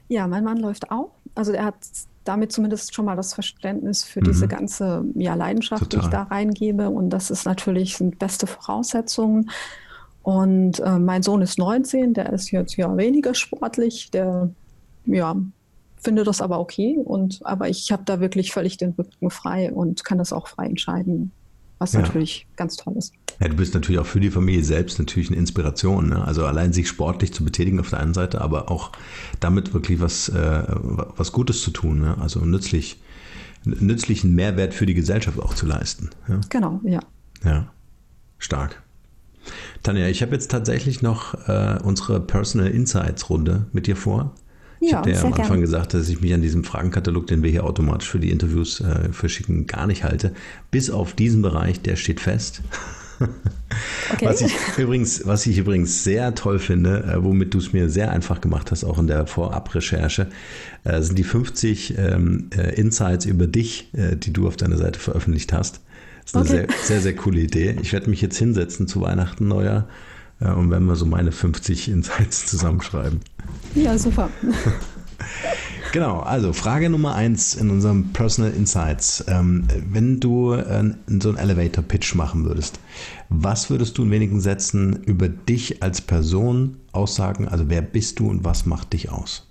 Ja, 0.08 0.28
mein 0.28 0.44
Mann 0.44 0.58
läuft 0.58 0.90
auch. 0.90 1.12
Also 1.36 1.52
er 1.52 1.66
hat 1.66 1.76
damit 2.24 2.54
zumindest 2.54 2.96
schon 2.96 3.06
mal 3.06 3.18
das 3.18 3.34
Verständnis 3.34 4.04
für 4.04 4.22
mhm. 4.22 4.26
diese 4.26 4.48
ganze 4.48 5.04
ja, 5.16 5.36
Leidenschaft, 5.36 5.84
Total. 5.84 6.00
die 6.00 6.06
ich 6.06 6.12
da 6.12 6.24
reingebe. 6.24 6.90
Und 6.90 7.10
das 7.10 7.30
ist 7.30 7.46
natürlich 7.46 7.98
sind 7.98 8.20
beste 8.20 8.48
Voraussetzungen. 8.48 9.52
Und 10.22 10.80
äh, 10.80 10.98
mein 10.98 11.24
Sohn 11.24 11.42
ist 11.42 11.60
19, 11.60 12.14
der 12.14 12.32
ist 12.32 12.52
jetzt 12.52 12.78
ja 12.78 12.96
weniger 12.96 13.34
sportlich, 13.34 14.10
der 14.12 14.50
ja 15.06 15.36
finde 15.98 16.24
das 16.24 16.42
aber 16.42 16.60
okay. 16.60 16.98
Und 17.04 17.42
aber 17.44 17.68
ich 17.68 17.92
habe 17.92 18.04
da 18.06 18.22
wirklich 18.22 18.52
völlig 18.54 18.78
den 18.78 18.92
Rücken 18.92 19.30
frei 19.30 19.74
und 19.74 20.06
kann 20.06 20.18
das 20.18 20.32
auch 20.32 20.48
frei 20.48 20.68
entscheiden, 20.68 21.32
was 21.84 21.94
ja. 21.94 22.00
natürlich 22.00 22.48
ganz 22.56 22.78
toll 22.78 22.96
ist. 22.98 23.14
Ja, 23.40 23.48
du 23.50 23.56
bist 23.56 23.74
natürlich 23.74 24.00
auch 24.00 24.06
für 24.06 24.22
die 24.22 24.32
Familie 24.32 24.64
selbst 24.64 25.00
natürlich 25.00 25.30
eine 25.30 25.38
Inspiration. 25.38 26.10
Ne? 26.10 26.24
Also 26.24 26.46
allein 26.46 26.72
sich 26.72 26.88
sportlich 26.88 27.34
zu 27.34 27.44
betätigen 27.44 27.80
auf 27.80 27.90
der 27.90 28.00
einen 28.00 28.14
Seite, 28.14 28.42
aber 28.42 28.72
auch 28.72 28.92
damit 29.42 29.74
wirklich 29.74 30.00
was, 30.00 30.30
äh, 30.30 30.64
was 30.68 31.32
Gutes 31.34 31.62
zu 31.62 31.72
tun. 31.72 32.00
Ne? 32.00 32.18
Also 32.20 32.40
nützlich, 32.40 33.02
nützlichen 33.66 34.34
Mehrwert 34.34 34.74
für 34.74 34.86
die 34.86 34.94
Gesellschaft 34.94 35.40
auch 35.40 35.54
zu 35.54 35.66
leisten. 35.66 36.10
Ja? 36.30 36.40
Genau, 36.50 36.80
ja. 36.84 37.02
Ja, 37.44 37.72
stark. 38.38 38.82
Tanja, 39.82 40.08
ich 40.08 40.22
habe 40.22 40.32
jetzt 40.32 40.50
tatsächlich 40.50 41.02
noch 41.02 41.34
äh, 41.50 41.78
unsere 41.84 42.22
Personal 42.22 42.70
Insights 42.70 43.30
Runde 43.30 43.66
mit 43.74 43.88
dir 43.88 43.98
vor. 43.98 44.34
Ich 44.84 44.92
ja, 44.92 44.98
habe 44.98 45.10
dir 45.10 45.16
ja 45.16 45.22
am 45.22 45.28
Anfang 45.34 45.48
gern. 45.48 45.62
gesagt, 45.62 45.94
dass 45.94 46.10
ich 46.10 46.20
mich 46.20 46.34
an 46.34 46.42
diesem 46.42 46.66
Fragenkatalog, 46.66 47.26
den 47.28 47.42
wir 47.42 47.50
hier 47.50 47.64
automatisch 47.64 48.10
für 48.10 48.20
die 48.20 48.32
Interviews 48.32 48.82
äh, 48.82 49.14
verschicken, 49.14 49.66
gar 49.66 49.88
nicht 49.88 50.04
halte. 50.04 50.34
Bis 50.72 50.90
auf 50.90 51.14
diesen 51.14 51.42
Bereich, 51.42 51.82
der 51.82 51.96
steht 51.96 52.20
fest. 52.20 52.62
Okay. 54.14 54.26
Was, 54.26 54.42
ich 54.42 54.54
übrigens, 54.78 55.26
was 55.26 55.46
ich 55.46 55.58
übrigens 55.58 56.04
sehr 56.04 56.36
toll 56.36 56.60
finde, 56.60 57.04
äh, 57.04 57.24
womit 57.24 57.54
du 57.54 57.60
es 57.60 57.74
mir 57.74 57.90
sehr 57.90 58.12
einfach 58.12 58.42
gemacht 58.42 58.70
hast, 58.70 58.84
auch 58.84 59.00
in 59.00 59.08
der 59.08 59.26
Vorabrecherche, 59.26 60.28
äh, 60.84 61.02
sind 61.02 61.18
die 61.18 61.24
50 61.24 61.98
ähm, 61.98 62.50
äh, 62.56 62.76
Insights 62.76 63.26
über 63.26 63.48
dich, 63.48 63.90
äh, 63.94 64.16
die 64.16 64.34
du 64.34 64.48
auf 64.48 64.58
deiner 64.58 64.78
Seite 64.78 65.00
veröffentlicht 65.00 65.54
hast. 65.54 65.80
Das 66.22 66.46
ist 66.48 66.52
eine 66.52 66.64
okay. 66.64 66.74
sehr, 66.74 66.86
sehr, 66.86 67.02
sehr 67.02 67.16
coole 67.16 67.40
Idee. 67.40 67.78
Ich 67.82 67.94
werde 67.94 68.10
mich 68.10 68.22
jetzt 68.22 68.38
hinsetzen 68.38 68.88
zu 68.88 69.02
Weihnachten, 69.02 69.48
Neujahr 69.48 69.88
äh, 70.40 70.52
und 70.52 70.70
werden 70.70 70.86
wir 70.86 70.96
so 70.96 71.06
meine 71.06 71.32
50 71.32 71.90
Insights 71.90 72.46
zusammenschreiben. 72.48 73.22
Ja, 73.76 73.98
super. 73.98 74.30
Genau, 75.94 76.22
also 76.22 76.54
Frage 76.54 76.90
Nummer 76.90 77.14
eins 77.14 77.54
in 77.54 77.70
unserem 77.70 78.14
Personal 78.14 78.52
Insights. 78.52 79.24
Ähm, 79.28 79.68
wenn 79.92 80.20
du 80.20 80.54
äh, 80.54 80.96
so 81.08 81.30
einen 81.30 81.38
Elevator 81.38 81.84
Pitch 81.84 82.16
machen 82.16 82.46
würdest, 82.46 82.80
was 83.30 83.70
würdest 83.70 84.00
du 84.00 84.04
in 84.04 84.10
wenigen 84.10 84.42
Sätzen 84.42 85.04
über 85.04 85.30
dich 85.30 85.84
als 85.84 86.02
Person 86.02 86.78
aussagen? 86.94 87.48
Also 87.48 87.70
wer 87.70 87.84
bist 87.84 88.20
du 88.20 88.28
und 88.28 88.44
was 88.44 88.66
macht 88.66 88.94
dich 88.94 89.12
aus? 89.12 89.48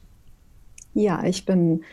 Ja, 0.94 1.24
ich 1.24 1.46
bin 1.46 1.84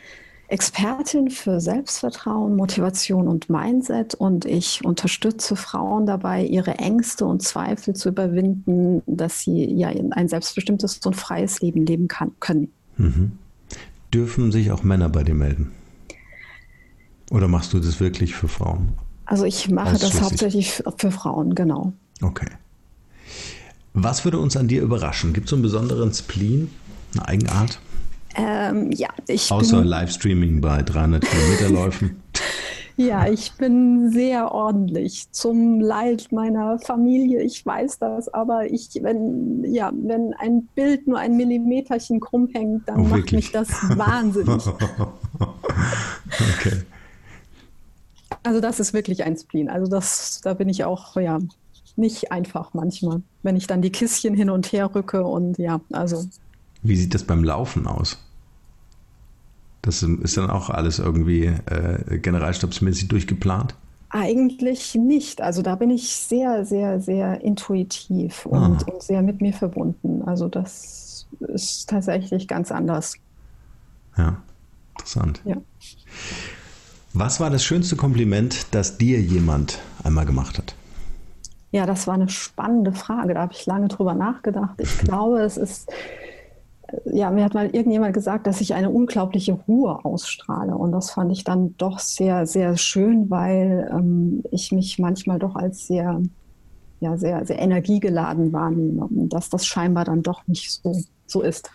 Expertin 0.49 1.29
für 1.29 1.61
Selbstvertrauen, 1.61 2.55
Motivation 2.55 3.27
und 3.27 3.49
Mindset 3.51 4.15
und 4.15 4.45
ich 4.45 4.83
unterstütze 4.83 5.55
Frauen 5.55 6.07
dabei, 6.07 6.43
ihre 6.43 6.75
Ängste 6.79 7.25
und 7.25 7.43
Zweifel 7.43 7.95
zu 7.95 8.09
überwinden, 8.09 9.03
dass 9.05 9.41
sie 9.41 9.71
ja 9.71 9.89
ein 9.89 10.27
selbstbestimmtes 10.27 10.99
und 11.05 11.15
freies 11.15 11.61
Leben 11.61 11.85
leben 11.85 12.07
kann, 12.07 12.31
können. 12.39 12.71
Mhm. 12.97 13.33
Dürfen 14.11 14.51
sich 14.51 14.71
auch 14.71 14.81
Männer 14.81 15.07
bei 15.07 15.23
dir 15.23 15.35
melden? 15.35 15.71
Oder 17.29 17.47
machst 17.47 17.73
du 17.73 17.79
das 17.79 17.99
wirklich 17.99 18.33
für 18.33 18.47
Frauen? 18.47 18.93
Also 19.25 19.45
ich 19.45 19.69
mache 19.69 19.99
das 19.99 20.19
hauptsächlich 20.19 20.81
für 20.97 21.11
Frauen, 21.11 21.53
genau. 21.53 21.93
Okay. 22.23 22.49
Was 23.93 24.25
würde 24.25 24.39
uns 24.39 24.57
an 24.57 24.67
dir 24.67 24.81
überraschen? 24.81 25.33
Gibt 25.33 25.45
es 25.45 25.51
so 25.51 25.55
einen 25.55 25.63
besonderen 25.63 26.11
Spleen, 26.11 26.71
eine 27.13 27.27
Eigenart? 27.27 27.79
Ähm, 28.35 28.91
ja, 28.91 29.09
ich 29.27 29.51
Außer 29.51 29.83
Livestreaming 29.83 30.61
bei 30.61 30.81
300 30.81 31.23
Kilometerläufen. 31.25 32.21
ja, 32.99 33.27
ich 33.27 33.53
bin 33.53 34.11
sehr 34.11 34.51
ordentlich 34.51 35.31
zum 35.31 35.79
Leid 35.79 36.31
meiner 36.31 36.79
Familie. 36.79 37.41
Ich 37.41 37.65
weiß 37.65 37.99
das, 37.99 38.27
aber 38.33 38.69
ich, 38.69 38.89
wenn, 39.01 39.63
ja, 39.63 39.91
wenn 39.93 40.33
ein 40.33 40.67
Bild 40.75 41.07
nur 41.07 41.17
ein 41.17 41.37
Millimeterchen 41.37 42.19
krumm 42.19 42.49
hängt, 42.53 42.89
dann 42.89 42.99
oh, 42.99 43.03
macht 43.03 43.13
wirklich? 43.19 43.45
mich 43.45 43.51
das 43.51 43.69
wahnsinnig. 43.97 44.67
okay. 45.37 46.83
Also 48.43 48.59
das 48.59 48.79
ist 48.79 48.93
wirklich 48.93 49.23
ein 49.23 49.37
Spleen. 49.37 49.69
Also 49.69 49.89
das, 49.89 50.41
da 50.41 50.53
bin 50.53 50.67
ich 50.67 50.83
auch, 50.83 51.15
ja, 51.15 51.39
nicht 51.95 52.31
einfach 52.31 52.73
manchmal, 52.73 53.21
wenn 53.43 53.55
ich 53.55 53.67
dann 53.67 53.81
die 53.81 53.91
Kisschen 53.91 54.33
hin 54.33 54.49
und 54.49 54.71
her 54.71 54.93
rücke 54.93 55.23
und 55.23 55.57
ja, 55.57 55.79
also 55.91 56.25
wie 56.81 56.95
sieht 56.95 57.13
das 57.13 57.23
beim 57.23 57.43
Laufen 57.43 57.87
aus? 57.87 58.17
Das 59.81 60.03
ist 60.03 60.37
dann 60.37 60.49
auch 60.49 60.69
alles 60.69 60.99
irgendwie 60.99 61.45
äh, 61.45 62.19
generalstabsmäßig 62.19 63.07
durchgeplant? 63.07 63.75
Eigentlich 64.09 64.95
nicht. 64.95 65.41
Also 65.41 65.61
da 65.61 65.75
bin 65.75 65.89
ich 65.89 66.09
sehr, 66.15 66.65
sehr, 66.65 66.99
sehr 66.99 67.41
intuitiv 67.41 68.45
und, 68.45 68.83
ah. 68.83 68.91
und, 68.91 69.03
sehr 69.03 69.21
mit 69.21 69.39
mir 69.39 69.53
verbunden. 69.53 70.23
Also 70.23 70.47
das 70.47 71.27
ist 71.39 71.89
tatsächlich 71.89 72.47
ganz 72.47 72.71
anders. 72.71 73.15
Ja, 74.17 74.41
interessant. 74.97 75.41
Ja. 75.45 75.57
Was 77.13 77.39
war 77.39 77.49
das 77.49 77.63
schönste 77.63 77.95
Kompliment, 77.95 78.67
das 78.71 78.97
dir 78.97 79.21
jemand 79.21 79.79
einmal 80.03 80.25
gemacht 80.25 80.57
hat? 80.57 80.75
Ja, 81.71 81.85
das 81.85 82.07
war 82.07 82.15
eine 82.15 82.29
spannende 82.29 82.93
Frage. 82.93 83.35
Da 83.35 83.41
habe 83.41 83.53
ich 83.53 83.65
lange 83.65 83.87
drüber 83.87 84.15
nachgedacht. 84.15 84.75
Ich 84.79 84.97
glaube, 85.03 85.41
es 85.41 85.57
ist, 85.57 85.91
ja, 87.05 87.31
mir 87.31 87.43
hat 87.43 87.53
mal 87.53 87.67
irgendjemand 87.67 88.13
gesagt, 88.13 88.47
dass 88.47 88.61
ich 88.61 88.73
eine 88.73 88.89
unglaubliche 88.89 89.53
Ruhe 89.53 90.03
ausstrahle. 90.03 90.75
Und 90.75 90.91
das 90.91 91.11
fand 91.11 91.31
ich 91.31 91.43
dann 91.43 91.75
doch 91.77 91.99
sehr, 91.99 92.45
sehr 92.45 92.77
schön, 92.77 93.29
weil 93.29 93.89
ähm, 93.91 94.43
ich 94.51 94.71
mich 94.71 94.99
manchmal 94.99 95.39
doch 95.39 95.55
als 95.55 95.87
sehr, 95.87 96.21
ja, 96.99 97.17
sehr, 97.17 97.45
sehr 97.45 97.59
energiegeladen 97.59 98.53
wahrnehme. 98.53 99.05
Und 99.05 99.29
dass 99.29 99.49
das 99.49 99.65
scheinbar 99.65 100.05
dann 100.05 100.23
doch 100.23 100.47
nicht 100.47 100.71
so, 100.71 100.95
so 101.25 101.41
ist. 101.41 101.69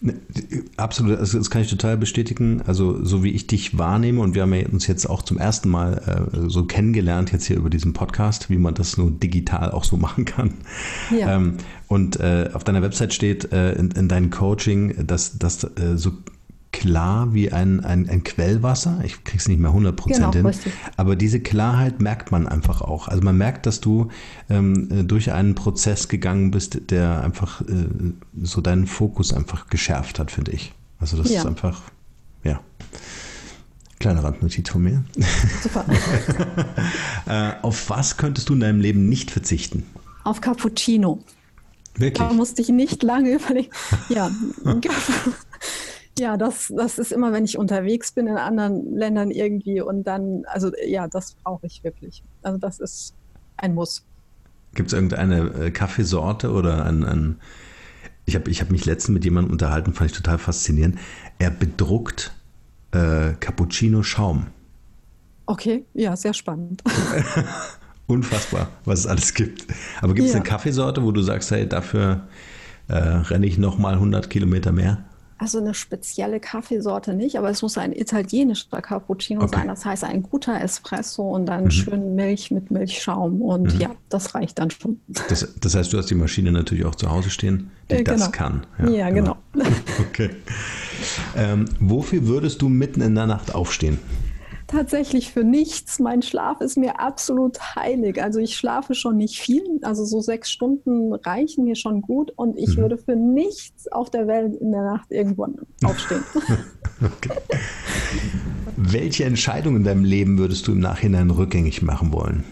Ne, 0.00 0.14
absolut, 0.76 1.18
also 1.18 1.38
das 1.38 1.50
kann 1.50 1.62
ich 1.62 1.70
total 1.70 1.96
bestätigen. 1.96 2.62
Also 2.66 3.04
so 3.04 3.22
wie 3.22 3.30
ich 3.30 3.46
dich 3.46 3.78
wahrnehme 3.78 4.20
und 4.20 4.34
wir 4.34 4.42
haben 4.42 4.52
uns 4.72 4.86
jetzt 4.86 5.08
auch 5.08 5.22
zum 5.22 5.38
ersten 5.38 5.68
Mal 5.68 6.28
äh, 6.32 6.48
so 6.48 6.64
kennengelernt 6.64 7.32
jetzt 7.32 7.46
hier 7.46 7.56
über 7.56 7.70
diesen 7.70 7.92
Podcast, 7.92 8.50
wie 8.50 8.58
man 8.58 8.74
das 8.74 8.96
nur 8.96 9.10
digital 9.10 9.70
auch 9.70 9.84
so 9.84 9.96
machen 10.02 10.24
kann. 10.24 10.54
Ja. 11.16 11.36
Ähm, 11.36 11.58
und 11.88 12.18
äh, 12.20 12.50
auf 12.52 12.64
deiner 12.64 12.82
Website 12.82 13.14
steht 13.14 13.52
äh, 13.52 13.72
in, 13.72 13.90
in 13.92 14.08
deinem 14.08 14.30
Coaching, 14.30 15.06
dass 15.06 15.38
das 15.38 15.64
äh, 15.64 15.96
so 15.96 16.12
klar 16.72 17.32
wie 17.34 17.52
ein, 17.52 17.84
ein, 17.84 18.08
ein 18.08 18.24
Quellwasser. 18.24 19.00
Ich 19.04 19.22
krieg's 19.24 19.46
nicht 19.46 19.60
mehr 19.60 19.70
100 19.70 20.04
genau, 20.04 20.32
hin. 20.32 20.50
Aber 20.96 21.14
diese 21.14 21.40
Klarheit 21.40 22.00
merkt 22.00 22.32
man 22.32 22.48
einfach 22.48 22.80
auch. 22.80 23.08
Also 23.08 23.22
man 23.22 23.36
merkt, 23.36 23.66
dass 23.66 23.80
du 23.80 24.08
ähm, 24.50 24.88
äh, 24.90 25.04
durch 25.04 25.32
einen 25.32 25.54
Prozess 25.54 26.08
gegangen 26.08 26.50
bist, 26.50 26.90
der 26.90 27.22
einfach 27.22 27.60
äh, 27.60 27.86
so 28.42 28.60
deinen 28.60 28.86
Fokus 28.86 29.32
einfach 29.32 29.68
geschärft 29.68 30.18
hat, 30.18 30.30
finde 30.30 30.52
ich. 30.52 30.72
Also 30.98 31.16
das 31.16 31.30
ja. 31.30 31.40
ist 31.40 31.46
einfach, 31.46 31.82
ja. 32.42 32.60
Kleine 34.00 34.24
Randnotiz 34.24 34.68
von 34.68 34.82
mir. 34.82 35.04
Super. 35.62 35.84
äh, 37.26 37.52
auf 37.62 37.88
was 37.90 38.16
könntest 38.16 38.48
du 38.48 38.54
in 38.54 38.60
deinem 38.60 38.80
Leben 38.80 39.08
nicht 39.08 39.30
verzichten? 39.30 39.84
Auf 40.24 40.40
Cappuccino. 40.40 41.22
Wirklich? 41.94 42.26
Da 42.26 42.32
musste 42.32 42.62
ich 42.62 42.70
nicht 42.70 43.02
lange 43.02 43.34
überlegen. 43.34 43.70
Ja, 44.08 44.30
Ja, 46.22 46.36
das, 46.36 46.72
das 46.76 47.00
ist 47.00 47.10
immer, 47.10 47.32
wenn 47.32 47.44
ich 47.44 47.58
unterwegs 47.58 48.12
bin 48.12 48.28
in 48.28 48.36
anderen 48.36 48.94
Ländern 48.94 49.32
irgendwie 49.32 49.80
und 49.80 50.04
dann, 50.04 50.44
also 50.46 50.70
ja, 50.86 51.08
das 51.08 51.34
brauche 51.34 51.66
ich 51.66 51.82
wirklich. 51.82 52.22
Also 52.42 52.58
das 52.58 52.78
ist 52.78 53.16
ein 53.56 53.74
Muss. 53.74 54.04
Gibt 54.72 54.86
es 54.86 54.92
irgendeine 54.92 55.52
äh, 55.54 55.70
Kaffeesorte 55.72 56.52
oder 56.52 56.86
ein, 56.86 57.02
ein 57.02 57.40
ich 58.24 58.36
habe 58.36 58.48
ich 58.50 58.60
hab 58.60 58.70
mich 58.70 58.86
letztens 58.86 59.14
mit 59.14 59.24
jemandem 59.24 59.50
unterhalten, 59.50 59.94
fand 59.94 60.12
ich 60.12 60.16
total 60.16 60.38
faszinierend. 60.38 60.96
Er 61.40 61.50
bedruckt 61.50 62.32
äh, 62.92 63.32
Cappuccino-Schaum. 63.40 64.46
Okay, 65.46 65.84
ja, 65.92 66.14
sehr 66.14 66.34
spannend. 66.34 66.84
Unfassbar, 68.06 68.68
was 68.84 69.00
es 69.00 69.06
alles 69.08 69.34
gibt. 69.34 69.66
Aber 70.00 70.14
gibt 70.14 70.28
es 70.28 70.34
ja. 70.34 70.38
eine 70.38 70.48
Kaffeesorte, 70.48 71.02
wo 71.02 71.10
du 71.10 71.20
sagst, 71.20 71.50
hey, 71.50 71.68
dafür 71.68 72.28
äh, 72.86 72.94
renne 72.94 73.44
ich 73.44 73.58
nochmal 73.58 73.94
100 73.94 74.30
Kilometer 74.30 74.70
mehr? 74.70 75.02
Also 75.42 75.58
eine 75.58 75.74
spezielle 75.74 76.38
Kaffeesorte 76.38 77.14
nicht, 77.14 77.36
aber 77.36 77.50
es 77.50 77.62
muss 77.62 77.76
ein 77.76 77.92
italienischer 77.92 78.80
Cappuccino 78.80 79.42
okay. 79.42 79.56
sein. 79.56 79.66
Das 79.66 79.84
heißt 79.84 80.04
ein 80.04 80.22
guter 80.22 80.60
Espresso 80.60 81.28
und 81.30 81.46
dann 81.46 81.64
mhm. 81.64 81.70
schön 81.72 82.14
Milch 82.14 82.52
mit 82.52 82.70
Milchschaum. 82.70 83.42
Und 83.42 83.74
mhm. 83.74 83.80
ja, 83.80 83.90
das 84.08 84.36
reicht 84.36 84.60
dann 84.60 84.70
schon. 84.70 85.00
Das, 85.08 85.52
das, 85.60 85.74
heißt, 85.74 85.92
du 85.92 85.98
hast 85.98 86.10
die 86.10 86.14
Maschine 86.14 86.52
natürlich 86.52 86.84
auch 86.84 86.94
zu 86.94 87.10
Hause 87.10 87.28
stehen, 87.28 87.72
die 87.90 87.96
äh, 87.96 88.02
genau. 88.04 88.18
das 88.18 88.30
kann. 88.30 88.68
Ja, 88.78 88.90
ja 88.90 89.10
genau. 89.10 89.36
genau. 89.52 89.66
okay. 90.08 90.30
Ähm, 91.36 91.64
wofür 91.80 92.24
würdest 92.28 92.62
du 92.62 92.68
mitten 92.68 93.00
in 93.00 93.16
der 93.16 93.26
Nacht 93.26 93.52
aufstehen? 93.52 93.98
Tatsächlich 94.72 95.32
für 95.32 95.44
nichts. 95.44 95.98
Mein 95.98 96.22
Schlaf 96.22 96.60
ist 96.60 96.76
mir 96.76 96.98
absolut 96.98 97.76
heilig. 97.76 98.22
Also 98.22 98.40
ich 98.40 98.56
schlafe 98.56 98.94
schon 98.94 99.16
nicht 99.16 99.38
viel, 99.38 99.62
also 99.82 100.04
so 100.04 100.20
sechs 100.20 100.50
Stunden 100.50 101.12
reichen 101.12 101.64
mir 101.64 101.76
schon 101.76 102.02
gut 102.02 102.32
und 102.34 102.58
ich 102.58 102.76
mhm. 102.76 102.82
würde 102.82 102.98
für 102.98 103.14
nichts 103.14 103.90
auf 103.92 104.10
der 104.10 104.26
Welt 104.26 104.56
in 104.56 104.72
der 104.72 104.82
Nacht 104.82 105.10
irgendwann 105.10 105.56
aufstehen. 105.84 106.24
okay. 107.04 107.38
Welche 108.76 109.24
Entscheidung 109.24 109.76
in 109.76 109.84
deinem 109.84 110.04
Leben 110.04 110.38
würdest 110.38 110.66
du 110.66 110.72
im 110.72 110.80
Nachhinein 110.80 111.30
rückgängig 111.30 111.82
machen 111.82 112.12
wollen? 112.12 112.44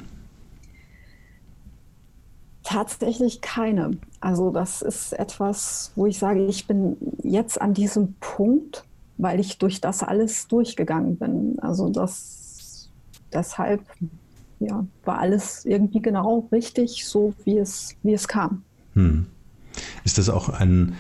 Tatsächlich 2.62 3.40
keine. 3.40 3.92
Also 4.20 4.50
das 4.50 4.82
ist 4.82 5.12
etwas, 5.14 5.92
wo 5.96 6.06
ich 6.06 6.18
sage, 6.18 6.44
ich 6.44 6.66
bin 6.66 6.96
jetzt 7.22 7.60
an 7.60 7.74
diesem 7.74 8.14
Punkt, 8.20 8.84
weil 9.20 9.40
ich 9.40 9.58
durch 9.58 9.80
das 9.80 10.02
alles 10.02 10.48
durchgegangen 10.48 11.16
bin. 11.16 11.58
Also 11.60 11.88
das 11.88 12.88
deshalb 13.32 13.82
ja, 14.58 14.86
war 15.04 15.18
alles 15.18 15.64
irgendwie 15.64 16.02
genau 16.02 16.48
richtig, 16.52 17.06
so 17.06 17.34
wie 17.44 17.58
es, 17.58 17.96
wie 18.02 18.12
es 18.12 18.28
kam. 18.28 18.62
Hm. 18.94 19.26
Ist 20.04 20.18
das 20.18 20.28
auch 20.28 20.48
ein, 20.48 20.94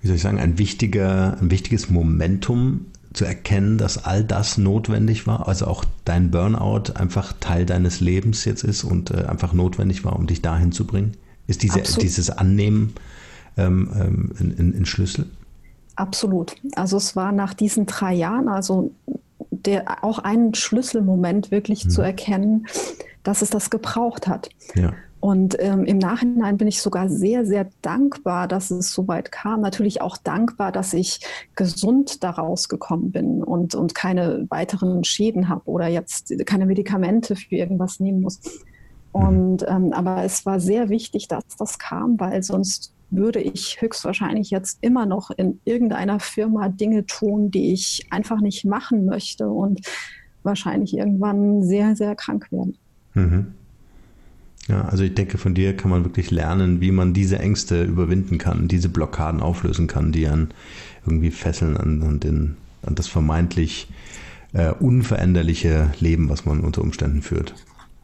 wie 0.00 0.08
soll 0.08 0.16
ich 0.16 0.22
sagen, 0.22 0.38
ein 0.38 0.58
wichtiger, 0.58 1.38
ein 1.40 1.50
wichtiges 1.50 1.90
Momentum 1.90 2.86
zu 3.12 3.24
erkennen, 3.24 3.78
dass 3.78 4.04
all 4.04 4.24
das 4.24 4.58
notwendig 4.58 5.26
war, 5.26 5.48
also 5.48 5.66
auch 5.66 5.84
dein 6.04 6.30
Burnout 6.30 6.92
einfach 6.94 7.32
Teil 7.40 7.66
deines 7.66 8.00
Lebens 8.00 8.44
jetzt 8.44 8.64
ist 8.64 8.84
und 8.84 9.10
äh, 9.10 9.24
einfach 9.24 9.52
notwendig 9.52 10.04
war, 10.04 10.16
um 10.16 10.26
dich 10.26 10.42
dahin 10.42 10.72
zu 10.72 10.86
bringen? 10.86 11.12
Ist 11.46 11.62
diese, 11.62 11.80
dieses 11.80 12.30
Annehmen 12.30 12.94
ähm, 13.56 13.90
ähm, 13.94 14.32
ein, 14.38 14.54
ein, 14.58 14.74
ein 14.76 14.86
Schlüssel? 14.86 15.26
Absolut. 15.98 16.54
Also 16.76 16.96
es 16.96 17.16
war 17.16 17.32
nach 17.32 17.54
diesen 17.54 17.86
drei 17.86 18.14
Jahren, 18.14 18.48
also 18.48 18.92
der, 19.50 20.04
auch 20.04 20.20
ein 20.20 20.54
Schlüsselmoment 20.54 21.50
wirklich 21.50 21.86
mhm. 21.86 21.90
zu 21.90 22.02
erkennen, 22.02 22.68
dass 23.24 23.42
es 23.42 23.50
das 23.50 23.68
gebraucht 23.68 24.28
hat. 24.28 24.48
Ja. 24.76 24.92
Und 25.18 25.56
ähm, 25.58 25.84
im 25.86 25.98
Nachhinein 25.98 26.56
bin 26.56 26.68
ich 26.68 26.80
sogar 26.80 27.08
sehr, 27.08 27.44
sehr 27.44 27.68
dankbar, 27.82 28.46
dass 28.46 28.70
es 28.70 28.92
so 28.92 29.08
weit 29.08 29.32
kam. 29.32 29.60
Natürlich 29.60 30.00
auch 30.00 30.16
dankbar, 30.16 30.70
dass 30.70 30.92
ich 30.92 31.18
gesund 31.56 32.22
daraus 32.22 32.68
gekommen 32.68 33.10
bin 33.10 33.42
und, 33.42 33.74
und 33.74 33.96
keine 33.96 34.46
weiteren 34.50 35.02
Schäden 35.02 35.48
habe 35.48 35.68
oder 35.68 35.88
jetzt 35.88 36.32
keine 36.46 36.66
Medikamente 36.66 37.34
für 37.34 37.56
irgendwas 37.56 37.98
nehmen 37.98 38.20
muss. 38.20 38.40
Mhm. 39.12 39.20
Und 39.20 39.66
ähm, 39.66 39.92
aber 39.92 40.22
es 40.22 40.46
war 40.46 40.60
sehr 40.60 40.90
wichtig, 40.90 41.26
dass 41.26 41.42
das 41.58 41.80
kam, 41.80 42.20
weil 42.20 42.44
sonst 42.44 42.94
würde 43.10 43.40
ich 43.40 43.80
höchstwahrscheinlich 43.80 44.50
jetzt 44.50 44.78
immer 44.80 45.06
noch 45.06 45.30
in 45.30 45.60
irgendeiner 45.64 46.20
Firma 46.20 46.68
Dinge 46.68 47.06
tun, 47.06 47.50
die 47.50 47.72
ich 47.72 48.06
einfach 48.10 48.40
nicht 48.40 48.64
machen 48.64 49.06
möchte 49.06 49.48
und 49.48 49.80
wahrscheinlich 50.42 50.96
irgendwann 50.96 51.62
sehr, 51.62 51.96
sehr 51.96 52.14
krank 52.14 52.50
werden. 52.52 52.76
Mhm. 53.14 53.46
Ja, 54.68 54.82
also 54.82 55.02
ich 55.02 55.14
denke, 55.14 55.38
von 55.38 55.54
dir 55.54 55.74
kann 55.74 55.90
man 55.90 56.04
wirklich 56.04 56.30
lernen, 56.30 56.82
wie 56.82 56.92
man 56.92 57.14
diese 57.14 57.38
Ängste 57.38 57.84
überwinden 57.84 58.36
kann, 58.36 58.68
diese 58.68 58.90
Blockaden 58.90 59.40
auflösen 59.40 59.86
kann, 59.86 60.12
die 60.12 60.28
an 60.28 60.48
irgendwie 61.06 61.30
fesseln 61.30 61.76
an, 61.76 62.02
an, 62.02 62.20
den, 62.20 62.56
an 62.82 62.94
das 62.94 63.08
vermeintlich 63.08 63.88
äh, 64.52 64.72
unveränderliche 64.72 65.90
Leben, 66.00 66.28
was 66.28 66.44
man 66.44 66.60
unter 66.60 66.82
Umständen 66.82 67.22
führt. 67.22 67.54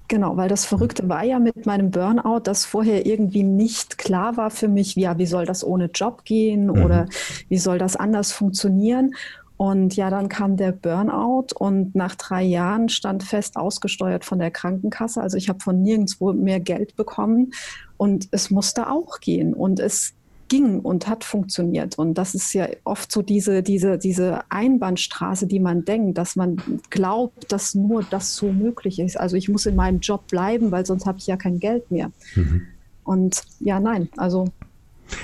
Genau, 0.08 0.36
weil 0.36 0.48
das 0.48 0.66
Verrückte 0.66 1.08
war 1.08 1.24
ja 1.24 1.38
mit 1.38 1.64
meinem 1.64 1.90
Burnout, 1.90 2.40
dass 2.40 2.66
vorher 2.66 3.06
irgendwie 3.06 3.42
nicht 3.42 3.96
klar 3.96 4.36
war 4.36 4.50
für 4.50 4.68
mich, 4.68 4.94
ja, 4.96 5.16
wie 5.16 5.26
soll 5.26 5.46
das 5.46 5.64
ohne 5.64 5.86
Job 5.86 6.24
gehen 6.24 6.66
mhm. 6.66 6.84
oder 6.84 7.06
wie 7.48 7.58
soll 7.58 7.78
das 7.78 7.96
anders 7.96 8.30
funktionieren. 8.30 9.14
Und 9.56 9.96
ja, 9.96 10.10
dann 10.10 10.28
kam 10.28 10.56
der 10.56 10.72
Burnout 10.72 11.46
und 11.54 11.94
nach 11.94 12.16
drei 12.16 12.42
Jahren 12.42 12.88
stand 12.88 13.22
fest 13.22 13.56
ausgesteuert 13.56 14.24
von 14.24 14.40
der 14.40 14.50
Krankenkasse. 14.50 15.22
Also 15.22 15.36
ich 15.36 15.48
habe 15.48 15.60
von 15.60 15.80
nirgendwo 15.80 16.32
mehr 16.32 16.60
Geld 16.60 16.96
bekommen 16.96 17.52
und 17.96 18.28
es 18.32 18.50
musste 18.50 18.90
auch 18.90 19.20
gehen. 19.20 19.54
Und 19.54 19.78
es 19.80 20.14
ging 20.48 20.80
und 20.80 21.08
hat 21.08 21.24
funktioniert. 21.24 21.98
Und 21.98 22.14
das 22.14 22.34
ist 22.34 22.52
ja 22.52 22.68
oft 22.84 23.10
so 23.10 23.22
diese, 23.22 23.62
diese, 23.62 23.98
diese 23.98 24.40
Einbahnstraße, 24.50 25.46
die 25.46 25.60
man 25.60 25.84
denkt, 25.84 26.18
dass 26.18 26.36
man 26.36 26.56
glaubt, 26.90 27.50
dass 27.52 27.74
nur 27.74 28.02
das 28.02 28.36
so 28.36 28.52
möglich 28.52 28.98
ist. 28.98 29.18
Also 29.18 29.36
ich 29.36 29.48
muss 29.48 29.66
in 29.66 29.76
meinem 29.76 30.00
Job 30.00 30.26
bleiben, 30.28 30.70
weil 30.70 30.86
sonst 30.86 31.06
habe 31.06 31.18
ich 31.18 31.26
ja 31.26 31.36
kein 31.36 31.58
Geld 31.58 31.90
mehr. 31.90 32.10
Mhm. 32.34 32.62
Und 33.04 33.42
ja, 33.60 33.80
nein, 33.80 34.08
also 34.16 34.46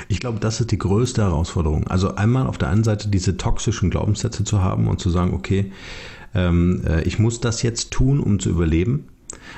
ich 0.08 0.20
glaube, 0.20 0.40
das 0.40 0.60
ist 0.60 0.70
die 0.70 0.78
größte 0.78 1.22
Herausforderung. 1.22 1.86
Also 1.86 2.14
einmal 2.14 2.46
auf 2.46 2.58
der 2.58 2.68
einen 2.68 2.84
Seite 2.84 3.08
diese 3.08 3.36
toxischen 3.36 3.90
Glaubenssätze 3.90 4.44
zu 4.44 4.62
haben 4.62 4.88
und 4.88 5.00
zu 5.00 5.10
sagen, 5.10 5.32
okay, 5.32 5.72
ähm, 6.34 6.82
äh, 6.86 7.02
ich 7.02 7.18
muss 7.18 7.40
das 7.40 7.62
jetzt 7.62 7.90
tun, 7.90 8.20
um 8.20 8.38
zu 8.38 8.50
überleben. 8.50 9.08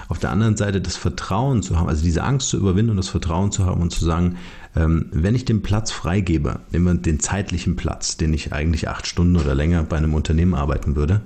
Auf 0.08 0.18
der 0.18 0.30
anderen 0.30 0.56
Seite 0.56 0.80
das 0.80 0.96
Vertrauen 0.96 1.62
zu 1.62 1.78
haben, 1.78 1.88
also 1.88 2.02
diese 2.02 2.22
Angst 2.22 2.48
zu 2.48 2.56
überwinden 2.56 2.90
und 2.90 2.96
das 2.96 3.08
Vertrauen 3.08 3.52
zu 3.52 3.66
haben 3.66 3.80
und 3.82 3.90
zu 3.90 4.04
sagen, 4.04 4.36
ähm, 4.76 5.06
wenn 5.12 5.34
ich 5.34 5.44
den 5.44 5.62
Platz 5.62 5.90
freigebe, 5.90 6.60
immer 6.72 6.94
den 6.94 7.20
zeitlichen 7.20 7.76
Platz, 7.76 8.16
den 8.16 8.32
ich 8.32 8.52
eigentlich 8.52 8.88
acht 8.88 9.06
Stunden 9.06 9.36
oder 9.36 9.54
länger 9.54 9.82
bei 9.82 9.96
einem 9.96 10.14
Unternehmen 10.14 10.54
arbeiten 10.54 10.96
würde, 10.96 11.20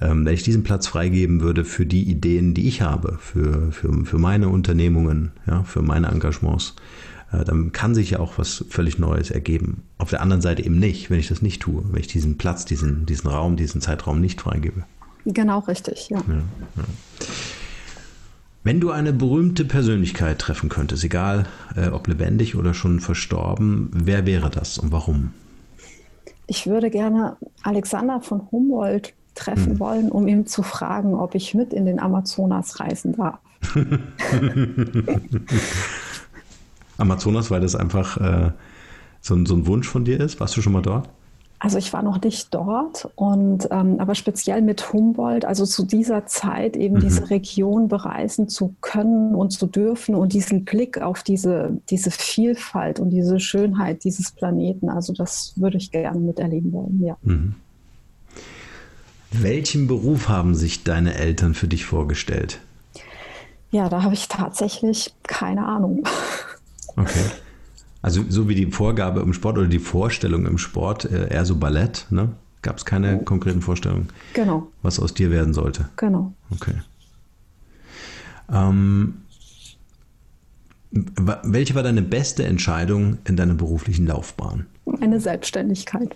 ähm, 0.00 0.24
wenn 0.24 0.34
ich 0.34 0.42
diesen 0.42 0.64
Platz 0.64 0.86
freigeben 0.86 1.40
würde 1.40 1.64
für 1.64 1.86
die 1.86 2.02
Ideen, 2.02 2.54
die 2.54 2.66
ich 2.66 2.82
habe, 2.82 3.18
für, 3.20 3.70
für, 3.70 4.04
für 4.04 4.18
meine 4.18 4.48
Unternehmungen, 4.48 5.32
ja, 5.46 5.62
für 5.62 5.82
meine 5.82 6.08
Engagements, 6.08 6.74
äh, 7.32 7.44
dann 7.44 7.72
kann 7.72 7.94
sich 7.94 8.10
ja 8.10 8.18
auch 8.18 8.38
was 8.38 8.64
völlig 8.68 8.98
Neues 8.98 9.30
ergeben. 9.30 9.82
Auf 9.98 10.10
der 10.10 10.20
anderen 10.20 10.42
Seite 10.42 10.64
eben 10.64 10.78
nicht, 10.78 11.10
wenn 11.10 11.20
ich 11.20 11.28
das 11.28 11.42
nicht 11.42 11.62
tue, 11.62 11.82
wenn 11.90 12.00
ich 12.00 12.08
diesen 12.08 12.36
Platz, 12.36 12.64
diesen, 12.64 13.06
diesen 13.06 13.30
Raum, 13.30 13.56
diesen 13.56 13.80
Zeitraum 13.80 14.20
nicht 14.20 14.40
freigebe. 14.40 14.84
Genau 15.24 15.60
richtig, 15.60 16.08
ja. 16.08 16.18
ja, 16.18 16.34
ja. 16.34 16.84
Wenn 18.64 18.78
du 18.78 18.90
eine 18.92 19.12
berühmte 19.12 19.64
Persönlichkeit 19.64 20.38
treffen 20.38 20.68
könntest, 20.68 21.02
egal 21.02 21.46
äh, 21.74 21.88
ob 21.88 22.06
lebendig 22.06 22.54
oder 22.54 22.74
schon 22.74 23.00
verstorben, 23.00 23.90
wer 23.92 24.24
wäre 24.24 24.50
das 24.50 24.78
und 24.78 24.92
warum? 24.92 25.32
Ich 26.46 26.68
würde 26.68 26.90
gerne 26.90 27.36
Alexander 27.62 28.20
von 28.20 28.48
Humboldt 28.52 29.14
treffen 29.34 29.72
hm. 29.72 29.80
wollen, 29.80 30.10
um 30.10 30.28
ihn 30.28 30.46
zu 30.46 30.62
fragen, 30.62 31.14
ob 31.14 31.34
ich 31.34 31.54
mit 31.54 31.72
in 31.72 31.86
den 31.86 31.98
Amazonas 31.98 32.78
reisen 32.78 33.16
darf. 33.16 33.38
Amazonas, 36.98 37.50
weil 37.50 37.62
das 37.62 37.74
einfach 37.74 38.16
äh, 38.18 38.52
so, 39.20 39.34
ein, 39.34 39.46
so 39.46 39.56
ein 39.56 39.66
Wunsch 39.66 39.88
von 39.88 40.04
dir 40.04 40.20
ist? 40.20 40.38
Warst 40.38 40.56
du 40.56 40.62
schon 40.62 40.72
mal 40.72 40.82
dort? 40.82 41.08
Also 41.64 41.78
ich 41.78 41.92
war 41.92 42.02
noch 42.02 42.20
nicht 42.20 42.52
dort 42.52 43.08
und 43.14 43.68
ähm, 43.70 44.00
aber 44.00 44.16
speziell 44.16 44.62
mit 44.62 44.92
Humboldt, 44.92 45.44
also 45.44 45.64
zu 45.64 45.86
dieser 45.86 46.26
Zeit 46.26 46.76
eben 46.76 46.96
mhm. 46.96 47.00
diese 47.02 47.30
Region 47.30 47.86
bereisen 47.86 48.48
zu 48.48 48.74
können 48.80 49.36
und 49.36 49.50
zu 49.50 49.68
dürfen 49.68 50.16
und 50.16 50.32
diesen 50.32 50.64
Blick 50.64 51.00
auf 51.00 51.22
diese, 51.22 51.80
diese 51.88 52.10
Vielfalt 52.10 52.98
und 52.98 53.10
diese 53.10 53.38
Schönheit 53.38 54.02
dieses 54.02 54.32
Planeten, 54.32 54.88
also 54.88 55.12
das 55.12 55.52
würde 55.54 55.76
ich 55.76 55.92
gerne 55.92 56.18
miterleben 56.18 56.72
wollen, 56.72 57.00
ja. 57.00 57.16
Mhm. 57.22 57.54
Welchen 59.30 59.86
Beruf 59.86 60.28
haben 60.28 60.56
sich 60.56 60.82
deine 60.82 61.14
Eltern 61.14 61.54
für 61.54 61.68
dich 61.68 61.84
vorgestellt? 61.84 62.58
Ja, 63.70 63.88
da 63.88 64.02
habe 64.02 64.14
ich 64.14 64.26
tatsächlich 64.26 65.14
keine 65.22 65.64
Ahnung. 65.64 66.02
Okay. 66.96 67.24
Also 68.02 68.24
so 68.28 68.48
wie 68.48 68.56
die 68.56 68.66
Vorgabe 68.66 69.20
im 69.20 69.32
Sport 69.32 69.58
oder 69.58 69.68
die 69.68 69.78
Vorstellung 69.78 70.44
im 70.46 70.58
Sport, 70.58 71.04
äh, 71.04 71.32
eher 71.32 71.44
so 71.44 71.56
Ballett, 71.56 72.06
ne? 72.10 72.30
Gab 72.60 72.76
es 72.78 72.84
keine 72.84 73.18
oh. 73.20 73.24
konkreten 73.24 73.60
Vorstellungen, 73.60 74.08
genau. 74.34 74.68
was 74.82 75.00
aus 75.00 75.14
dir 75.14 75.30
werden 75.30 75.52
sollte? 75.52 75.88
Genau. 75.96 76.32
Okay. 76.50 76.74
Ähm, 78.52 79.14
welche 80.92 81.74
war 81.74 81.82
deine 81.82 82.02
beste 82.02 82.44
Entscheidung 82.44 83.18
in 83.24 83.36
deiner 83.36 83.54
beruflichen 83.54 84.06
Laufbahn? 84.06 84.66
Eine 85.00 85.20
Selbstständigkeit. 85.20 86.14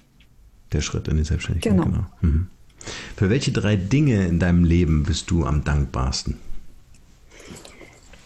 Der 0.73 0.83
Schritt 0.83 1.09
in 1.09 1.17
die 1.17 1.25
Selbstständigkeit, 1.25 1.73
genau. 1.73 1.85
genau. 1.85 2.07
Mhm. 2.21 2.49
Für 3.17 3.31
welche 3.31 3.53
drei 3.53 3.77
Dinge 3.77 4.27
in 4.27 4.39
deinem 4.39 4.65
Leben 4.65 5.05
bist 5.05 5.31
du 5.31 5.45
am 5.45 5.65
dankbarsten? 5.65 6.37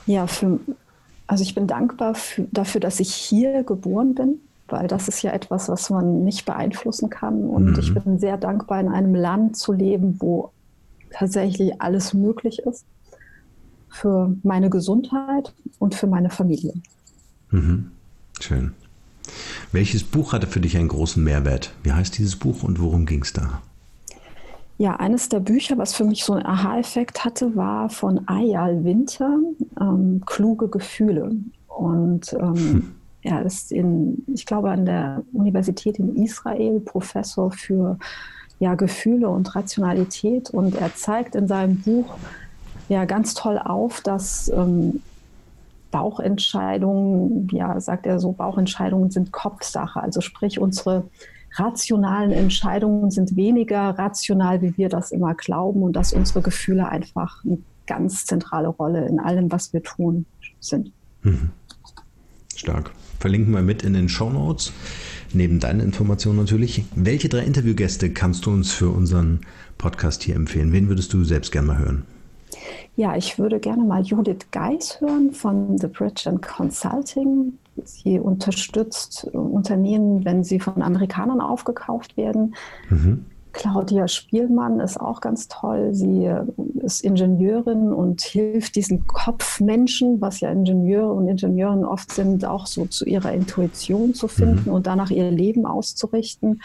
Ja, 0.06 0.26
für, 0.26 0.58
also 1.30 1.44
ich 1.44 1.54
bin 1.54 1.68
dankbar 1.68 2.16
für, 2.16 2.48
dafür, 2.50 2.80
dass 2.80 2.98
ich 2.98 3.14
hier 3.14 3.62
geboren 3.62 4.16
bin, 4.16 4.40
weil 4.66 4.88
das 4.88 5.06
ist 5.06 5.22
ja 5.22 5.30
etwas, 5.30 5.68
was 5.68 5.88
man 5.88 6.24
nicht 6.24 6.44
beeinflussen 6.44 7.08
kann. 7.08 7.44
Und 7.44 7.70
mhm. 7.70 7.78
ich 7.78 7.94
bin 7.94 8.18
sehr 8.18 8.36
dankbar, 8.36 8.80
in 8.80 8.88
einem 8.88 9.14
Land 9.14 9.56
zu 9.56 9.72
leben, 9.72 10.16
wo 10.18 10.50
tatsächlich 11.12 11.80
alles 11.80 12.14
möglich 12.14 12.58
ist 12.58 12.84
für 13.88 14.34
meine 14.42 14.70
Gesundheit 14.70 15.54
und 15.78 15.94
für 15.94 16.08
meine 16.08 16.30
Familie. 16.30 16.74
Mhm. 17.50 17.92
Schön. 18.40 18.74
Welches 19.70 20.02
Buch 20.02 20.32
hatte 20.32 20.48
für 20.48 20.58
dich 20.58 20.76
einen 20.76 20.88
großen 20.88 21.22
Mehrwert? 21.22 21.72
Wie 21.84 21.92
heißt 21.92 22.18
dieses 22.18 22.34
Buch 22.34 22.64
und 22.64 22.80
worum 22.80 23.06
ging 23.06 23.22
es 23.22 23.32
da? 23.32 23.62
Ja, 24.80 24.96
eines 24.96 25.28
der 25.28 25.40
Bücher, 25.40 25.76
was 25.76 25.92
für 25.92 26.06
mich 26.06 26.24
so 26.24 26.32
einen 26.32 26.46
Aha-Effekt 26.46 27.22
hatte, 27.22 27.54
war 27.54 27.90
von 27.90 28.26
Ayal 28.26 28.82
Winter, 28.82 29.38
ähm, 29.78 30.22
Kluge 30.24 30.68
Gefühle. 30.68 31.32
Und 31.68 32.32
ähm, 32.32 32.56
hm. 32.56 32.94
er 33.20 33.42
ist 33.42 33.72
in, 33.72 34.24
ich 34.32 34.46
glaube, 34.46 34.70
an 34.70 34.86
der 34.86 35.22
Universität 35.34 35.98
in 35.98 36.16
Israel 36.16 36.80
Professor 36.80 37.52
für 37.52 37.98
ja, 38.58 38.74
Gefühle 38.74 39.28
und 39.28 39.54
Rationalität. 39.54 40.48
Und 40.48 40.74
er 40.76 40.94
zeigt 40.94 41.34
in 41.34 41.46
seinem 41.46 41.82
Buch 41.82 42.14
ja 42.88 43.04
ganz 43.04 43.34
toll 43.34 43.58
auf, 43.58 44.00
dass 44.00 44.48
ähm, 44.48 45.02
Bauchentscheidungen, 45.90 47.48
ja, 47.52 47.78
sagt 47.80 48.06
er 48.06 48.18
so, 48.18 48.32
Bauchentscheidungen 48.32 49.10
sind 49.10 49.30
Kopfsache. 49.30 50.00
Also 50.00 50.22
sprich, 50.22 50.58
unsere 50.58 51.04
rationalen 51.56 52.32
Entscheidungen 52.32 53.10
sind 53.10 53.36
weniger 53.36 53.90
rational, 53.90 54.62
wie 54.62 54.76
wir 54.76 54.88
das 54.88 55.12
immer 55.12 55.34
glauben 55.34 55.82
und 55.82 55.94
dass 55.94 56.12
unsere 56.12 56.42
Gefühle 56.42 56.88
einfach 56.88 57.44
eine 57.44 57.58
ganz 57.86 58.24
zentrale 58.24 58.68
Rolle 58.68 59.06
in 59.06 59.18
allem, 59.18 59.50
was 59.50 59.72
wir 59.72 59.82
tun, 59.82 60.26
sind. 60.60 60.92
Mhm. 61.22 61.50
Stark. 62.54 62.92
Verlinken 63.18 63.52
wir 63.52 63.62
mit 63.62 63.82
in 63.82 63.92
den 63.92 64.08
Show 64.08 64.30
Notes, 64.30 64.72
neben 65.32 65.60
deinen 65.60 65.80
Informationen 65.80 66.38
natürlich. 66.38 66.84
Welche 66.94 67.28
drei 67.28 67.44
Interviewgäste 67.44 68.10
kannst 68.10 68.46
du 68.46 68.50
uns 68.50 68.72
für 68.72 68.88
unseren 68.90 69.40
Podcast 69.76 70.22
hier 70.22 70.36
empfehlen? 70.36 70.72
Wen 70.72 70.88
würdest 70.88 71.12
du 71.12 71.24
selbst 71.24 71.52
gerne 71.52 71.68
mal 71.68 71.78
hören? 71.78 72.06
Ja, 72.96 73.16
ich 73.16 73.38
würde 73.38 73.60
gerne 73.60 73.82
mal 73.82 74.02
Judith 74.02 74.46
Geis 74.50 75.00
hören 75.00 75.32
von 75.32 75.78
The 75.78 75.86
Bridge 75.86 76.28
and 76.28 76.42
Consulting. 76.42 77.54
Sie 77.84 78.18
unterstützt 78.18 79.24
Unternehmen, 79.32 80.24
wenn 80.24 80.44
sie 80.44 80.60
von 80.60 80.82
Amerikanern 80.82 81.40
aufgekauft 81.40 82.16
werden. 82.16 82.54
Mhm. 82.88 83.26
Claudia 83.52 84.06
Spielmann 84.06 84.80
ist 84.80 85.00
auch 85.00 85.20
ganz 85.20 85.48
toll. 85.48 85.92
Sie 85.92 86.30
ist 86.76 87.02
Ingenieurin 87.02 87.92
und 87.92 88.22
hilft 88.22 88.76
diesen 88.76 89.06
Kopfmenschen, 89.06 90.20
was 90.20 90.40
ja 90.40 90.50
Ingenieure 90.50 91.12
und 91.12 91.28
Ingenieuren 91.28 91.84
oft 91.84 92.12
sind, 92.12 92.44
auch 92.44 92.66
so 92.66 92.86
zu 92.86 93.04
ihrer 93.04 93.32
Intuition 93.32 94.14
zu 94.14 94.28
finden 94.28 94.68
mhm. 94.68 94.74
und 94.74 94.86
danach 94.86 95.10
ihr 95.10 95.30
Leben 95.30 95.66
auszurichten. 95.66 96.62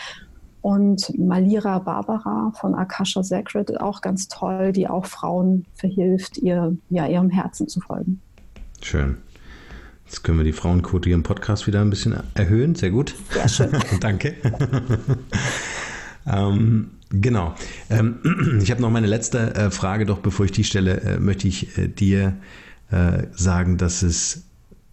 Und 0.61 1.17
Malira 1.19 1.79
Barbara 1.79 2.51
von 2.55 2.73
Akasha 2.73 3.21
Sacred, 3.21 3.79
auch 3.79 4.01
ganz 4.01 4.27
toll, 4.27 4.71
die 4.71 4.87
auch 4.87 5.05
Frauen 5.05 5.65
verhilft, 5.75 6.39
ihr, 6.39 6.75
ja, 6.89 7.07
ihrem 7.07 7.29
Herzen 7.29 7.67
zu 7.67 7.81
folgen. 7.81 8.19
Schön. 8.81 9.17
Jetzt 10.05 10.23
können 10.23 10.37
wir 10.37 10.45
die 10.45 10.53
Frauenquote 10.53 11.09
hier 11.09 11.15
im 11.15 11.23
Podcast 11.23 11.65
wieder 11.67 11.81
ein 11.81 11.89
bisschen 11.89 12.15
erhöhen. 12.35 12.75
Sehr 12.75 12.91
gut. 12.91 13.15
Sehr 13.31 13.49
schön. 13.49 13.69
Danke. 13.99 14.35
ähm, 16.27 16.91
genau. 17.09 17.55
Ähm, 17.89 18.59
ich 18.61 18.69
habe 18.69 18.81
noch 18.81 18.91
meine 18.91 19.07
letzte 19.07 19.55
äh, 19.55 19.71
Frage, 19.71 20.05
doch 20.05 20.19
bevor 20.19 20.45
ich 20.45 20.51
die 20.51 20.63
stelle, 20.63 21.01
äh, 21.01 21.19
möchte 21.19 21.47
ich 21.47 21.77
äh, 21.77 21.87
dir 21.87 22.37
äh, 22.91 23.23
sagen, 23.35 23.77
dass 23.77 24.03
es 24.03 24.43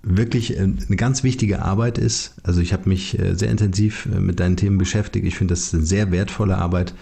wirklich 0.03 0.57
äh, 0.57 0.63
eine 0.63 0.97
ganz 0.97 1.23
wichtige 1.23 1.61
Arbeit 1.61 1.99
ist. 1.99 2.35
Also 2.43 2.63
ich 2.63 2.73
habe 2.73 2.89
mich 2.89 3.19
äh, 3.19 3.35
sehr 3.35 3.51
intensiv 3.51 4.07
mit 4.07 4.41
deinen 4.41 4.57
Themen 4.57 4.79
beschäftigt. 4.79 5.27
Ich 5.27 5.37
finde, 5.37 5.53
das 5.53 5.65
ist 5.65 5.75
eine 5.75 5.85
sehr 5.85 6.11
wertvolle 6.11 6.57
Arbeit. 6.57 6.95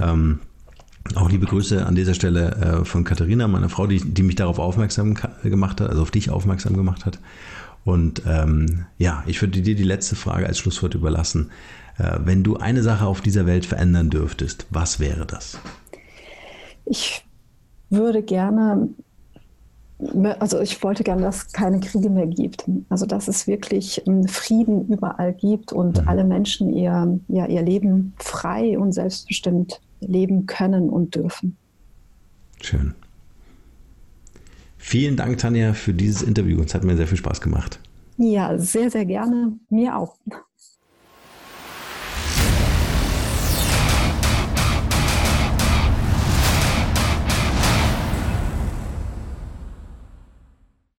Ähm, 0.00 0.40
auch 1.14 1.30
liebe 1.30 1.46
Grüße 1.46 1.84
an 1.84 1.94
dieser 1.94 2.14
Stelle 2.14 2.82
äh, 2.82 2.84
von 2.84 3.04
Katharina, 3.04 3.48
meiner 3.48 3.68
Frau, 3.68 3.86
die, 3.86 4.00
die 4.00 4.22
mich 4.22 4.36
darauf 4.36 4.58
aufmerksam 4.58 5.16
gemacht 5.42 5.80
hat, 5.80 5.90
also 5.90 6.02
auf 6.02 6.10
dich 6.10 6.30
aufmerksam 6.30 6.76
gemacht 6.76 7.04
hat. 7.04 7.18
Und 7.84 8.22
ähm, 8.26 8.86
ja, 8.98 9.24
ich 9.26 9.40
würde 9.40 9.60
dir 9.60 9.74
die 9.74 9.82
letzte 9.82 10.14
Frage 10.14 10.46
als 10.46 10.58
Schlusswort 10.58 10.94
überlassen. 10.94 11.50
Äh, 11.98 12.18
wenn 12.24 12.44
du 12.44 12.56
eine 12.56 12.82
Sache 12.82 13.06
auf 13.06 13.20
dieser 13.20 13.46
Welt 13.46 13.66
verändern 13.66 14.10
dürftest, 14.10 14.66
was 14.70 15.00
wäre 15.00 15.26
das? 15.26 15.58
Ich 16.84 17.24
würde 17.90 18.22
gerne, 18.22 18.88
also 20.38 20.60
ich 20.60 20.82
wollte 20.82 21.04
gerne, 21.04 21.22
dass 21.22 21.46
es 21.46 21.52
keine 21.52 21.80
Kriege 21.80 22.10
mehr 22.10 22.26
gibt. 22.26 22.64
Also 22.88 23.06
dass 23.06 23.28
es 23.28 23.46
wirklich 23.46 24.06
ähm, 24.06 24.26
Frieden 24.26 24.88
überall 24.88 25.32
gibt 25.32 25.72
und 25.72 26.02
mhm. 26.02 26.08
alle 26.08 26.24
Menschen 26.24 26.72
ihr, 26.72 27.18
ja, 27.28 27.46
ihr 27.46 27.62
Leben 27.62 28.14
frei 28.18 28.78
und 28.78 28.92
selbstbestimmt 28.92 29.80
leben 30.00 30.46
können 30.46 30.90
und 30.90 31.14
dürfen. 31.14 31.56
Schön. 32.60 32.94
Vielen 34.78 35.16
Dank, 35.16 35.38
Tanja, 35.38 35.74
für 35.74 35.94
dieses 35.94 36.22
Interview. 36.22 36.60
Es 36.62 36.74
hat 36.74 36.82
mir 36.82 36.96
sehr 36.96 37.06
viel 37.06 37.18
Spaß 37.18 37.40
gemacht. 37.40 37.78
Ja, 38.16 38.58
sehr, 38.58 38.90
sehr 38.90 39.04
gerne. 39.04 39.52
Mir 39.70 39.96
auch. 39.96 40.16